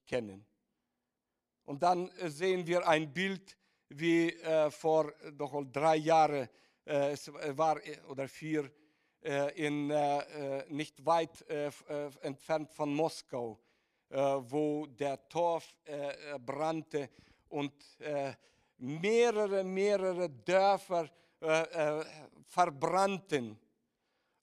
können. 0.07 0.45
Und 1.71 1.81
dann 1.81 2.09
äh, 2.17 2.29
sehen 2.29 2.67
wir 2.67 2.85
ein 2.85 3.13
Bild, 3.13 3.55
wie 3.87 4.27
äh, 4.29 4.69
vor 4.69 5.13
doch 5.37 5.63
drei 5.71 5.95
Jahren, 5.95 6.49
äh, 6.83 7.11
es 7.13 7.31
war 7.31 7.77
äh, 7.87 7.97
oder 8.09 8.27
vier, 8.27 8.69
äh, 9.21 9.67
in, 9.67 9.89
äh, 9.89 10.65
nicht 10.67 11.05
weit 11.05 11.45
entfernt 12.21 12.73
von 12.73 12.93
Moskau, 12.93 13.57
wo 14.09 14.85
der 14.85 15.29
Torf 15.29 15.77
brannte 16.45 17.09
und 17.47 17.73
mehrere, 18.77 19.63
mehrere 19.63 20.29
Dörfer 20.29 21.09
verbrannten. 22.47 23.57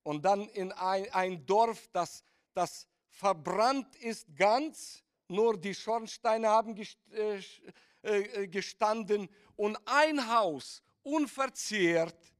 Und 0.02 0.24
dann 0.24 0.48
in 0.48 0.72
ein, 0.72 1.12
ein 1.12 1.44
Dorf, 1.44 1.90
das, 1.92 2.24
das 2.54 2.88
verbrannt 3.10 3.94
ist 3.96 4.34
ganz, 4.34 5.04
nur 5.27 5.57
die 5.57 5.73
Schornsteine 5.73 6.47
haben 6.47 6.75
äh, 7.11 7.41
äh, 8.01 8.47
gestanden 8.47 9.29
und 9.55 9.77
ein 9.85 10.27
Haus 10.27 10.81
unverzehrt. 11.01 12.33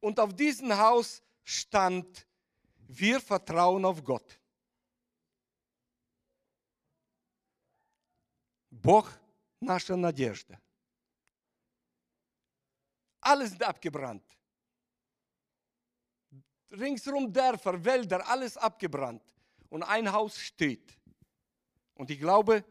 Und 0.00 0.18
auf 0.18 0.34
diesem 0.34 0.76
Haus 0.76 1.22
stand, 1.42 2.26
wir 2.88 3.20
vertrauen 3.20 3.84
auf 3.84 4.02
Gott. 4.02 4.38
Бог – 8.70 9.20
наша 9.60 9.96
надежда. 9.96 10.58
Alles 13.20 13.52
ist 13.52 13.62
abgebrannt. 13.62 14.24
Ringsrum 16.70 17.32
Dörfer, 17.32 17.84
Wälder, 17.84 18.26
alles 18.26 18.56
abgebrannt. 18.56 19.22
Und 19.68 19.82
ein 19.82 20.10
Haus 20.10 20.38
steht. 20.38 20.93
Und 21.95 22.11
ich 22.11 22.19
glaube, 22.19 22.63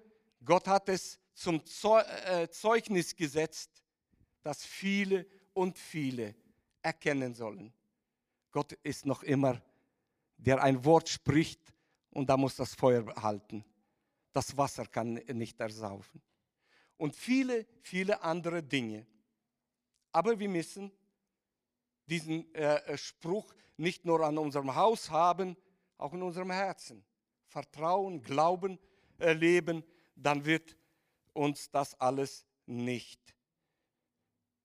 Gott 0.45 0.69
hat 0.69 0.89
es 0.89 1.19
zum 1.35 1.61
äh, 1.61 2.49
Zeugnis 2.49 3.17
gesetzt, 3.17 3.83
dass 4.43 4.65
viele 4.65 5.27
und 5.53 5.79
viele 5.79 6.35
erkennen 6.83 7.35
sollen. 7.35 7.73
Gott 8.51 8.73
ist 8.83 9.07
noch 9.07 9.23
immer, 9.23 9.61
der 10.37 10.63
ein 10.63 10.85
Wort 10.85 11.09
spricht 11.09 11.61
und 12.11 12.29
da 12.29 12.37
muss 12.37 12.57
das 12.57 12.75
Feuer 12.75 13.05
halten. 13.17 13.65
Das 14.33 14.57
Wasser 14.57 14.87
kann 14.87 15.15
nicht 15.15 15.59
ersaufen. 15.61 16.23
Und 16.97 17.17
viele, 17.17 17.67
viele 17.81 18.23
andere 18.23 18.63
Dinge. 18.63 19.07
Aber 20.13 20.39
wir 20.39 20.49
müssen 20.49 20.93
diesen 22.07 22.55
äh, 22.55 22.77
äh, 22.77 22.99
Spruch 22.99 23.53
nicht 23.77 24.05
nur 24.05 24.21
an 24.21 24.39
unserem 24.39 24.75
Haus 24.75 25.11
haben, 25.11 25.57
auch 25.97 26.13
in 26.13 26.23
unserem 26.23 26.51
Herzen. 26.51 27.05
Vertrauen, 27.47 28.23
Glauben 28.23 28.79
erleben, 29.19 29.85
dann 30.15 30.45
wird 30.45 30.77
uns 31.33 31.71
das 31.71 31.99
alles 32.01 32.47
nicht 32.67 33.35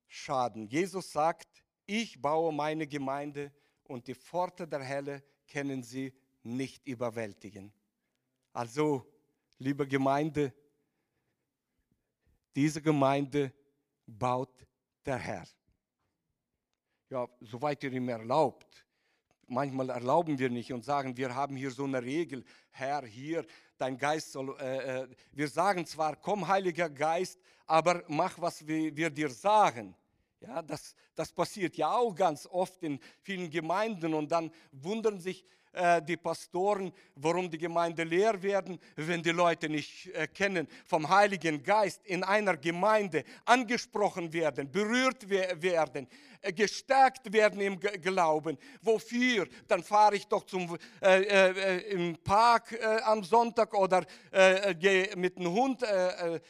schaden. 0.07 0.67
Jesus 0.67 1.11
sagt, 1.11 1.63
ich 1.85 2.21
baue 2.21 2.53
meine 2.53 2.87
Gemeinde 2.87 3.51
und 3.83 4.07
die 4.07 4.15
Pforte 4.15 4.67
der 4.67 4.87
Hölle 4.87 5.23
können 5.47 5.83
sie 5.83 6.13
nicht 6.43 6.85
überwältigen. 6.87 7.73
Also, 8.53 9.05
liebe 9.57 9.87
Gemeinde, 9.87 10.53
diese 12.55 12.81
Gemeinde 12.81 13.53
baut 14.05 14.67
der 15.05 15.17
Herr. 15.17 15.47
Ja, 17.09 17.27
soweit 17.39 17.83
ihr 17.83 17.91
ihm 17.91 18.09
erlaubt. 18.09 18.85
Manchmal 19.49 19.89
erlauben 19.89 20.37
wir 20.37 20.49
nicht 20.49 20.71
und 20.71 20.85
sagen, 20.85 21.17
wir 21.17 21.33
haben 21.33 21.55
hier 21.55 21.71
so 21.71 21.83
eine 21.83 22.03
Regel, 22.03 22.43
Herr, 22.69 23.03
hier, 23.03 23.45
dein 23.77 23.97
Geist 23.97 24.31
soll, 24.31 24.55
äh, 24.59 25.01
äh, 25.01 25.07
wir 25.31 25.47
sagen 25.47 25.85
zwar, 25.85 26.15
komm, 26.15 26.47
Heiliger 26.47 26.89
Geist, 26.89 27.39
aber 27.65 28.03
mach, 28.07 28.39
was 28.39 28.65
wir, 28.67 28.95
wir 28.95 29.09
dir 29.09 29.29
sagen. 29.29 29.95
Ja, 30.41 30.61
das, 30.61 30.95
das 31.15 31.31
passiert 31.31 31.75
ja 31.77 31.91
auch 31.91 32.13
ganz 32.15 32.45
oft 32.45 32.81
in 32.83 32.99
vielen 33.21 33.49
Gemeinden 33.49 34.13
und 34.13 34.31
dann 34.31 34.51
wundern 34.71 35.19
sich 35.19 35.43
äh, 35.79 36.01
die 36.01 36.17
Pastoren, 36.17 36.91
warum 37.15 37.49
die 37.49 37.57
Gemeinde 37.57 38.03
leer 38.03 38.41
werden, 38.43 38.77
wenn 38.95 39.23
die 39.23 39.31
Leute 39.31 39.69
nicht 39.69 40.07
äh, 40.13 40.27
kennen, 40.27 40.67
vom 40.85 41.07
Heiligen 41.07 41.63
Geist 41.63 42.05
in 42.05 42.23
einer 42.23 42.57
Gemeinde 42.57 43.23
angesprochen 43.45 44.31
werden, 44.33 44.69
berührt 44.69 45.29
we 45.29 45.47
werden, 45.61 46.07
äh, 46.41 46.51
gestärkt 46.51 47.31
werden 47.31 47.61
im 47.61 47.79
G 47.79 47.97
Glauben. 47.97 48.57
Wofür? 48.81 49.47
Dann 49.67 49.81
fahre 49.81 50.17
ich 50.17 50.27
doch 50.27 50.45
zum, 50.45 50.77
äh, 51.01 51.21
äh, 51.21 51.91
im 51.91 52.17
Park 52.17 52.73
äh, 52.73 53.01
am 53.03 53.23
Sonntag 53.23 53.73
oder 53.73 54.05
gehe 54.79 55.15
mit 55.15 55.37
dem 55.37 55.51
Hund 55.51 55.83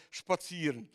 spazieren. 0.10 0.90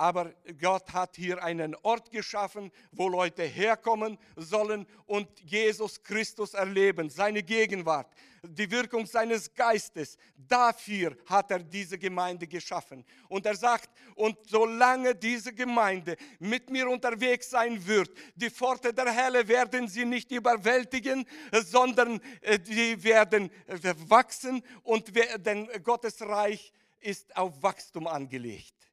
Aber 0.00 0.32
Gott 0.60 0.92
hat 0.92 1.16
hier 1.16 1.42
einen 1.42 1.74
Ort 1.82 2.12
geschaffen, 2.12 2.70
wo 2.92 3.08
Leute 3.08 3.42
herkommen 3.42 4.16
sollen 4.36 4.86
und 5.06 5.28
Jesus 5.40 6.00
Christus 6.04 6.54
erleben, 6.54 7.10
seine 7.10 7.42
Gegenwart, 7.42 8.06
die 8.44 8.70
Wirkung 8.70 9.06
seines 9.06 9.52
Geistes. 9.52 10.16
Dafür 10.36 11.16
hat 11.26 11.50
er 11.50 11.58
diese 11.58 11.98
Gemeinde 11.98 12.46
geschaffen. 12.46 13.04
Und 13.28 13.44
er 13.44 13.56
sagt, 13.56 13.90
und 14.14 14.38
solange 14.46 15.16
diese 15.16 15.52
Gemeinde 15.52 16.16
mit 16.38 16.70
mir 16.70 16.88
unterwegs 16.88 17.50
sein 17.50 17.84
wird, 17.84 18.10
die 18.36 18.50
Pforte 18.50 18.94
der 18.94 19.14
Hölle 19.14 19.48
werden 19.48 19.88
sie 19.88 20.04
nicht 20.04 20.30
überwältigen, 20.30 21.26
sondern 21.52 22.20
sie 22.64 22.92
äh, 22.92 23.02
werden 23.02 23.50
äh, 23.66 23.94
wachsen 24.06 24.62
und 24.84 25.12
denn 25.44 25.68
Gottes 25.82 26.22
Reich 26.22 26.72
ist 27.00 27.36
auf 27.36 27.60
Wachstum 27.62 28.06
angelegt. 28.06 28.87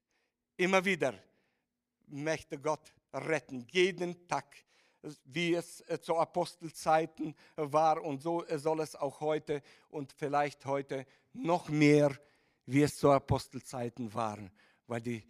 Immer 0.57 0.85
wieder 0.85 1.13
möchte 2.07 2.57
Gott 2.57 2.93
retten, 3.11 3.67
jeden 3.71 4.25
Tag, 4.25 4.45
wie 5.25 5.53
es 5.53 5.81
äh, 5.81 5.99
zu 5.99 6.15
Apostelzeiten 6.15 7.35
war 7.57 8.01
und 8.01 8.21
so 8.21 8.45
soll 8.55 8.79
es 8.79 8.95
auch 8.95 9.19
heute 9.19 9.61
und 9.89 10.13
vielleicht 10.13 10.65
heute 10.65 11.05
noch 11.33 11.67
mehr, 11.67 12.17
wie 12.65 12.83
es 12.83 12.95
zu 12.95 13.11
Apostelzeiten 13.11 14.13
war, 14.13 14.39
weil 14.87 15.01
die, 15.01 15.27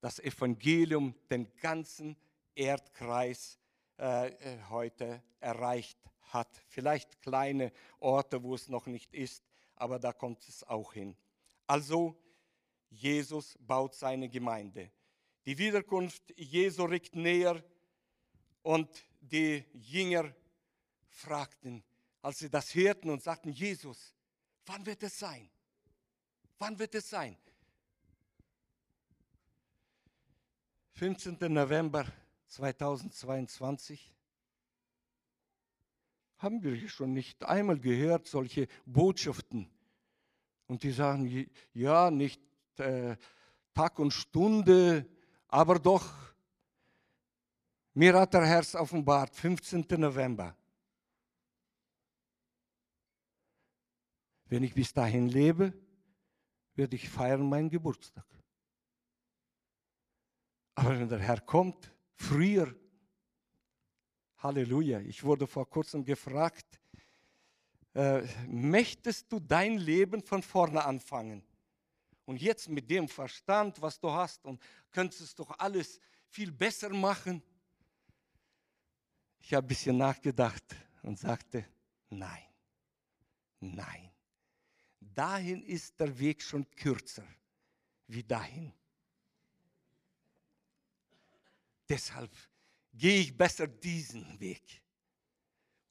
das 0.00 0.18
Evangelium 0.18 1.14
den 1.30 1.50
ganzen 1.56 2.14
Erdkreis 2.54 3.58
äh, 3.98 4.28
äh, 4.28 4.58
heute 4.68 5.22
erreicht 5.40 5.98
hat. 6.28 6.48
Vielleicht 6.66 7.22
kleine 7.22 7.72
Orte, 8.00 8.42
wo 8.42 8.54
es 8.54 8.68
noch 8.68 8.84
nicht 8.84 9.14
ist, 9.14 9.46
aber 9.76 9.98
da 9.98 10.12
kommt 10.12 10.46
es 10.46 10.62
auch 10.62 10.92
hin. 10.92 11.16
Also 11.66 12.20
Jesus 12.94 13.58
baut 13.60 13.94
seine 13.94 14.28
Gemeinde. 14.28 14.90
Die 15.46 15.58
Wiederkunft 15.58 16.22
Jesu 16.36 16.84
rückt 16.84 17.14
näher 17.14 17.62
und 18.62 18.88
die 19.20 19.64
Jünger 19.74 20.34
fragten, 21.08 21.84
als 22.22 22.38
sie 22.38 22.48
das 22.48 22.74
hörten 22.74 23.10
und 23.10 23.22
sagten, 23.22 23.50
Jesus, 23.50 24.14
wann 24.66 24.86
wird 24.86 25.02
es 25.02 25.18
sein? 25.18 25.50
Wann 26.58 26.78
wird 26.78 26.94
es 26.94 27.10
sein? 27.10 27.36
15. 30.94 31.36
November 31.52 32.06
2022 32.46 34.14
haben 36.38 36.62
wir 36.62 36.88
schon 36.88 37.12
nicht 37.12 37.44
einmal 37.44 37.78
gehört, 37.78 38.28
solche 38.28 38.68
Botschaften. 38.86 39.68
Und 40.66 40.82
die 40.82 40.92
sagen, 40.92 41.50
ja, 41.72 42.10
nicht 42.10 42.40
äh, 42.80 43.16
Tag 43.74 43.98
und 43.98 44.12
Stunde, 44.12 45.08
aber 45.48 45.78
doch, 45.78 46.34
mir 47.94 48.14
hat 48.14 48.34
der 48.34 48.44
Herr 48.44 48.64
offenbart, 48.80 49.34
15. 49.34 49.86
November. 49.96 50.56
Wenn 54.46 54.62
ich 54.64 54.74
bis 54.74 54.92
dahin 54.92 55.28
lebe, 55.28 55.72
werde 56.74 56.96
ich 56.96 57.08
feiern 57.08 57.48
meinen 57.48 57.70
Geburtstag. 57.70 58.26
Aber 60.74 60.98
wenn 60.98 61.08
der 61.08 61.20
Herr 61.20 61.40
kommt, 61.40 61.92
früher, 62.14 62.74
Halleluja, 64.38 65.00
ich 65.00 65.22
wurde 65.22 65.46
vor 65.46 65.68
kurzem 65.68 66.04
gefragt, 66.04 66.80
äh, 67.94 68.22
möchtest 68.48 69.30
du 69.30 69.38
dein 69.38 69.78
Leben 69.78 70.20
von 70.20 70.42
vorne 70.42 70.84
anfangen? 70.84 71.44
Und 72.24 72.40
jetzt 72.40 72.68
mit 72.68 72.90
dem 72.90 73.08
Verstand, 73.08 73.80
was 73.82 74.00
du 74.00 74.10
hast, 74.10 74.44
und 74.44 74.60
könntest 74.90 75.38
doch 75.38 75.58
alles 75.58 76.00
viel 76.28 76.50
besser 76.50 76.88
machen. 76.88 77.42
Ich 79.40 79.52
habe 79.52 79.66
ein 79.66 79.68
bisschen 79.68 79.98
nachgedacht 79.98 80.64
und 81.02 81.18
sagte, 81.18 81.66
nein, 82.08 82.46
nein. 83.60 84.10
Dahin 85.00 85.62
ist 85.62 86.00
der 86.00 86.18
Weg 86.18 86.42
schon 86.42 86.68
kürzer 86.70 87.26
wie 88.06 88.24
dahin. 88.24 88.72
Deshalb 91.88 92.30
gehe 92.92 93.20
ich 93.20 93.36
besser 93.36 93.66
diesen 93.66 94.40
Weg 94.40 94.82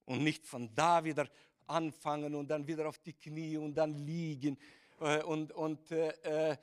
und 0.05 0.23
nicht 0.23 0.45
von 0.45 0.73
da 0.73 1.03
wieder 1.03 1.29
anfangen 1.67 2.35
und 2.35 2.47
dann 2.47 2.67
wieder 2.67 2.87
auf 2.89 2.99
die 2.99 3.13
Knie 3.13 3.57
und 3.57 3.75
dann 3.75 3.93
liegen 3.93 4.57
und, 5.03 5.51
und 5.51 5.91
äh, 5.91 6.51
äh, 6.51 6.57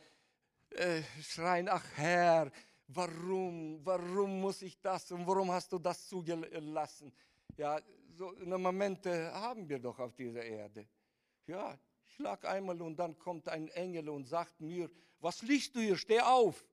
äh, 0.71 1.03
schreien, 1.23 1.69
ach 1.69 1.85
Herr, 1.97 2.51
warum, 2.89 3.85
warum 3.85 4.41
muss 4.41 4.63
ich 4.63 4.81
das 4.81 5.11
und 5.13 5.27
warum 5.27 5.51
hast 5.51 5.73
du 5.73 5.79
das 5.79 6.09
zugelassen? 6.09 7.13
Ja, 7.57 7.81
so 8.17 8.33
Momente 8.45 9.33
haben 9.33 9.69
wir 9.69 9.79
doch 9.79 9.99
auf 9.99 10.15
dieser 10.15 10.43
Erde. 10.43 10.87
Ja, 11.47 11.79
ich 12.07 12.19
lag 12.19 12.45
einmal 12.45 12.81
und 12.81 12.97
dann 12.97 13.19
kommt 13.19 13.49
ein 13.49 13.69
Engel 13.69 14.09
und 14.09 14.27
sagt 14.27 14.61
mir, 14.61 14.91
was 15.21 15.43
liegst 15.43 15.75
du 15.75 15.81
hier, 15.81 15.97
steh 15.97 16.21
auf. 16.21 16.65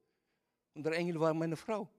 Und 0.74 0.84
der 0.84 0.93
Engel 0.93 1.20
war 1.20 1.34
meine 1.34 1.57
Frau. 1.57 1.89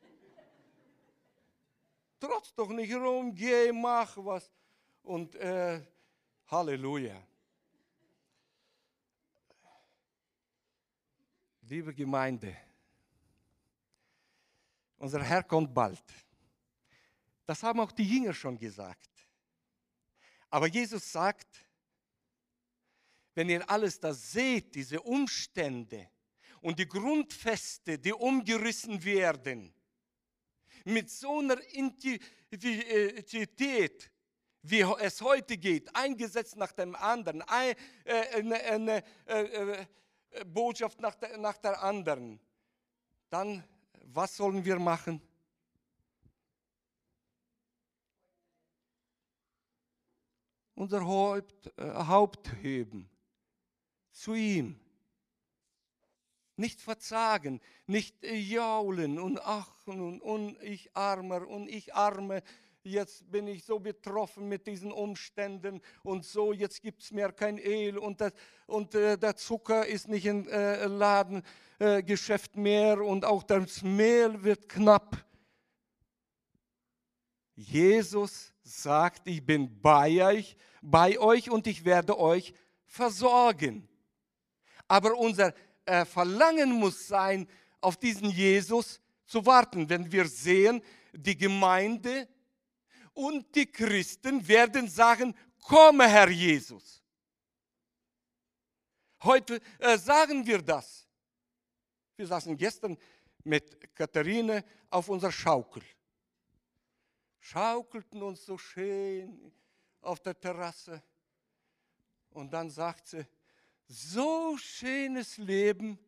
Trotz 2.20 2.54
doch 2.54 2.70
nicht 2.70 2.94
rum, 2.94 3.34
geh, 3.34 3.70
mach 3.72 4.16
was. 4.16 4.50
Und 5.02 5.34
äh, 5.36 5.80
Halleluja. 6.46 7.22
Liebe 11.68 11.92
Gemeinde, 11.92 12.56
unser 14.98 15.20
Herr 15.20 15.42
kommt 15.42 15.74
bald. 15.74 16.04
Das 17.44 17.60
haben 17.64 17.80
auch 17.80 17.90
die 17.90 18.08
Jünger 18.08 18.32
schon 18.32 18.56
gesagt. 18.56 19.10
Aber 20.48 20.68
Jesus 20.68 21.10
sagt, 21.10 21.66
wenn 23.34 23.48
ihr 23.48 23.68
alles 23.68 23.98
das 23.98 24.30
seht, 24.30 24.76
diese 24.76 25.00
Umstände 25.00 26.08
und 26.60 26.78
die 26.78 26.86
Grundfeste, 26.86 27.98
die 27.98 28.12
umgerissen 28.12 29.02
werden, 29.02 29.74
mit 30.84 31.10
so 31.10 31.40
einer 31.40 31.60
Intensität, 31.72 34.08
wie 34.62 34.82
es 35.00 35.20
heute 35.20 35.58
geht, 35.58 35.92
ein 35.96 36.16
Gesetz 36.16 36.54
nach 36.54 36.70
dem 36.70 36.94
anderen, 36.94 37.42
eine, 37.42 37.74
eine, 38.04 38.62
eine, 38.62 39.02
eine 39.26 39.88
Botschaft 40.46 41.00
nach 41.00 41.14
der, 41.14 41.38
nach 41.38 41.56
der 41.56 41.82
anderen, 41.82 42.40
dann 43.30 43.64
was 44.12 44.36
sollen 44.36 44.64
wir 44.64 44.78
machen? 44.78 45.20
Unser 50.74 51.04
Haupt, 51.06 51.72
äh, 51.78 51.90
Haupt 51.90 52.52
heben 52.62 53.08
zu 54.12 54.34
ihm. 54.34 54.78
Nicht 56.56 56.80
verzagen, 56.80 57.60
nicht 57.86 58.22
jaulen 58.24 59.18
und 59.18 59.40
ach 59.42 59.86
und, 59.86 60.20
und 60.20 60.62
ich 60.62 60.94
armer 60.96 61.46
und 61.46 61.68
ich 61.68 61.94
arme, 61.94 62.42
jetzt 62.86 63.30
bin 63.30 63.46
ich 63.48 63.64
so 63.64 63.78
betroffen 63.78 64.48
mit 64.48 64.66
diesen 64.66 64.92
Umständen 64.92 65.80
und 66.02 66.24
so, 66.24 66.52
jetzt 66.52 66.80
gibt 66.80 67.02
es 67.02 67.10
mehr 67.10 67.32
kein 67.32 67.58
Öl 67.58 67.98
und, 67.98 68.20
das, 68.20 68.32
und 68.66 68.94
äh, 68.94 69.18
der 69.18 69.36
Zucker 69.36 69.86
ist 69.86 70.08
nicht 70.08 70.26
im 70.26 70.48
äh, 70.48 70.86
Ladengeschäft 70.86 72.56
äh, 72.56 72.60
mehr 72.60 73.00
und 73.00 73.24
auch 73.24 73.42
das 73.42 73.82
Mehl 73.82 74.42
wird 74.42 74.68
knapp. 74.68 75.24
Jesus 77.54 78.52
sagt, 78.62 79.26
ich 79.26 79.44
bin 79.44 79.80
bei 79.80 80.24
euch, 80.24 80.56
bei 80.82 81.18
euch 81.18 81.50
und 81.50 81.66
ich 81.66 81.84
werde 81.84 82.18
euch 82.18 82.54
versorgen. 82.84 83.88
Aber 84.86 85.16
unser 85.16 85.54
äh, 85.84 86.04
Verlangen 86.04 86.72
muss 86.72 87.08
sein, 87.08 87.48
auf 87.80 87.96
diesen 87.96 88.30
Jesus 88.30 89.00
zu 89.24 89.44
warten. 89.46 89.88
Wenn 89.88 90.10
wir 90.10 90.26
sehen, 90.26 90.82
die 91.12 91.36
Gemeinde 91.36 92.28
und 93.16 93.54
die 93.54 93.66
Christen 93.66 94.46
werden 94.46 94.88
sagen, 94.88 95.34
komme 95.62 96.06
Herr 96.06 96.28
Jesus. 96.28 97.02
Heute 99.22 99.60
äh, 99.78 99.96
sagen 99.96 100.46
wir 100.46 100.60
das. 100.60 101.08
Wir 102.16 102.26
saßen 102.26 102.56
gestern 102.56 102.96
mit 103.42 103.94
Katharine 103.94 104.62
auf 104.90 105.08
unserer 105.08 105.32
Schaukel. 105.32 105.82
Schaukelten 107.40 108.22
uns 108.22 108.44
so 108.44 108.58
schön 108.58 109.50
auf 110.02 110.20
der 110.20 110.38
Terrasse. 110.38 111.02
Und 112.30 112.52
dann 112.52 112.68
sagt 112.68 113.08
sie, 113.08 113.26
so 113.88 114.58
schönes 114.58 115.38
Leben, 115.38 115.98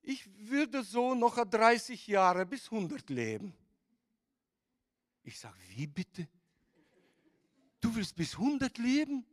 ich 0.00 0.26
würde 0.48 0.82
so 0.82 1.14
noch 1.14 1.36
30 1.44 2.06
Jahre 2.06 2.46
bis 2.46 2.72
100 2.72 3.10
leben. 3.10 3.54
Ich 5.22 5.38
sage, 5.38 5.58
wie 5.68 5.86
bitte? 5.86 6.28
Du 7.80 7.94
willst 7.94 8.14
bis 8.16 8.34
100 8.34 8.78
leben? 8.78 9.26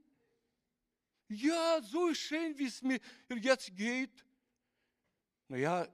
Ja, 1.27 1.81
so 1.83 2.13
schön, 2.13 2.57
wie 2.57 2.65
es 2.65 2.81
mir 2.81 2.99
jetzt 3.39 3.75
geht. 3.75 4.25
Naja, 5.47 5.87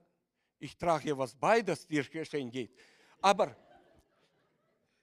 ich 0.59 0.77
trage 0.77 1.03
hier 1.03 1.17
was 1.17 1.35
bei, 1.35 1.61
dass 1.61 1.87
dir 1.87 2.03
schön 2.03 2.49
geht. 2.49 2.77
Aber 3.21 3.55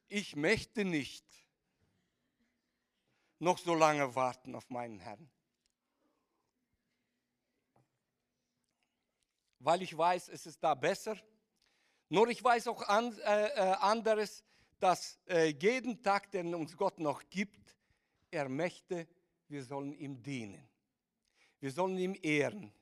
ich 0.09 0.37
möchte 0.37 0.85
nicht 0.85 1.25
noch 3.39 3.59
so 3.59 3.75
lange 3.75 4.15
warten 4.15 4.55
auf 4.55 4.71
meinen 4.71 5.01
Herrn. 5.01 5.31
Weil 9.59 9.83
ich 9.83 9.97
weiß, 9.97 10.29
es 10.29 10.47
ist 10.47 10.63
da 10.63 10.75
besser. 10.75 11.17
Nur 12.09 12.29
ich 12.29 12.43
weiß 12.43 12.69
auch 12.69 12.83
an, 12.83 13.17
äh, 13.19 13.47
äh 13.49 13.73
anderes, 13.81 14.45
dass 14.83 15.17
äh, 15.29 15.55
jeden 15.61 16.03
Tag, 16.03 16.33
den 16.33 16.53
uns 16.57 16.77
Gott 16.77 16.99
noch 16.99 17.23
gibt, 17.31 17.77
er 18.33 18.49
möchte, 18.49 19.07
wir 19.47 19.63
sollen 19.63 19.93
ihm 19.93 20.21
dienen. 20.21 20.69
Wir 21.61 21.71
sollen 21.71 21.97
ihm 21.97 22.19
ehren. 22.21 22.73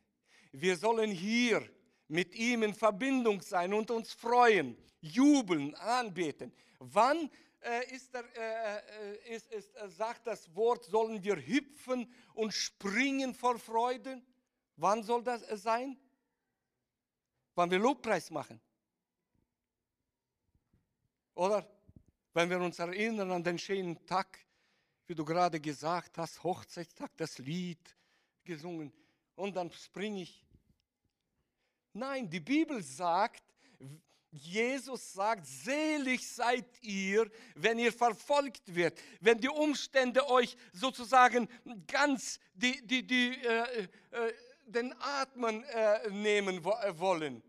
Wir 0.51 0.79
sollen 0.79 1.11
hier 1.11 1.69
mit 2.09 2.35
ihm 2.35 2.63
in 2.63 2.73
Verbindung 2.73 3.43
sein 3.43 3.75
und 3.75 3.91
uns 3.91 4.15
freuen, 4.15 4.79
jubeln, 5.03 5.75
anbeten. 5.75 6.55
Wann 6.79 7.31
äh, 7.61 7.95
ist 7.95 8.15
der, 8.15 8.25
äh, 8.35 9.13
äh 9.13 9.37
ist, 9.37 9.53
ist, 9.53 9.77
äh, 9.77 9.91
sagt 9.91 10.27
das 10.27 10.55
Wort, 10.57 10.87
sollen 10.87 11.23
wir 11.23 11.37
hüpfen 11.37 12.11
und 12.33 12.55
springen 12.55 13.35
vor 13.35 13.59
Freude? 13.59 14.23
Wann 14.77 15.03
soll 15.03 15.23
das 15.23 15.43
äh, 15.43 15.57
sein? 15.59 15.99
Wann 17.55 17.71
wir 17.71 17.79
Lobpreis 17.79 18.31
machen? 18.31 18.59
Oder? 21.35 21.80
Wenn 22.33 22.51
wir 22.51 22.61
uns 22.61 22.79
erinnern 22.79 23.31
an 23.33 23.43
den 23.43 23.59
schönen 23.59 24.05
Tag, 24.07 24.39
wie 25.07 25.15
du 25.15 25.25
gerade 25.25 25.61
gesagt 25.61 26.19
hast, 26.19 26.43
Hochzeitstag, 26.43 27.11
das 27.17 27.39
Lied 27.39 27.81
gesungen 28.45 28.93
und 29.35 29.57
dann 29.57 29.71
springe 29.73 30.23
ich. 30.23 30.47
Nein, 31.93 32.31
die 32.31 32.41
Bibel 32.41 32.83
sagt, 32.83 33.43
Jesus 34.31 35.13
sagt, 35.13 35.45
selig 35.45 36.29
seid 36.29 36.67
ihr, 36.83 37.29
wenn 37.57 37.81
ihr 37.81 37.93
verfolgt 37.93 38.73
wird, 38.73 38.97
wenn 39.21 39.39
die 39.39 39.49
Umstände 39.49 40.29
euch 40.29 40.57
sozusagen 40.73 41.49
ganz 41.89 42.39
die, 42.55 42.81
die, 42.87 43.05
die, 43.05 43.33
äh, 43.43 43.89
äh, 44.13 44.33
den 44.67 44.95
Atmen 45.01 45.65
äh, 45.65 46.11
nehmen 46.11 46.63
wollen. 46.65 47.43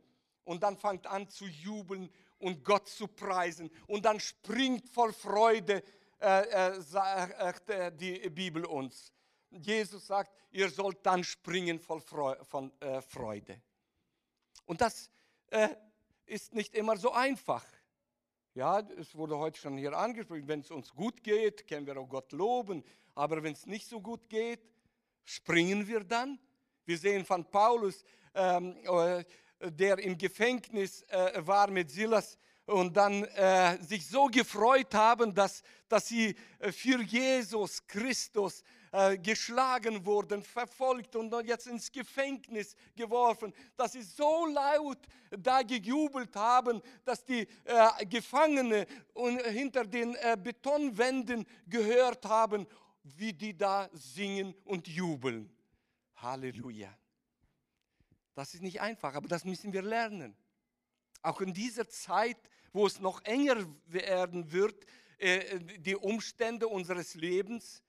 Und 0.43 0.63
dann 0.63 0.75
fangt 0.75 1.05
an 1.05 1.29
zu 1.29 1.45
jubeln 1.45 2.09
und 2.41 2.63
Gott 2.63 2.87
zu 2.87 3.07
preisen. 3.07 3.71
Und 3.87 4.05
dann 4.05 4.19
springt 4.19 4.87
voll 4.89 5.13
Freude, 5.13 5.83
äh, 6.19 6.41
äh, 6.49 6.81
sagt 6.81 7.69
äh, 7.69 7.91
die 7.95 8.29
Bibel 8.29 8.65
uns. 8.65 9.13
Jesus 9.49 10.07
sagt, 10.07 10.31
ihr 10.51 10.69
sollt 10.69 11.05
dann 11.05 11.23
springen 11.23 11.79
voll 11.79 12.01
Freude, 12.01 12.43
von 12.45 12.71
äh, 12.79 13.01
Freude. 13.01 13.61
Und 14.65 14.81
das 14.81 15.11
äh, 15.47 15.69
ist 16.25 16.53
nicht 16.53 16.73
immer 16.75 16.97
so 16.97 17.11
einfach. 17.11 17.65
Ja, 18.53 18.79
es 18.97 19.15
wurde 19.15 19.37
heute 19.37 19.59
schon 19.59 19.77
hier 19.77 19.97
angesprochen, 19.97 20.47
wenn 20.47 20.59
es 20.61 20.71
uns 20.71 20.93
gut 20.93 21.23
geht, 21.23 21.67
können 21.67 21.85
wir 21.85 21.97
auch 21.97 22.07
Gott 22.07 22.31
loben. 22.31 22.83
Aber 23.15 23.43
wenn 23.43 23.53
es 23.53 23.65
nicht 23.65 23.87
so 23.87 24.01
gut 24.01 24.29
geht, 24.29 24.61
springen 25.23 25.87
wir 25.87 26.03
dann. 26.03 26.39
Wir 26.85 26.97
sehen 26.97 27.25
von 27.25 27.45
Paulus, 27.49 28.03
ähm, 28.33 28.77
äh, 28.83 29.23
der 29.70 29.99
im 29.99 30.18
Gefängnis 30.18 31.03
äh, 31.03 31.45
war 31.45 31.70
mit 31.70 31.91
Silas 31.91 32.38
und 32.66 32.95
dann 32.95 33.24
äh, 33.24 33.78
sich 33.84 34.07
so 34.07 34.26
gefreut 34.28 34.93
haben, 34.93 35.34
dass, 35.34 35.62
dass 35.88 36.07
sie 36.07 36.36
äh, 36.59 36.72
für 36.72 37.01
Jesus 37.01 37.86
Christus 37.86 38.64
äh, 38.91 39.18
geschlagen 39.18 40.05
wurden, 40.05 40.43
verfolgt 40.43 41.16
und 41.16 41.34
jetzt 41.45 41.68
ins 41.68 41.91
Gefängnis 41.91 42.76
geworfen, 42.95 43.53
dass 43.76 43.93
sie 43.93 44.03
so 44.03 44.45
laut 44.47 44.99
da 45.30 45.62
gejubelt 45.62 46.36
haben, 46.36 46.82
dass 47.05 47.24
die 47.24 47.47
äh, 47.64 48.05
Gefangene 48.05 48.86
hinter 49.49 49.86
den 49.86 50.16
äh, 50.16 50.38
Betonwänden 50.41 51.45
gehört 51.68 52.26
haben, 52.26 52.68
wie 53.03 53.34
die 53.34 53.57
da 53.57 53.89
singen 53.93 54.53
und 54.66 54.88
jubeln. 54.88 55.49
Halleluja. 56.16 57.00
Das 58.34 58.53
ist 58.53 58.61
nicht 58.61 58.82
einfach, 58.82 59.13
aber 59.13 59.27
das 59.27 59.45
müssen 59.45 59.73
wir 59.73 59.82
lernen. 59.82 60.36
Auch 61.21 61.41
in 61.41 61.53
dieser 61.53 61.88
Zeit, 61.88 62.38
wo 62.73 62.88
es 62.88 62.99
noch 62.99 63.23
enger 63.25 63.65
werden 63.86 64.51
wird, 64.51 64.86
äh, 65.17 65.59
die 65.79 65.95
Umstände 65.95 66.67
unseres 66.67 67.13
Lebens 67.13 67.84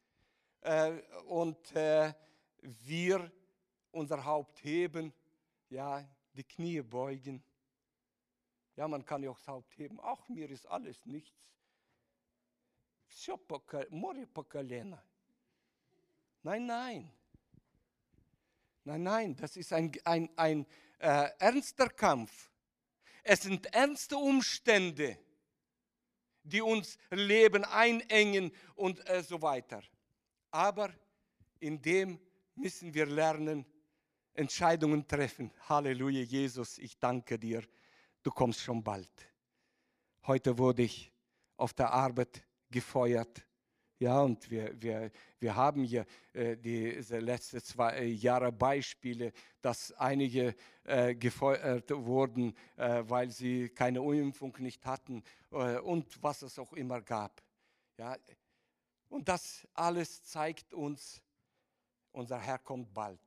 äh, 0.61 0.93
und 1.27 1.75
äh, 1.75 2.13
wir 2.61 3.33
unser 3.91 4.25
Haupt 4.25 4.63
heben, 4.65 5.13
ja, 5.71 6.07
die 6.35 6.45
Knie 6.45 6.83
beugen. 6.83 7.43
Ja, 8.77 8.89
man 8.89 9.05
kann 9.05 9.23
ja 9.23 9.31
auch 9.31 9.39
das 9.39 9.49
Haupt 9.49 9.77
heben. 9.79 9.99
Ach, 10.03 10.29
mir 10.29 10.51
ist 10.51 10.67
alles 10.67 11.05
nichts. 11.05 11.39
Nein, 16.43 16.67
nein. 16.67 17.13
Nein, 18.85 19.03
nein, 19.03 19.37
das 19.37 19.57
ist 19.57 19.73
ein, 19.73 19.93
ein, 20.05 20.29
ein 20.37 20.67
äh, 20.99 21.29
ernster 21.39 21.89
Kampf. 21.89 22.51
Es 23.23 23.43
sind 23.43 23.67
ernste 23.75 24.17
Umstände, 24.17 25.19
die 26.43 26.61
uns 26.61 26.99
Leben 27.11 27.65
einengen 27.65 28.51
und 28.75 29.09
äh, 29.09 29.23
so 29.23 29.41
weiter. 29.41 29.83
Aber 30.51 30.93
in 31.61 31.81
dem 31.81 32.19
müssen 32.57 32.93
wir 32.93 33.07
lernen, 33.07 33.65
Entscheidungen 34.35 35.07
treffen. 35.07 35.53
Halleluja, 35.69 36.23
Jesus, 36.23 36.79
ich 36.79 36.99
danke 36.99 37.39
dir, 37.39 37.63
du 38.23 38.31
kommst 38.31 38.61
schon 38.61 38.83
bald. 38.83 39.11
Heute 40.27 40.57
wurde 40.57 40.83
ich 40.83 41.13
auf 41.57 41.75
der 41.75 41.93
Arbeit 41.93 42.45
gefeuert. 42.71 43.47
Ja, 44.03 44.21
und 44.21 44.51
wir, 44.51 44.83
wir, 44.83 45.13
wir 45.39 45.55
haben 45.55 45.85
hier 45.85 46.05
äh, 46.33 46.57
diese 46.57 47.21
letzten 47.21 47.63
zwei 47.63 48.03
Jahre 48.03 48.51
Beispiele, 48.51 49.33
dass 49.61 49.93
einige 49.93 50.57
äh, 50.83 51.15
gefeuert 51.15 51.89
wurden, 51.93 52.53
äh, 52.75 53.05
weil 53.07 53.31
sie 53.31 53.69
keine 53.69 54.01
Impfung 54.01 54.57
nicht 54.59 54.85
hatten 54.85 55.23
äh, 55.53 55.79
und 55.79 56.21
was 56.21 56.43
es 56.43 56.59
auch 56.59 56.73
immer 56.73 57.01
gab. 57.01 57.41
Ja, 57.97 58.17
und 59.09 59.29
das 59.29 59.69
alles 59.73 60.25
zeigt 60.25 60.75
uns, 60.75 61.23
unser 62.11 62.41
Herr 62.41 62.59
kommt 62.59 62.93
bald. 62.93 63.21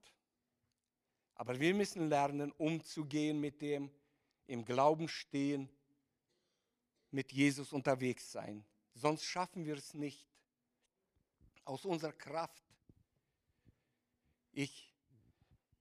Aber 1.35 1.57
wir 1.57 1.73
müssen 1.73 2.09
lernen, 2.09 2.51
umzugehen 2.51 3.39
mit 3.39 3.61
dem, 3.61 3.89
im 4.45 4.65
Glauben 4.65 5.07
stehen, 5.07 5.69
mit 7.11 7.31
Jesus 7.31 7.71
unterwegs 7.71 8.29
sein. 8.29 8.65
Sonst 8.93 9.23
schaffen 9.23 9.63
wir 9.63 9.77
es 9.77 9.93
nicht. 9.93 10.34
Aus 11.65 11.83
unserer 11.83 12.13
Kraft. 12.13 12.63
Ich 14.51 14.93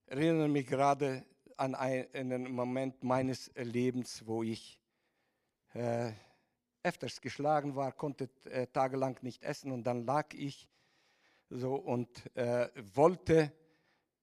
erinnere 0.06 0.48
mich 0.48 0.66
gerade 0.66 1.26
an 1.58 1.74
einen 1.74 2.50
Moment 2.50 3.04
meines 3.04 3.50
Lebens, 3.54 4.26
wo 4.26 4.42
ich 4.42 4.80
äh, 5.74 6.10
öfters 6.82 7.20
geschlagen 7.20 7.76
war, 7.76 7.92
konnte 7.92 8.30
äh, 8.44 8.66
tagelang 8.68 9.18
nicht 9.20 9.42
essen 9.42 9.72
und 9.72 9.84
dann 9.84 10.06
lag 10.06 10.32
ich 10.32 10.70
so 11.50 11.74
und 11.74 12.34
äh, 12.34 12.70
wollte 12.94 13.52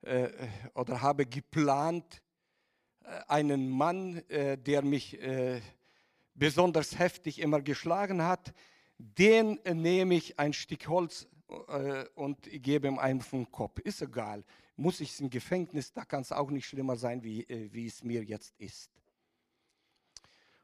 äh, 0.01 0.29
oder 0.73 0.99
habe 1.03 1.27
geplant, 1.27 2.23
äh, 3.03 3.21
einen 3.27 3.69
Mann, 3.69 4.27
äh, 4.29 4.57
der 4.57 4.81
mich 4.81 5.19
besonders 6.33 6.97
heftig 6.97 7.37
immer 7.37 7.61
geschlagen 7.61 8.23
hat, 8.23 8.51
den 8.97 9.59
nehme 9.63 10.15
ich 10.15 10.39
ein 10.39 10.53
Stück 10.53 10.87
Holz 10.87 11.27
und 12.15 12.37
gebe 12.43 12.87
ihm 12.87 12.99
einen 12.99 13.21
vom 13.21 13.49
Kopf. 13.51 13.79
Ist 13.79 14.01
egal. 14.01 14.43
Muss 14.75 14.99
ich 14.99 15.19
im 15.19 15.29
Gefängnis, 15.29 15.91
da 15.93 16.05
kann 16.05 16.21
es 16.21 16.31
auch 16.31 16.49
nicht 16.49 16.65
schlimmer 16.65 16.95
sein, 16.95 17.23
wie, 17.23 17.45
wie 17.71 17.85
es 17.87 18.03
mir 18.03 18.23
jetzt 18.23 18.53
ist. 18.57 18.89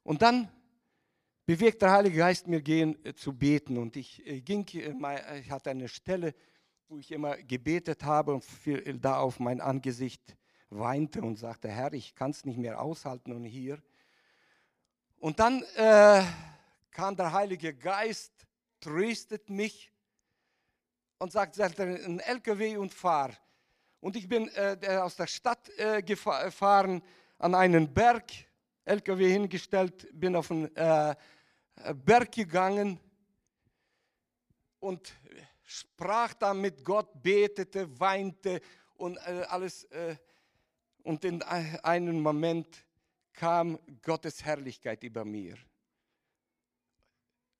Und 0.04 0.22
dann 0.22 0.50
bewegt 1.46 1.82
der 1.82 1.92
Heilige 1.92 2.18
Geist 2.18 2.48
mir 2.48 2.62
gehen 2.62 2.98
zu 3.16 3.34
beten 3.34 3.78
und 3.78 3.96
ich 3.96 4.24
ging, 4.46 4.66
ich 4.68 5.52
hatte 5.52 5.70
eine 5.70 5.88
Stelle, 5.88 6.34
wo 6.90 6.98
ich 6.98 7.12
immer 7.12 7.38
gebetet 7.38 8.04
habe 8.04 8.34
und 8.34 8.46
da 9.02 9.20
auf 9.20 9.40
mein 9.40 9.62
Angesicht 9.62 10.38
weinte 10.70 11.22
und 11.22 11.38
sagte, 11.38 11.70
Herr, 11.70 11.94
ich 11.94 12.16
kann 12.16 12.32
es 12.32 12.46
nicht 12.46 12.58
mehr 12.58 12.82
aushalten 12.82 13.32
und 13.32 13.46
hier. 13.46 13.82
Und 15.20 15.40
dann 15.40 15.64
äh, 15.76 16.24
kam 16.92 17.16
der 17.16 17.32
Heilige 17.32 17.74
Geist, 17.74 18.32
tröstet 18.80 19.50
mich 19.50 19.92
und 21.20 21.32
sagt, 21.32 21.56
sagt 21.56 21.80
ein 21.80 22.20
LKW 22.20 22.78
und 22.78 22.94
fahr. 22.94 23.32
Und 24.00 24.16
ich 24.16 24.28
bin 24.28 24.50
äh, 24.50 24.78
aus 25.02 25.16
der 25.16 25.28
Stadt 25.28 25.70
äh, 25.78 26.02
gefahren 26.02 27.02
an 27.40 27.56
einen 27.56 27.94
Berg, 27.94 28.32
LKW 28.86 29.32
hingestellt, 29.32 30.08
bin 30.14 30.36
auf 30.36 30.52
einen 30.52 30.76
äh, 30.76 31.16
Berg 31.94 32.32
gegangen 32.32 33.00
und 34.80 35.14
sprach 35.64 36.34
da 36.34 36.54
mit 36.54 36.84
Gott, 36.84 37.22
betete, 37.22 38.00
weinte 38.00 38.62
und 38.96 39.18
äh, 39.18 39.46
alles. 39.50 39.84
Äh, 39.86 40.16
und 41.04 41.24
in 41.24 41.42
einem 41.42 42.20
Moment 42.20 42.86
kam 43.32 43.80
Gottes 44.02 44.44
Herrlichkeit 44.44 45.04
über 45.04 45.24
mir. 45.24 45.58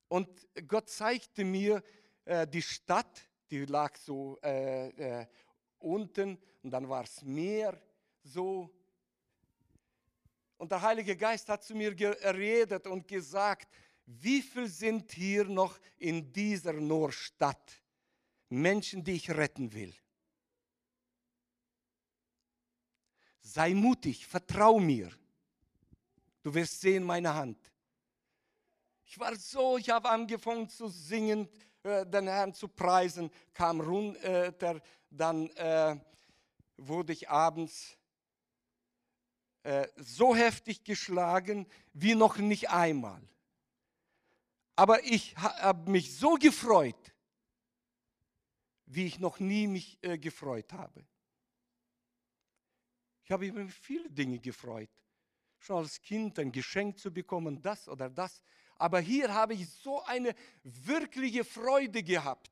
Und 0.08 0.28
Gott 0.66 0.90
zeigte 0.90 1.44
mir 1.44 1.82
äh, 2.26 2.46
die 2.46 2.60
Stadt, 2.60 3.27
die 3.50 3.64
lag 3.64 3.96
so 3.96 4.38
äh, 4.42 4.88
äh, 5.20 5.26
unten 5.78 6.38
und 6.62 6.70
dann 6.70 6.88
war 6.88 7.04
es 7.04 7.22
Meer 7.22 7.80
so. 8.22 8.70
Und 10.56 10.72
der 10.72 10.82
Heilige 10.82 11.16
Geist 11.16 11.48
hat 11.48 11.62
zu 11.62 11.74
mir 11.74 11.94
geredet 11.94 12.86
und 12.86 13.06
gesagt, 13.06 13.68
wie 14.06 14.42
viel 14.42 14.66
sind 14.68 15.12
hier 15.12 15.44
noch 15.44 15.78
in 15.98 16.32
dieser 16.32 16.72
Nordstadt? 16.72 17.82
Menschen, 18.48 19.04
die 19.04 19.12
ich 19.12 19.30
retten 19.30 19.72
will. 19.72 19.94
Sei 23.42 23.74
mutig, 23.74 24.26
vertrau 24.26 24.78
mir. 24.78 25.10
Du 26.42 26.54
wirst 26.54 26.80
sehen 26.80 27.04
meine 27.04 27.34
Hand. 27.34 27.58
Ich 29.04 29.18
war 29.18 29.34
so, 29.36 29.78
ich 29.78 29.90
habe 29.90 30.08
angefangen 30.08 30.68
zu 30.68 30.88
singen, 30.88 31.48
äh, 31.88 32.06
den 32.06 32.28
Herrn 32.28 32.54
zu 32.54 32.68
preisen, 32.68 33.30
kam 33.54 33.80
runter, 33.80 34.80
dann 35.10 35.48
äh, 35.50 35.96
wurde 36.76 37.12
ich 37.12 37.28
abends 37.28 37.96
äh, 39.62 39.88
so 39.96 40.34
heftig 40.34 40.84
geschlagen 40.84 41.66
wie 41.92 42.14
noch 42.14 42.38
nicht 42.38 42.70
einmal. 42.70 43.20
Aber 44.76 45.04
ich 45.04 45.36
habe 45.36 45.90
mich 45.90 46.16
so 46.16 46.34
gefreut, 46.34 47.12
wie 48.86 49.06
ich 49.06 49.18
noch 49.18 49.40
nie 49.40 49.66
mich 49.66 49.98
äh, 50.02 50.16
gefreut 50.16 50.72
habe. 50.72 51.04
Ich 53.24 53.30
habe 53.30 53.46
über 53.46 53.66
viele 53.68 54.08
Dinge 54.08 54.38
gefreut. 54.38 54.88
Schon 55.58 55.78
als 55.78 56.00
Kind 56.00 56.38
ein 56.38 56.52
Geschenk 56.52 56.98
zu 56.98 57.12
bekommen, 57.12 57.60
das 57.60 57.88
oder 57.88 58.08
das. 58.08 58.42
Aber 58.78 59.00
hier 59.00 59.34
habe 59.34 59.54
ich 59.54 59.68
so 59.68 60.02
eine 60.04 60.34
wirkliche 60.62 61.44
Freude 61.44 62.02
gehabt, 62.02 62.50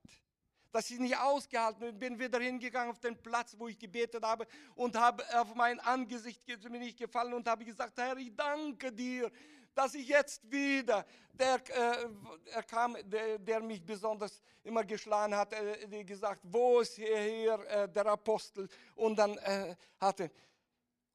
dass 0.73 0.91
ich 0.91 0.99
nicht 0.99 1.17
ausgehalten 1.17 1.81
bin. 1.81 1.99
Bin 1.99 2.19
wieder 2.19 2.41
hingegangen 2.41 2.91
auf 2.91 2.99
den 2.99 3.17
Platz, 3.17 3.55
wo 3.57 3.69
ich 3.69 3.79
gebetet 3.79 4.25
habe 4.25 4.47
und 4.75 4.97
habe 4.97 5.25
auf 5.41 5.55
mein 5.55 5.79
Angesicht 5.81 6.43
mir 6.69 6.81
nicht 6.81 6.99
gefallen 6.99 7.33
und 7.33 7.49
habe 7.49 7.65
gesagt, 7.65 7.97
Herr, 7.97 8.17
ich 8.17 8.35
danke 8.35 8.93
dir, 8.93 9.31
dass 9.77 9.95
ich 9.95 10.09
jetzt 10.09 10.51
wieder, 10.51 11.07
der, 11.33 11.57
äh, 11.69 12.09
er 12.51 12.63
kam, 12.63 12.97
der, 13.05 13.39
der, 13.39 13.61
mich 13.61 13.85
besonders 13.85 14.43
immer 14.65 14.83
geschlagen 14.83 15.35
hat, 15.35 15.53
äh, 15.53 16.03
gesagt, 16.03 16.41
wo 16.45 16.81
ist 16.81 16.97
hier, 16.97 17.19
hier 17.19 17.61
äh, 17.69 17.89
der 17.89 18.07
Apostel? 18.07 18.69
Und 18.95 19.17
dann 19.17 19.37
äh, 19.39 19.77
hatte, 20.01 20.31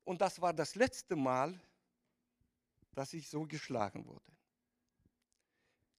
und 0.04 0.22
das 0.22 0.40
war 0.40 0.54
das 0.54 0.76
letzte 0.76 1.16
Mal, 1.16 1.60
dass 2.94 3.14
ich 3.14 3.28
so 3.28 3.46
geschlagen 3.46 4.06
wurde. 4.06 4.32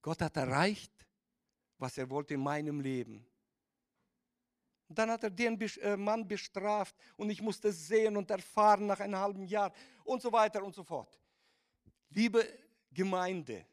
Gott 0.02 0.20
hat 0.20 0.36
erreicht, 0.36 0.92
was 1.78 1.96
er 1.96 2.10
wollte 2.10 2.34
in 2.34 2.42
meinem 2.42 2.80
Leben. 2.80 3.24
Und 4.88 4.98
dann 4.98 5.10
hat 5.10 5.22
er 5.22 5.30
den 5.30 5.58
äh, 5.60 5.96
Mann 5.96 6.28
bestraft 6.28 6.94
und 7.16 7.30
ich 7.30 7.40
musste 7.40 7.72
sehen 7.72 8.16
und 8.16 8.30
erfahren 8.30 8.86
nach 8.86 9.00
einem 9.00 9.16
halben 9.16 9.46
Jahr 9.46 9.72
und 10.04 10.20
so 10.20 10.30
weiter 10.30 10.62
und 10.62 10.74
so 10.74 10.84
fort. 10.84 11.18
Liebe 12.10 12.46
Gemeinde, 12.92 13.64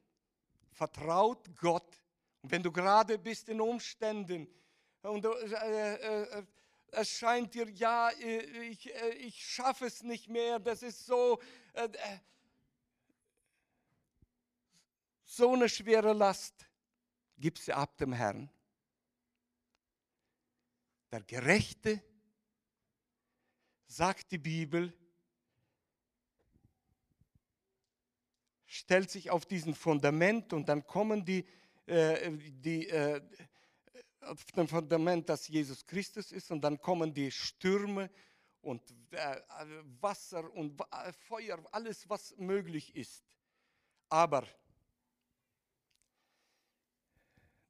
vertraut 0.72 1.50
Gott. 1.58 2.02
Und 2.42 2.52
wenn 2.52 2.64
du 2.64 2.72
gerade 2.72 3.18
bist 3.18 3.50
in 3.50 3.60
Umständen 3.60 4.48
und 5.02 5.26
äh, 5.26 5.96
äh, 5.96 6.44
es 6.92 7.10
scheint 7.10 7.54
dir, 7.54 7.70
ja, 7.70 8.12
ich, 8.12 8.94
äh, 8.96 9.10
ich 9.10 9.46
schaffe 9.46 9.88
es 9.88 10.04
nicht 10.04 10.30
mehr, 10.30 10.60
das 10.60 10.84
ist 10.84 11.06
so, 11.06 11.40
äh, 11.74 11.86
äh, 11.86 12.20
so 15.30 15.54
eine 15.54 15.70
schwere 15.70 16.14
Last, 16.14 16.68
gib 17.38 17.60
sie 17.60 17.72
ab 17.72 17.96
dem 17.98 18.14
Herrn. 18.14 18.50
Der 21.12 21.22
Gerechte, 21.22 22.02
sagt 23.86 24.32
die 24.32 24.40
Bibel, 24.40 24.92
stellt 28.66 29.12
sich 29.12 29.30
auf 29.30 29.46
diesen 29.46 29.76
Fundament 29.76 30.52
und 30.52 30.68
dann 30.68 30.86
kommen 30.86 31.24
die, 31.24 31.46
äh, 31.86 32.32
die 32.32 32.88
äh, 32.90 33.22
auf 34.22 34.44
dem 34.46 34.68
Fundament, 34.68 35.30
dass 35.30 35.48
Jesus 35.48 35.86
Christus 35.86 36.32
ist 36.32 36.50
und 36.52 36.62
dann 36.62 36.80
kommen 36.82 37.14
die 37.14 37.32
Stürme 37.32 38.10
und 38.62 38.82
äh, 39.12 39.42
Wasser 40.02 40.52
und 40.54 40.80
äh, 40.92 41.14
Feuer, 41.14 41.64
alles 41.72 42.10
was 42.10 42.36
möglich 42.38 42.96
ist. 42.96 43.24
Aber 44.10 44.48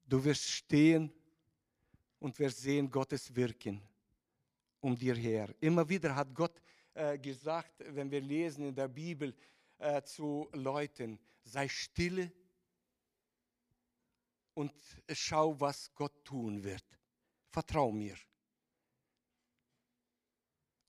du 0.09 0.23
wirst 0.23 0.49
stehen 0.49 1.11
und 2.19 2.37
wirst 2.39 2.59
sehen 2.59 2.89
Gottes 2.89 3.33
Wirken 3.35 3.81
um 4.81 4.97
dir 4.97 5.15
her. 5.15 5.53
Immer 5.59 5.87
wieder 5.87 6.15
hat 6.15 6.33
Gott 6.33 6.61
äh, 6.93 7.17
gesagt, 7.17 7.83
wenn 7.89 8.09
wir 8.09 8.21
lesen 8.21 8.65
in 8.65 8.75
der 8.75 8.87
Bibel, 8.87 9.35
äh, 9.77 10.01
zu 10.03 10.49
Leuten, 10.53 11.19
sei 11.43 11.67
stille 11.67 12.31
und 14.53 14.73
schau, 15.13 15.59
was 15.59 15.93
Gott 15.93 16.23
tun 16.23 16.63
wird. 16.63 16.83
Vertrau 17.49 17.91
mir. 17.91 18.17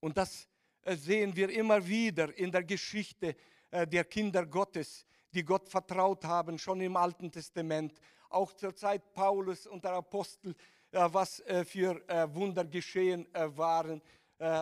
Und 0.00 0.16
das 0.16 0.48
äh, 0.82 0.96
sehen 0.96 1.34
wir 1.36 1.50
immer 1.50 1.86
wieder 1.86 2.36
in 2.36 2.50
der 2.50 2.64
Geschichte 2.64 3.36
äh, 3.70 3.86
der 3.86 4.04
Kinder 4.04 4.46
Gottes, 4.46 5.06
die 5.32 5.44
Gott 5.44 5.68
vertraut 5.68 6.24
haben, 6.24 6.58
schon 6.58 6.80
im 6.80 6.96
Alten 6.96 7.30
Testament, 7.30 8.00
auch 8.30 8.52
zur 8.52 8.74
Zeit 8.74 9.12
Paulus 9.12 9.66
und 9.66 9.84
der 9.84 9.92
Apostel, 9.92 10.54
äh, 10.92 11.08
was 11.12 11.40
äh, 11.40 11.64
für 11.64 12.00
äh, 12.08 12.32
Wunder 12.34 12.64
geschehen 12.64 13.26
waren, 13.32 14.00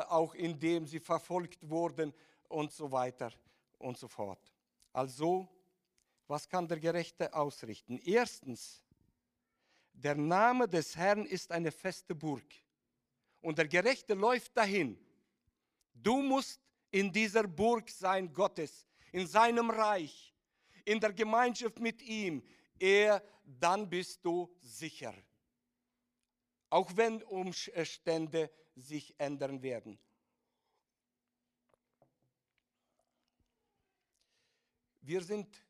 auch 0.09 0.35
indem 0.35 0.89
sie 0.89 0.99
verfolgt 0.99 1.61
wurden 1.71 2.12
und 2.49 2.73
so 2.73 2.91
weiter 2.91 3.33
und 3.79 3.97
so 3.97 4.09
fort. 4.09 4.53
Also, 4.93 5.47
was 6.27 6.49
kann 6.49 6.66
der 6.66 6.81
Gerechte 6.81 7.33
ausrichten? 7.33 7.97
Erstens, 8.05 8.83
der 9.93 10.16
Name 10.16 10.66
des 10.66 10.97
Herrn 10.97 11.25
ist 11.27 11.53
eine 11.53 11.71
feste 11.71 12.12
Burg 12.12 12.45
und 13.41 13.57
der 13.57 13.69
Gerechte 13.69 14.14
läuft 14.14 14.57
dahin. 14.57 14.99
Du 15.95 16.23
musst 16.23 16.61
in 16.91 17.12
dieser 17.12 17.45
Burg 17.45 17.89
sein 17.89 18.33
Gottes, 18.33 18.85
in 19.12 19.29
seinem 19.29 19.71
Reich, 19.71 20.35
in 20.85 20.99
der 20.99 21.12
Gemeinschaft 21.12 21.79
mit 21.79 22.03
ihm. 22.03 22.43
Er, 22.79 23.22
dann 23.45 23.89
bist 23.89 24.24
du 24.24 24.55
sicher 24.61 25.14
auch 26.70 26.97
wenn 26.97 27.22
Umstände 27.22 28.51
sich 28.74 29.14
ändern 29.18 29.62
werden. 29.62 29.99
Wir 35.01 35.22
sind 35.22 35.64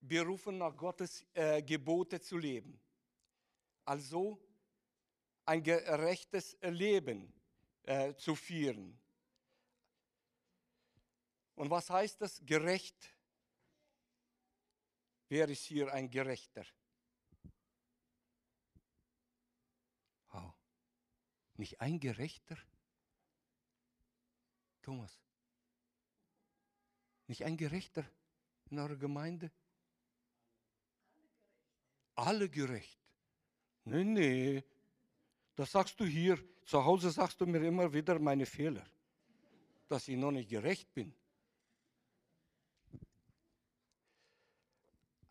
berufen, 0.00 0.58
nach 0.58 0.76
Gottes 0.76 1.24
äh, 1.34 1.62
Gebote 1.62 2.20
zu 2.20 2.36
leben. 2.36 2.80
Also 3.84 4.40
ein 5.46 5.62
gerechtes 5.62 6.56
Leben 6.62 7.32
äh, 7.84 8.14
zu 8.14 8.34
führen. 8.34 8.98
Und 11.54 11.70
was 11.70 11.88
heißt 11.88 12.20
das? 12.20 12.44
Gerecht. 12.44 13.13
Wer 15.28 15.48
ist 15.48 15.64
hier 15.64 15.92
ein 15.92 16.10
Gerechter? 16.10 16.64
Nicht 21.56 21.80
ein 21.80 22.00
Gerechter? 22.00 22.56
Thomas, 24.82 25.18
nicht 27.26 27.44
ein 27.44 27.56
Gerechter 27.56 28.04
in 28.70 28.78
eurer 28.78 28.96
Gemeinde? 28.96 29.50
Alle 32.16 32.48
gerecht. 32.48 33.00
Nee, 33.84 34.04
nee. 34.04 34.64
Das 35.54 35.72
sagst 35.72 35.98
du 35.98 36.04
hier. 36.04 36.38
Zu 36.64 36.84
Hause 36.84 37.10
sagst 37.10 37.40
du 37.40 37.46
mir 37.46 37.62
immer 37.62 37.92
wieder 37.92 38.18
meine 38.18 38.46
Fehler, 38.46 38.86
dass 39.88 40.08
ich 40.08 40.16
noch 40.16 40.30
nicht 40.30 40.48
gerecht 40.48 40.92
bin. 40.94 41.14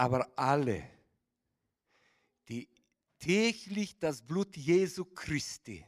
Aber 0.04 0.30
alle, 0.36 0.84
die 2.50 2.68
täglich 3.20 3.98
das 3.98 4.22
Blut 4.22 4.58
Jesu 4.58 5.06
Christi 5.06 5.88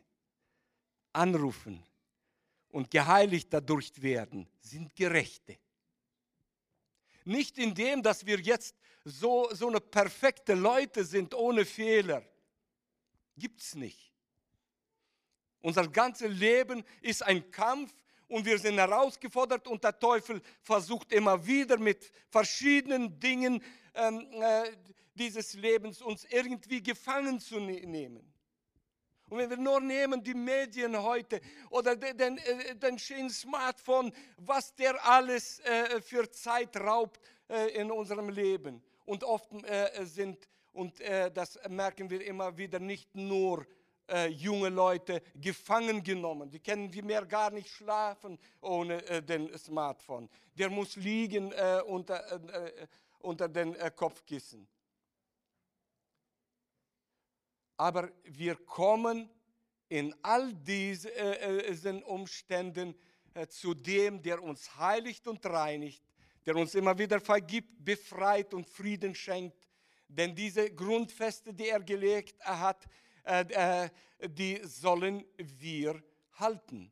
anrufen 1.11 1.83
und 2.69 2.89
geheiligt 2.89 3.51
dadurch 3.51 4.01
werden, 4.01 4.47
sind 4.61 4.95
Gerechte. 4.95 5.57
Nicht 7.25 7.57
in 7.57 7.75
dem, 7.75 8.01
dass 8.01 8.25
wir 8.25 8.39
jetzt 8.39 8.73
so, 9.03 9.49
so 9.53 9.67
eine 9.67 9.81
perfekte 9.81 10.53
Leute 10.53 11.03
sind 11.03 11.33
ohne 11.33 11.65
Fehler. 11.65 12.25
Gibt 13.35 13.59
es 13.59 13.75
nicht. 13.75 14.13
Unser 15.59 15.89
ganzes 15.89 16.31
Leben 16.31 16.85
ist 17.01 17.21
ein 17.21 17.51
Kampf 17.51 17.93
und 18.27 18.45
wir 18.45 18.57
sind 18.57 18.77
herausgefordert 18.77 19.67
und 19.67 19.83
der 19.83 19.97
Teufel 19.97 20.41
versucht 20.61 21.11
immer 21.11 21.45
wieder 21.45 21.77
mit 21.77 22.11
verschiedenen 22.29 23.19
Dingen 23.19 23.63
ähm, 23.93 24.27
äh, 24.31 24.71
dieses 25.13 25.53
Lebens 25.53 26.01
uns 26.01 26.25
irgendwie 26.25 26.81
gefangen 26.81 27.39
zu 27.39 27.59
ne-, 27.59 27.85
nehmen. 27.85 28.31
Und 29.29 29.39
wenn 29.39 29.49
wir 29.49 29.57
nur 29.57 29.81
nehmen 29.81 30.23
die 30.23 30.33
Medien 30.33 31.01
heute 31.01 31.41
oder 31.69 31.95
den, 31.95 32.17
den, 32.17 32.37
äh, 32.37 32.75
den 32.75 32.99
schönen 32.99 33.29
Smartphone, 33.29 34.11
was 34.37 34.75
der 34.75 35.03
alles 35.05 35.59
äh, 35.61 36.01
für 36.01 36.29
Zeit 36.29 36.77
raubt 36.77 37.19
äh, 37.49 37.69
in 37.79 37.91
unserem 37.91 38.29
Leben. 38.29 38.83
Und 39.05 39.23
oft 39.23 39.51
äh, 39.63 40.05
sind, 40.05 40.47
und 40.73 40.99
äh, 40.99 41.31
das 41.31 41.59
merken 41.69 42.09
wir 42.09 42.23
immer 42.25 42.55
wieder, 42.57 42.79
nicht 42.79 43.15
nur 43.15 43.65
äh, 44.07 44.27
junge 44.27 44.69
Leute 44.69 45.21
gefangen 45.35 46.03
genommen. 46.03 46.49
Die 46.49 46.59
können 46.59 46.91
die 46.91 47.01
mehr 47.01 47.25
gar 47.25 47.51
nicht 47.51 47.69
schlafen 47.69 48.37
ohne 48.61 49.01
den 49.23 49.57
Smartphone. 49.57 50.29
Der 50.55 50.69
muss 50.69 50.95
liegen 50.95 51.51
unter, 51.87 52.39
unter 53.19 53.47
den 53.47 53.75
Kopfkissen. 53.95 54.67
Aber 57.77 58.09
wir 58.23 58.55
kommen 58.55 59.29
in 59.89 60.15
all 60.21 60.53
diesen 60.53 61.11
äh, 61.11 61.57
äh 61.57 62.03
Umständen 62.03 62.95
äh, 63.33 63.47
zu 63.47 63.73
dem, 63.73 64.21
der 64.21 64.41
uns 64.41 64.75
heiligt 64.77 65.27
und 65.27 65.45
reinigt, 65.45 66.03
der 66.45 66.55
uns 66.55 66.73
immer 66.75 66.97
wieder 66.97 67.19
vergibt, 67.19 67.83
befreit 67.83 68.53
und 68.53 68.69
Frieden 68.69 69.13
schenkt. 69.13 69.57
Denn 70.07 70.35
diese 70.35 70.73
Grundfeste, 70.73 71.53
die 71.53 71.67
er 71.67 71.81
gelegt 71.81 72.39
hat, 72.45 72.85
äh, 73.25 73.45
äh, 73.49 73.89
die 74.29 74.61
sollen 74.63 75.25
wir 75.37 76.01
halten. 76.33 76.91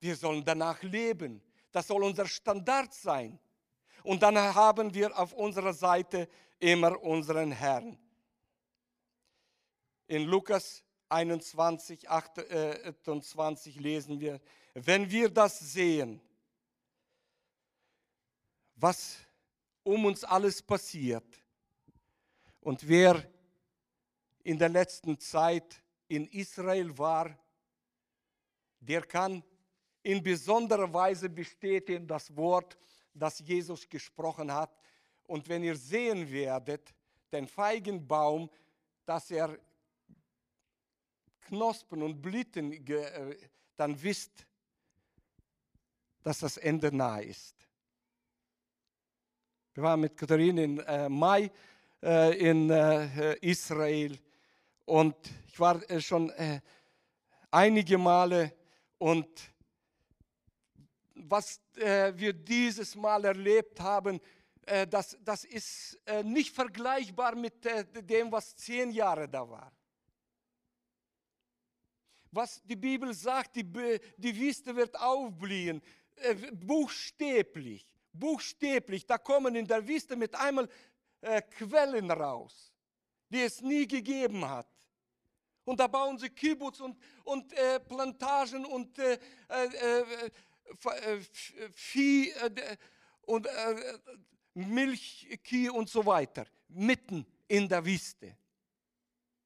Wir 0.00 0.16
sollen 0.16 0.44
danach 0.44 0.82
leben. 0.82 1.42
Das 1.72 1.86
soll 1.86 2.02
unser 2.04 2.26
Standard 2.26 2.94
sein. 2.94 3.38
Und 4.02 4.22
dann 4.22 4.36
haben 4.38 4.94
wir 4.94 5.18
auf 5.18 5.32
unserer 5.32 5.72
Seite 5.72 6.28
immer 6.58 7.02
unseren 7.02 7.52
Herrn. 7.52 7.98
In 10.06 10.24
Lukas 10.24 10.84
21, 11.08 12.08
28 12.08 13.80
lesen 13.80 14.20
wir, 14.20 14.40
wenn 14.74 15.10
wir 15.10 15.28
das 15.28 15.58
sehen, 15.58 16.20
was 18.76 19.18
um 19.82 20.04
uns 20.04 20.24
alles 20.24 20.62
passiert 20.62 21.26
und 22.60 22.86
wer 22.86 23.22
in 24.44 24.58
der 24.58 24.68
letzten 24.68 25.18
Zeit 25.18 25.82
in 26.08 26.26
Israel 26.28 26.96
war, 26.96 27.36
der 28.80 29.02
kann 29.02 29.42
in 30.02 30.22
besonderer 30.22 30.92
Weise 30.92 31.28
bestätigen 31.28 32.06
das 32.06 32.34
Wort, 32.34 32.78
das 33.12 33.40
Jesus 33.40 33.88
gesprochen 33.88 34.52
hat. 34.52 34.74
Und 35.24 35.48
wenn 35.48 35.62
ihr 35.62 35.76
sehen 35.76 36.30
werdet, 36.30 36.94
den 37.30 37.46
Feigenbaum, 37.46 38.48
dass 39.04 39.30
er 39.30 39.58
Knospen 41.42 42.02
und 42.02 42.20
Blüten, 42.20 42.72
äh, 42.72 43.36
dann 43.76 44.00
wisst, 44.02 44.46
dass 46.22 46.40
das 46.40 46.56
Ende 46.56 46.94
nahe 46.94 47.24
ist. 47.24 47.54
Wir 49.74 49.82
waren 49.82 50.00
mit 50.00 50.16
Katharina 50.16 50.62
im 50.62 50.80
äh, 50.80 51.08
Mai 51.08 51.50
äh, 52.02 52.36
in 52.38 52.70
Israel 53.40 54.18
und 54.88 55.16
ich 55.46 55.60
war 55.60 55.80
schon 56.00 56.32
einige 57.50 57.98
Male 57.98 58.52
und 58.98 59.28
was 61.14 61.60
wir 61.74 62.32
dieses 62.32 62.94
Mal 62.94 63.24
erlebt 63.24 63.80
haben, 63.80 64.20
das, 64.90 65.16
das 65.20 65.44
ist 65.44 65.98
nicht 66.24 66.54
vergleichbar 66.54 67.34
mit 67.34 67.64
dem, 68.08 68.30
was 68.32 68.56
zehn 68.56 68.90
Jahre 68.90 69.28
da 69.28 69.48
war 69.48 69.72
was 72.30 72.62
die 72.62 72.76
Bibel 72.76 73.12
sagt, 73.14 73.56
die, 73.56 73.64
die 74.16 74.38
Wüste 74.38 74.74
wird 74.74 74.98
aufblühen, 74.98 75.82
äh, 76.16 76.34
buchstäblich, 76.52 77.86
buchstäblich, 78.12 79.06
da 79.06 79.18
kommen 79.18 79.54
in 79.54 79.66
der 79.66 79.86
Wüste 79.86 80.16
mit 80.16 80.34
einmal 80.34 80.68
äh, 81.20 81.42
Quellen 81.42 82.10
raus, 82.10 82.72
die 83.28 83.42
es 83.42 83.60
nie 83.60 83.86
gegeben 83.86 84.48
hat. 84.48 84.68
Und 85.68 85.78
da 85.78 85.86
bauen 85.86 86.16
sie 86.16 86.30
Kibbutz 86.30 86.80
und, 86.80 86.96
und 87.24 87.52
äh, 87.52 87.78
Plantagen 87.78 88.64
und 88.64 88.98
äh, 88.98 89.18
äh, 89.48 90.00
äh 90.00 91.20
Vieh 91.74 92.32
und 93.26 93.46
Milchkühe 94.54 95.70
und 95.70 95.90
so 95.90 96.06
weiter, 96.06 96.46
mitten 96.68 97.26
in 97.46 97.68
der 97.68 97.84
Wüste. 97.84 98.34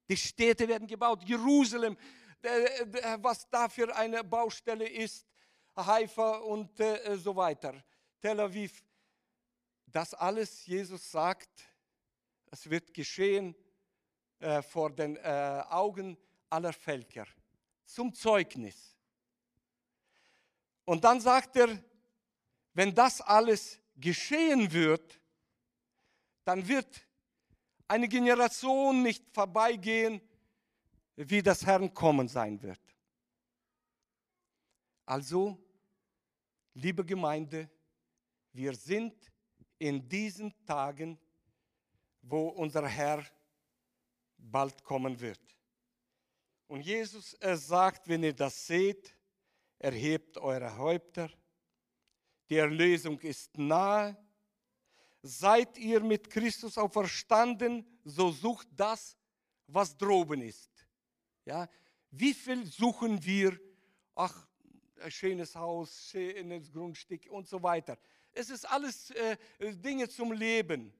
Die 0.07 0.15
Städte 0.15 0.65
werden 0.65 0.87
gebaut, 0.87 1.23
Jerusalem 1.25 1.97
was 3.19 3.49
da 3.49 3.67
für 3.67 3.93
eine 3.93 4.23
Baustelle 4.23 4.87
ist, 4.87 5.25
Haifa 5.75 6.37
und 6.37 6.79
äh, 6.79 7.17
so 7.17 7.35
weiter, 7.35 7.83
Tel 8.21 8.39
Aviv. 8.39 8.81
Das 9.87 10.13
alles, 10.13 10.65
Jesus 10.65 11.11
sagt, 11.11 11.49
es 12.51 12.69
wird 12.69 12.93
geschehen 12.93 13.55
äh, 14.43 14.61
vor 14.61 14.91
den 14.91 15.15
äh, 15.15 15.63
Augen 15.69 16.17
aller 16.49 16.73
Völker, 16.73 17.25
zum 17.85 18.13
Zeugnis. 18.13 18.93
Und 20.83 21.03
dann 21.03 21.21
sagt 21.21 21.55
er, 21.55 21.81
wenn 22.73 22.93
das 22.93 23.21
alles 23.21 23.79
geschehen 23.95 24.69
wird, 24.71 25.17
dann 26.43 26.67
wird 26.67 27.07
eine 27.87 28.09
Generation 28.09 29.01
nicht 29.01 29.23
vorbeigehen, 29.31 30.19
wie 31.15 31.41
das 31.41 31.65
Herrn 31.65 31.93
kommen 31.93 32.27
sein 32.27 32.61
wird. 32.61 32.81
Also, 35.05 35.57
liebe 36.73 37.05
Gemeinde, 37.05 37.69
wir 38.51 38.75
sind 38.75 39.31
in 39.79 40.05
diesen 40.09 40.53
Tagen, 40.65 41.17
wo 42.21 42.49
unser 42.49 42.85
Herr 42.87 43.23
bald 44.43 44.83
kommen 44.83 45.19
wird. 45.19 45.39
Und 46.67 46.81
Jesus 46.81 47.33
er 47.35 47.57
sagt, 47.57 48.07
wenn 48.07 48.23
ihr 48.23 48.33
das 48.33 48.67
seht, 48.67 49.15
erhebt 49.79 50.37
eure 50.37 50.77
Häupter, 50.77 51.29
die 52.49 52.57
Erlösung 52.57 53.19
ist 53.21 53.57
nahe. 53.57 54.17
Seid 55.21 55.77
ihr 55.77 56.01
mit 56.01 56.29
Christus 56.29 56.77
auferstanden, 56.77 57.85
so 58.03 58.31
sucht 58.31 58.67
das, 58.75 59.17
was 59.67 59.95
droben 59.97 60.41
ist. 60.41 60.69
Ja, 61.45 61.69
wie 62.11 62.33
viel 62.33 62.65
suchen 62.65 63.23
wir? 63.23 63.59
Ach, 64.15 64.47
ein 64.99 65.11
schönes 65.11 65.55
Haus, 65.55 66.09
schönes 66.09 66.71
Grundstück 66.71 67.25
und 67.29 67.47
so 67.47 67.61
weiter. 67.63 67.97
Es 68.31 68.49
ist 68.49 68.65
alles 68.69 69.11
äh, 69.11 69.37
Dinge 69.59 70.09
zum 70.09 70.31
Leben. 70.31 70.93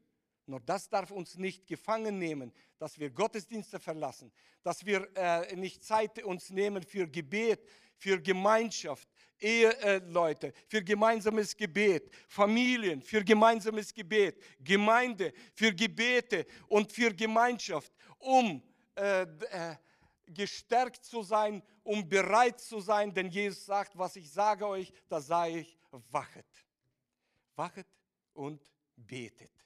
Nur 0.46 0.60
das 0.60 0.90
darf 0.90 1.12
uns 1.12 1.38
nicht 1.38 1.66
gefangen 1.66 2.18
nehmen, 2.20 2.52
dass 2.78 3.00
wir 3.00 3.10
Gottesdienste 3.10 3.80
verlassen, 3.80 4.32
dass 4.62 4.86
wir 4.86 5.08
äh, 5.16 5.56
nicht 5.56 5.84
Zeit 5.84 6.22
uns 6.24 6.50
nehmen 6.50 6.84
für 6.84 7.08
Gebet, 7.08 7.66
für 7.98 8.20
Gemeinschaft, 8.22 9.08
Eheleute, 9.40 10.48
äh, 10.48 10.54
für 10.68 10.84
gemeinsames 10.84 11.56
Gebet, 11.56 12.12
Familien, 12.28 13.02
für 13.02 13.24
gemeinsames 13.24 13.94
Gebet, 13.94 14.42
Gemeinde, 14.60 15.34
für 15.54 15.74
Gebete 15.74 16.46
und 16.68 16.92
für 16.92 17.14
Gemeinschaft, 17.14 17.94
um 18.20 18.62
äh, 18.96 19.22
äh, 19.22 19.76
gestärkt 20.28 21.06
zu 21.06 21.24
sein, 21.24 21.64
um 21.84 22.08
bereit 22.08 22.60
zu 22.60 22.80
sein, 22.80 23.14
denn 23.14 23.30
Jesus 23.30 23.66
sagt, 23.66 23.98
was 23.98 24.16
ich 24.16 24.32
sage 24.32 24.68
euch, 24.68 24.92
da 25.08 25.22
sage 25.22 25.60
ich, 25.60 25.78
wachet. 26.10 26.46
Wachet 27.56 27.88
und 28.34 28.62
betet. 28.96 29.63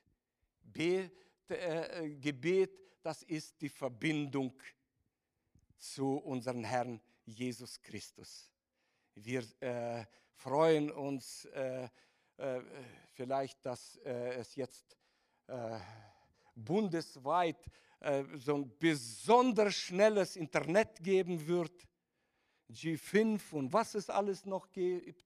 Be 0.78 1.10
äh, 1.50 2.06
äh, 2.06 2.16
Gebet, 2.18 2.70
das 3.02 3.24
ist 3.24 3.60
die 3.60 3.70
Verbindung 3.70 4.54
zu 5.76 6.18
unserem 6.18 6.64
Herrn 6.64 7.02
Jesus 7.26 7.82
Christus. 7.82 8.52
Wir 9.16 9.44
äh, 9.60 10.06
freuen 10.36 10.92
uns 10.92 11.46
äh, 11.46 11.90
äh 12.38 12.62
vielleicht, 13.14 13.66
dass 13.66 13.98
äh, 14.06 14.36
es 14.36 14.56
jetzt 14.56 14.96
bundesweit 16.54 17.72
so 18.36 18.56
ein 18.56 18.78
besonders 18.78 19.76
schnelles 19.76 20.36
Internet 20.36 21.02
geben 21.02 21.48
wird, 21.48 21.88
G5 22.70 23.54
und 23.54 23.72
was 23.72 23.96
es 23.96 24.10
alles 24.10 24.46
noch 24.46 24.70
gibt. 24.72 25.26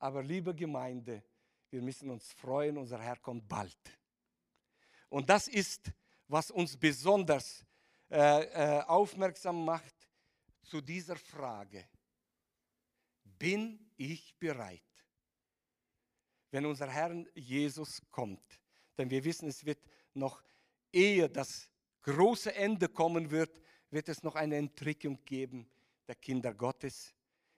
Aber 0.00 0.24
liebe 0.24 0.52
Gemeinde, 0.52 1.22
wir 1.70 1.80
müssen 1.80 2.10
uns 2.10 2.32
freuen, 2.32 2.76
unser 2.76 2.98
Herr 3.00 3.18
kommt 3.18 3.48
bald. 3.48 3.78
Und 5.08 5.28
das 5.28 5.48
ist, 5.48 5.92
was 6.28 6.50
uns 6.50 6.76
besonders 6.76 7.64
äh, 8.10 8.18
äh, 8.18 8.82
aufmerksam 8.82 9.64
macht 9.64 9.94
zu 10.62 10.80
dieser 10.80 11.16
Frage. 11.16 11.88
Bin 13.24 13.90
ich 13.96 14.34
bereit? 14.38 14.82
Wenn 16.50 16.66
unser 16.66 16.88
Herr 16.88 17.12
Jesus 17.34 18.00
kommt, 18.10 18.60
denn 18.96 19.10
wir 19.10 19.22
wissen, 19.24 19.48
es 19.48 19.64
wird 19.64 19.80
noch, 20.14 20.42
ehe 20.92 21.28
das 21.28 21.68
große 22.02 22.54
Ende 22.54 22.88
kommen 22.88 23.30
wird, 23.30 23.60
wird 23.90 24.08
es 24.08 24.22
noch 24.22 24.34
eine 24.34 24.56
Entrickung 24.56 25.24
geben 25.24 25.68
der 26.06 26.14
Kinder 26.14 26.54
Gottes, 26.54 27.14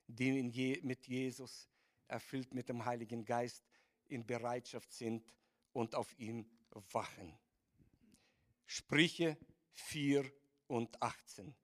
die 0.06 0.48
Je 0.48 0.80
mit 0.82 1.06
Jesus 1.06 1.68
erfüllt 2.06 2.54
mit 2.54 2.68
dem 2.68 2.84
Heiligen 2.84 3.24
Geist 3.24 3.62
in 4.08 4.26
Bereitschaft 4.26 4.92
sind 4.92 5.30
und 5.72 5.94
auf 5.94 6.18
ihn 6.18 6.48
wachen. 6.92 7.38
Sprüche 8.66 9.38
4 9.74 10.30
und 10.66 11.00
18. 11.02 11.54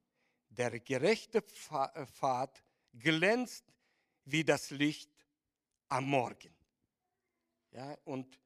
Der 0.49 0.79
gerechte 0.81 1.39
äh, 1.39 2.07
Pfad 2.07 2.65
glänzt 2.93 3.65
wie 4.25 4.45
das 4.45 4.71
Licht 4.71 5.11
am 5.89 6.05
Morgen. 6.07 6.55
Ja, 7.73 7.97
und 8.05 8.41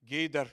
jeder, 0.00 0.50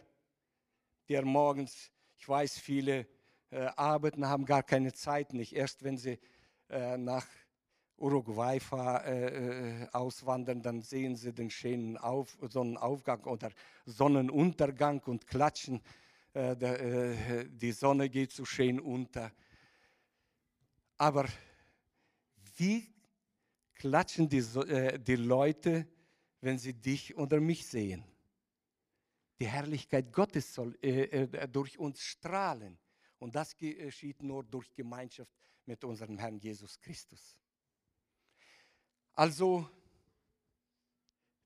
der 1.10 1.26
morgens, 1.26 1.92
ich 2.18 2.28
weiß, 2.30 2.60
viele 2.60 3.08
äh, 3.50 3.66
arbeiten, 3.76 4.28
haben 4.28 4.46
gar 4.46 4.64
keine 4.64 4.94
Zeit 4.94 5.34
nicht. 5.34 5.54
Erst 5.54 5.84
wenn 5.84 5.98
sie 5.98 6.20
äh, 6.70 6.98
nach 6.98 7.28
Uruguay 7.98 8.60
äh, 8.72 9.84
äh, 9.84 9.88
auswandern, 9.92 10.62
dann 10.62 10.82
sehen 10.82 11.16
sie 11.16 11.34
den 11.34 11.50
schönen 11.50 11.98
Auf, 11.98 12.38
Sonnenaufgang 12.42 13.24
oder 13.24 13.52
Sonnenuntergang 13.86 15.02
und 15.06 15.28
klatschen. 15.28 15.82
Äh, 16.34 16.56
der, 16.58 16.82
äh, 16.82 17.50
die 17.50 17.72
Sonne 17.72 18.10
geht 18.10 18.32
so 18.32 18.46
schön 18.46 18.80
unter. 18.80 19.32
Aber 20.98 21.28
wie 22.58 22.92
klatschen 23.76 24.28
die, 24.28 24.40
äh, 24.40 25.00
die 25.00 25.16
Leute, 25.16 25.88
wenn 26.42 26.58
sie 26.58 26.74
dich 26.74 27.16
oder 27.16 27.40
mich 27.40 27.68
sehen? 27.68 28.04
Die 29.40 29.48
Herrlichkeit 29.48 30.12
Gottes 30.14 30.54
soll 30.54 30.78
durch 31.52 31.78
uns 31.78 32.02
strahlen. 32.02 32.78
Und 33.18 33.36
das 33.36 33.58
geschieht 33.58 34.22
nur 34.22 34.44
durch 34.44 34.74
Gemeinschaft 34.74 35.32
mit 35.66 35.84
unserem 35.84 36.18
Herrn 36.18 36.38
Jesus 36.38 36.80
Christus. 36.80 37.36
Also, 39.16 39.70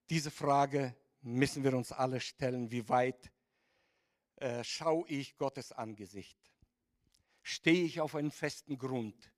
diese 0.09 0.32
Frage 0.32 0.95
müssen 1.22 1.65
wir 1.65 1.76
uns 1.76 1.91
alle 1.91 2.22
stellen, 2.22 2.72
wie 2.72 2.88
weit 2.88 3.30
äh, 4.38 4.63
schaue 4.63 5.05
ich 5.09 5.36
Gottes 5.36 5.74
Angesicht? 5.74 6.39
Stehe 7.41 7.84
ich 7.84 7.99
auf 7.99 8.15
einem 8.15 8.32
festen 8.32 8.78
Grund? 8.78 9.34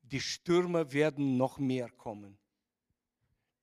Die 0.00 0.20
Stürme 0.20 0.90
werden 0.92 1.36
noch 1.36 1.58
mehr 1.58 1.90
kommen. 1.90 2.38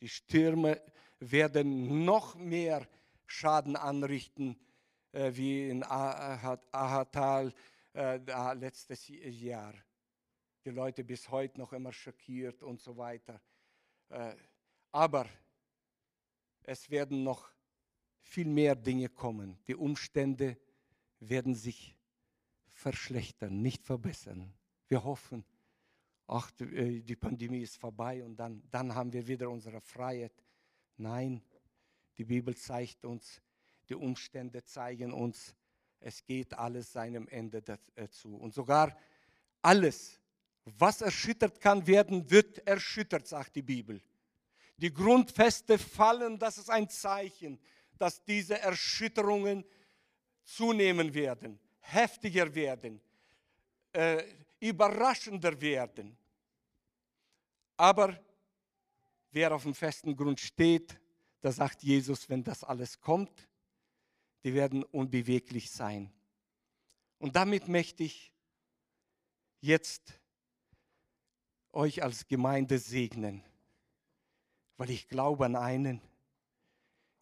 Die 0.01 0.09
Stürme 0.09 0.79
werden 1.19 2.05
noch 2.05 2.35
mehr 2.35 2.87
Schaden 3.25 3.75
anrichten, 3.75 4.59
äh, 5.11 5.31
wie 5.33 5.69
in 5.69 5.83
Ahatal 5.83 7.51
äh, 7.95 8.17
letztes 8.53 9.07
Jahr 9.07 9.73
die 10.69 10.75
Leute 10.75 11.03
bis 11.03 11.31
heute 11.31 11.57
noch 11.57 11.73
immer 11.73 11.91
schockiert 11.91 12.61
und 12.61 12.79
so 12.79 12.95
weiter. 12.95 13.41
Äh, 14.09 14.35
aber 14.91 15.27
es 16.61 16.91
werden 16.91 17.23
noch 17.23 17.49
viel 18.19 18.45
mehr 18.45 18.75
Dinge 18.75 19.09
kommen. 19.09 19.57
Die 19.65 19.73
Umstände 19.73 20.59
werden 21.21 21.55
sich 21.55 21.97
verschlechtern, 22.67 23.63
nicht 23.63 23.83
verbessern. 23.83 24.53
Wir 24.87 25.03
hoffen, 25.03 25.43
ach, 26.27 26.51
äh, 26.59 27.01
die 27.01 27.15
Pandemie 27.15 27.61
ist 27.61 27.77
vorbei 27.77 28.23
und 28.23 28.35
dann, 28.35 28.61
dann 28.69 28.93
haben 28.93 29.11
wir 29.11 29.25
wieder 29.25 29.49
unsere 29.49 29.81
Freiheit. 29.81 30.33
Nein, 30.97 31.41
die 32.15 32.25
Bibel 32.25 32.55
zeigt 32.55 33.05
uns, 33.05 33.41
die 33.89 33.95
Umstände 33.95 34.63
zeigen 34.63 35.13
uns, 35.13 35.55
es 35.99 36.23
geht 36.23 36.53
alles 36.53 36.93
seinem 36.93 37.27
Ende 37.27 37.63
dazu. 37.63 38.35
Und 38.35 38.53
sogar 38.53 38.95
alles, 39.63 40.18
was 40.77 41.01
erschüttert 41.01 41.59
kann 41.59 41.85
werden, 41.87 42.29
wird 42.29 42.59
erschüttert, 42.67 43.27
sagt 43.27 43.55
die 43.55 43.61
Bibel. 43.61 44.01
Die 44.77 44.93
Grundfeste 44.93 45.77
fallen, 45.77 46.39
das 46.39 46.57
ist 46.57 46.69
ein 46.69 46.89
Zeichen, 46.89 47.59
dass 47.97 48.23
diese 48.23 48.59
Erschütterungen 48.59 49.65
zunehmen 50.43 51.13
werden, 51.13 51.59
heftiger 51.81 52.53
werden, 52.55 53.01
äh, 53.91 54.23
überraschender 54.59 55.59
werden. 55.59 56.17
Aber 57.77 58.19
wer 59.31 59.53
auf 59.53 59.63
dem 59.63 59.75
festen 59.75 60.15
Grund 60.15 60.39
steht, 60.39 60.99
da 61.41 61.51
sagt 61.51 61.83
Jesus, 61.83 62.29
wenn 62.29 62.43
das 62.43 62.63
alles 62.63 62.99
kommt, 62.99 63.47
die 64.43 64.53
werden 64.53 64.83
unbeweglich 64.83 65.69
sein. 65.71 66.11
Und 67.17 67.35
damit 67.35 67.67
möchte 67.67 68.03
ich 68.03 68.33
jetzt 69.61 70.18
euch 71.71 72.03
als 72.03 72.27
Gemeinde 72.27 72.79
segnen, 72.79 73.43
weil 74.77 74.89
ich 74.89 75.07
glaube 75.07 75.45
an 75.45 75.55
einen, 75.55 76.01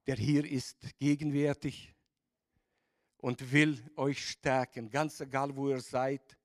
der 0.06 0.16
hier 0.16 0.46
ist, 0.46 0.98
gegenwärtig 1.00 1.94
und 3.18 3.52
will 3.52 3.84
euch 3.96 4.30
stärken, 4.30 4.90
ganz 4.90 5.20
egal 5.20 5.56
wo 5.56 5.70
ihr 5.70 5.82
seid, 5.82 6.38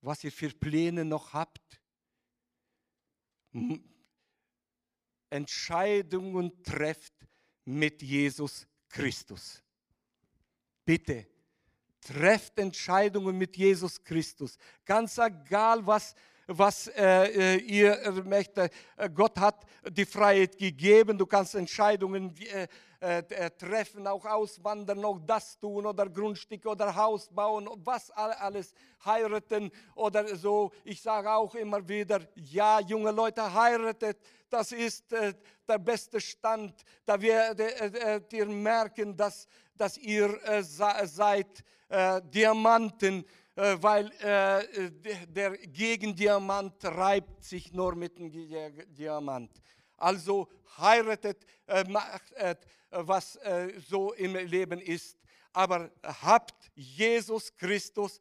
was 0.00 0.24
ihr 0.24 0.32
für 0.32 0.50
Pläne 0.50 1.04
noch 1.04 1.32
habt. 1.32 1.80
Entscheidungen 5.30 6.62
trefft 6.62 7.14
mit 7.64 8.02
Jesus 8.02 8.66
Christus. 8.88 9.62
Bitte, 10.84 11.26
trefft 12.00 12.58
Entscheidungen 12.58 13.38
mit 13.38 13.56
Jesus 13.56 14.02
Christus. 14.02 14.58
Ganz 14.84 15.16
egal, 15.18 15.86
was, 15.86 16.14
was 16.58 16.88
äh, 16.88 17.24
äh 17.24 17.56
ihr 17.58 18.22
möchtet. 18.24 18.72
Äh, 18.96 19.10
Gott 19.10 19.38
hat 19.38 19.64
die 19.90 20.04
Freiheit 20.04 20.56
gegeben. 20.56 21.18
Du 21.18 21.26
kannst 21.26 21.54
Entscheidungen 21.54 22.34
äh, 22.38 22.66
äh, 23.18 23.50
treffen, 23.50 24.06
auch 24.06 24.24
auswandern, 24.24 25.04
auch 25.04 25.18
das 25.26 25.58
tun 25.58 25.86
oder 25.86 26.08
Grundstücke 26.08 26.68
oder 26.68 26.94
Haus 26.94 27.28
bauen, 27.28 27.68
was 27.84 28.10
alles, 28.12 28.72
heiraten 29.04 29.72
oder 29.96 30.36
so. 30.36 30.70
Ich 30.84 31.02
sage 31.02 31.28
auch 31.30 31.54
immer 31.56 31.88
wieder, 31.88 32.20
ja, 32.36 32.78
junge 32.80 33.10
Leute, 33.10 33.52
heiratet, 33.52 34.18
das 34.48 34.70
ist 34.70 35.12
äh, 35.12 35.34
der 35.66 35.78
beste 35.78 36.20
Stand. 36.20 36.84
Da 37.04 37.20
werdet 37.20 38.32
ihr 38.32 38.46
merken, 38.46 39.16
dass, 39.16 39.48
dass 39.74 39.98
ihr 39.98 40.38
äh, 40.44 40.62
seid 40.62 41.64
äh, 41.88 42.22
Diamanten, 42.22 43.20
äh, 43.20 43.24
weil 43.54 44.10
äh, 44.20 44.90
der 45.26 45.56
Gegendiamant 45.58 46.84
reibt 46.84 47.44
sich 47.44 47.72
nur 47.72 47.94
mit 47.94 48.18
dem 48.18 48.30
Diamant. 48.94 49.50
Also 49.96 50.48
heiratet, 50.78 51.44
macht, 51.88 52.34
was 52.90 53.38
so 53.86 54.12
im 54.14 54.34
Leben 54.34 54.80
ist, 54.80 55.16
aber 55.52 55.90
habt 56.02 56.72
Jesus 56.74 57.54
Christus 57.56 58.20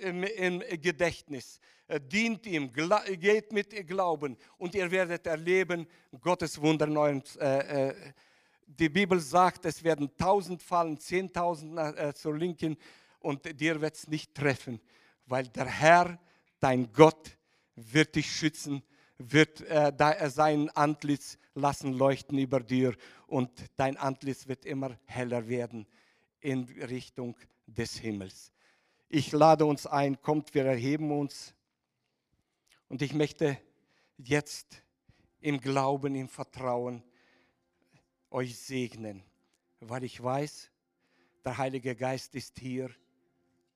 im, 0.00 0.60
Gedächtnis 0.82 1.60
dient 1.96 2.46
ihm, 2.46 2.70
geht 2.72 3.52
mit 3.52 3.86
Glauben 3.86 4.36
und 4.58 4.74
ihr 4.74 4.90
werdet 4.90 5.26
erleben 5.26 5.86
Gottes 6.20 6.60
Wunder. 6.60 6.86
Äh, 7.38 7.94
die 8.66 8.88
Bibel 8.90 9.18
sagt, 9.20 9.64
es 9.64 9.82
werden 9.82 10.10
tausend 10.16 10.62
fallen, 10.62 10.98
zehntausend 10.98 11.78
äh, 11.78 12.12
zur 12.14 12.36
Linken 12.36 12.76
und 13.20 13.60
dir 13.60 13.80
wird 13.80 13.94
es 13.94 14.08
nicht 14.08 14.34
treffen, 14.34 14.80
weil 15.26 15.48
der 15.48 15.66
Herr, 15.66 16.18
dein 16.60 16.92
Gott, 16.92 17.36
wird 17.74 18.16
dich 18.16 18.30
schützen, 18.30 18.82
wird 19.18 19.60
äh, 19.62 19.90
äh, 19.90 20.30
sein 20.30 20.70
Antlitz 20.70 21.38
lassen 21.54 21.92
leuchten 21.92 22.38
über 22.38 22.60
dir 22.60 22.96
und 23.26 23.50
dein 23.76 23.96
Antlitz 23.96 24.46
wird 24.46 24.64
immer 24.64 24.98
heller 25.04 25.48
werden 25.48 25.86
in 26.40 26.64
Richtung 26.64 27.36
des 27.66 27.98
Himmels. 27.98 28.52
Ich 29.08 29.32
lade 29.32 29.64
uns 29.64 29.86
ein, 29.86 30.20
kommt, 30.20 30.54
wir 30.54 30.64
erheben 30.64 31.10
uns 31.10 31.54
und 32.88 33.02
ich 33.02 33.12
möchte 33.12 33.58
jetzt 34.16 34.82
im 35.40 35.60
Glauben, 35.60 36.14
im 36.14 36.28
Vertrauen 36.28 37.02
euch 38.30 38.58
segnen, 38.58 39.22
weil 39.80 40.04
ich 40.04 40.22
weiß, 40.22 40.70
der 41.44 41.58
Heilige 41.58 41.96
Geist 41.96 42.34
ist 42.34 42.58
hier, 42.58 42.90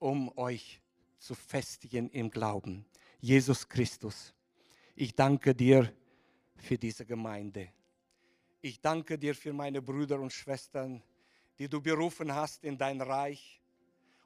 um 0.03 0.37
euch 0.37 0.83
zu 1.19 1.37
festigen 1.37 2.11
im 2.11 2.29
Glauben. 2.29 2.85
Jesus 3.21 3.69
Christus, 3.69 4.35
ich 4.97 5.15
danke 5.15 5.55
dir 5.55 5.95
für 6.57 6.77
diese 6.77 7.07
Gemeinde. 7.07 7.69
Ich 8.61 8.81
danke 8.81 9.17
dir 9.17 9.33
für 9.33 9.53
meine 9.53 9.81
Brüder 9.81 10.19
und 10.19 10.33
Schwestern, 10.33 11.01
die 11.57 11.69
du 11.69 11.81
berufen 11.81 12.35
hast 12.35 12.65
in 12.65 12.77
dein 12.77 13.01
Reich. 13.01 13.61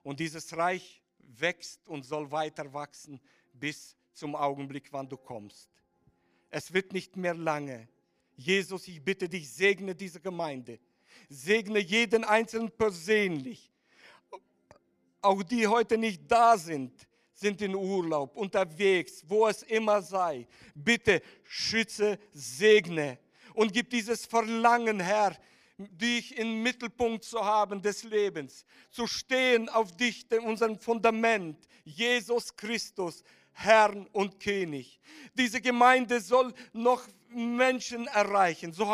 Und 0.02 0.18
dieses 0.18 0.56
Reich 0.56 1.02
wächst 1.18 1.86
und 1.86 2.04
soll 2.04 2.30
weiter 2.30 2.72
wachsen 2.72 3.20
bis 3.52 3.96
zum 4.14 4.34
Augenblick, 4.34 4.90
wann 4.92 5.10
du 5.10 5.18
kommst. 5.18 5.68
Es 6.48 6.72
wird 6.72 6.94
nicht 6.94 7.18
mehr 7.18 7.34
lange. 7.34 7.86
Jesus, 8.34 8.88
ich 8.88 9.04
bitte 9.04 9.28
dich, 9.28 9.52
segne 9.52 9.94
diese 9.94 10.20
Gemeinde. 10.20 10.78
Segne 11.28 11.80
jeden 11.80 12.24
Einzelnen 12.24 12.70
persönlich. 12.70 13.70
Auch 15.26 15.42
die 15.42 15.66
heute 15.66 15.98
nicht 15.98 16.22
da 16.28 16.56
sind, 16.56 16.92
sind 17.32 17.60
in 17.60 17.74
Urlaub, 17.74 18.36
unterwegs, 18.36 19.24
wo 19.26 19.48
es 19.48 19.64
immer 19.64 20.00
sei. 20.00 20.46
Bitte 20.72 21.20
schütze, 21.42 22.16
segne 22.32 23.18
und 23.54 23.72
gib 23.72 23.90
dieses 23.90 24.24
Verlangen, 24.24 25.00
Herr, 25.00 25.36
dich 25.78 26.38
im 26.38 26.62
Mittelpunkt 26.62 27.24
zu 27.24 27.44
haben 27.44 27.82
des 27.82 28.04
Lebens, 28.04 28.64
zu 28.88 29.08
stehen 29.08 29.68
auf 29.68 29.90
dich, 29.96 30.26
unserem 30.44 30.78
Fundament, 30.78 31.58
Jesus 31.84 32.54
Christus, 32.54 33.24
Herrn 33.50 34.06
und 34.12 34.38
König. 34.38 35.00
Diese 35.34 35.60
Gemeinde 35.60 36.20
soll 36.20 36.54
noch 36.72 37.02
Menschen 37.30 38.06
erreichen. 38.08 38.72
So 38.72 38.84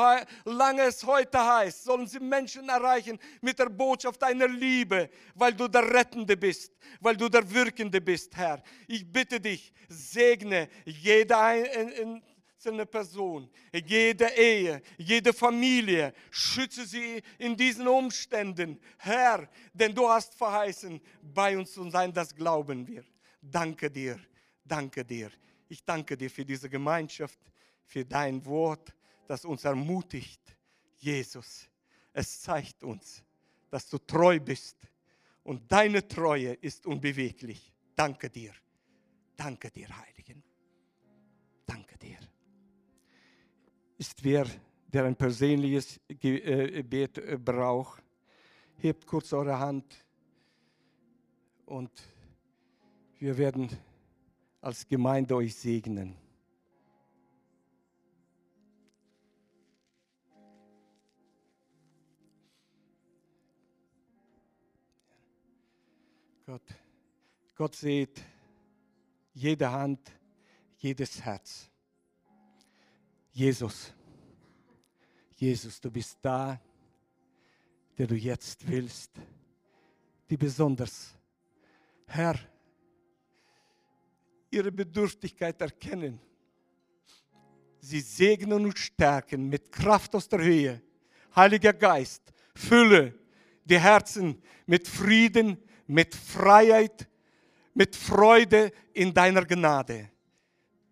lange 0.44 0.82
es 0.82 1.04
heute 1.04 1.44
heißt, 1.44 1.84
sollen 1.84 2.06
sie 2.06 2.20
Menschen 2.20 2.68
erreichen 2.68 3.18
mit 3.40 3.58
der 3.58 3.68
Botschaft 3.68 4.22
deiner 4.22 4.48
Liebe, 4.48 5.10
weil 5.34 5.52
du 5.54 5.68
der 5.68 5.92
Rettende 5.92 6.36
bist, 6.36 6.72
weil 7.00 7.16
du 7.16 7.28
der 7.28 7.48
Wirkende 7.50 8.00
bist, 8.00 8.36
Herr. 8.36 8.62
Ich 8.86 9.10
bitte 9.10 9.40
dich, 9.40 9.72
segne 9.88 10.68
jede 10.84 11.36
einzelne 11.36 12.86
Person, 12.86 13.50
jede 13.72 14.26
Ehe, 14.36 14.82
jede 14.98 15.32
Familie, 15.32 16.12
schütze 16.30 16.86
sie 16.86 17.22
in 17.38 17.56
diesen 17.56 17.86
Umständen, 17.86 18.80
Herr, 18.98 19.48
denn 19.72 19.94
du 19.94 20.08
hast 20.08 20.34
verheißen, 20.34 21.00
bei 21.22 21.56
uns 21.56 21.72
zu 21.72 21.88
sein, 21.90 22.12
das 22.12 22.34
glauben 22.34 22.86
wir. 22.86 23.04
Danke 23.40 23.90
dir 23.90 24.18
danke 24.64 25.04
dir. 25.04 25.30
Ich 25.68 25.84
danke 25.84 26.16
dir 26.16 26.30
für 26.30 26.44
diese 26.44 26.68
Gemeinschaft, 26.68 27.38
für 27.84 28.04
dein 28.04 28.44
Wort, 28.46 28.94
das 29.26 29.44
uns 29.44 29.64
ermutigt. 29.64 30.40
Jesus, 30.98 31.68
es 32.12 32.40
zeigt 32.40 32.82
uns, 32.84 33.22
dass 33.70 33.88
du 33.88 33.98
treu 33.98 34.38
bist 34.38 34.76
und 35.42 35.70
deine 35.70 36.06
Treue 36.06 36.52
ist 36.54 36.86
unbeweglich. 36.86 37.72
Danke 37.94 38.30
dir. 38.30 38.52
Danke 39.36 39.70
dir, 39.70 39.88
Heiligen. 39.88 40.42
Danke 41.66 41.98
dir. 41.98 42.18
Ist 43.98 44.22
wer, 44.22 44.46
der 44.86 45.04
ein 45.04 45.16
persönliches 45.16 46.00
äh, 46.08 46.14
Gebet 46.16 47.18
äh, 47.18 47.38
braucht, 47.38 48.02
hebt 48.78 49.06
kurz 49.06 49.32
eure 49.32 49.58
Hand 49.58 50.04
und 51.66 51.90
wir 53.18 53.38
werden 53.38 53.68
als 54.60 54.86
Gemeinde 54.86 55.36
euch 55.36 55.54
segnen. 55.54 56.21
Gott, 66.53 66.74
Gott 67.55 67.74
sieht 67.76 68.20
jede 69.32 69.72
Hand, 69.72 70.12
jedes 70.76 71.18
Herz. 71.22 71.70
Jesus, 73.30 73.90
Jesus, 75.34 75.80
du 75.80 75.90
bist 75.90 76.18
da, 76.20 76.61
der 77.96 78.07
du 78.07 78.16
jetzt 78.16 78.68
willst, 78.68 79.12
die 80.28 80.36
besonders, 80.36 81.14
Herr, 82.05 82.38
ihre 84.50 84.72
Bedürftigkeit 84.72 85.59
erkennen. 85.59 86.20
Sie 87.78 88.00
segnen 88.00 88.66
und 88.66 88.78
stärken 88.78 89.48
mit 89.48 89.72
Kraft 89.72 90.14
aus 90.14 90.28
der 90.28 90.42
Höhe. 90.42 90.82
Heiliger 91.34 91.72
Geist, 91.72 92.30
fülle 92.55 93.18
die 93.64 93.80
Herzen 93.80 94.42
mit 94.66 94.86
Frieden, 94.86 95.57
mit 95.86 96.14
Freiheit, 96.14 97.08
mit 97.74 97.96
Freude 97.96 98.72
in 98.92 99.12
deiner 99.12 99.44
Gnade. 99.44 100.10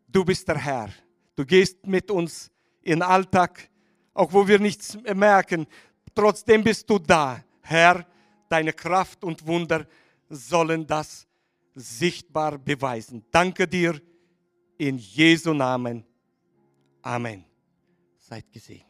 Du 0.09 0.25
bist 0.25 0.49
der 0.49 0.59
Herr. 0.59 0.91
Du 1.37 1.45
gehst 1.45 1.87
mit 1.87 2.11
uns 2.11 2.51
in 2.83 3.01
den 3.01 3.03
Alltag, 3.03 3.71
auch 4.13 4.33
wo 4.33 4.47
wir 4.47 4.59
nichts 4.59 4.99
merken. 5.15 5.67
Trotzdem 6.15 6.65
bist 6.65 6.89
du 6.91 6.99
da. 6.99 7.43
Herr, 7.63 8.07
deine 8.49 8.73
Kraft 8.73 9.23
und 9.25 9.47
Wunder 9.47 9.87
sollen 10.29 10.87
das 10.87 11.27
sichtbar 11.75 12.59
beweisen. 12.59 13.25
Danke 13.31 13.67
dir 13.67 14.01
in 14.77 14.99
Jesu 14.99 15.53
Namen. 15.53 16.05
Amen. 17.03 17.45
Seid 18.19 18.51
gesegnet. 18.51 18.90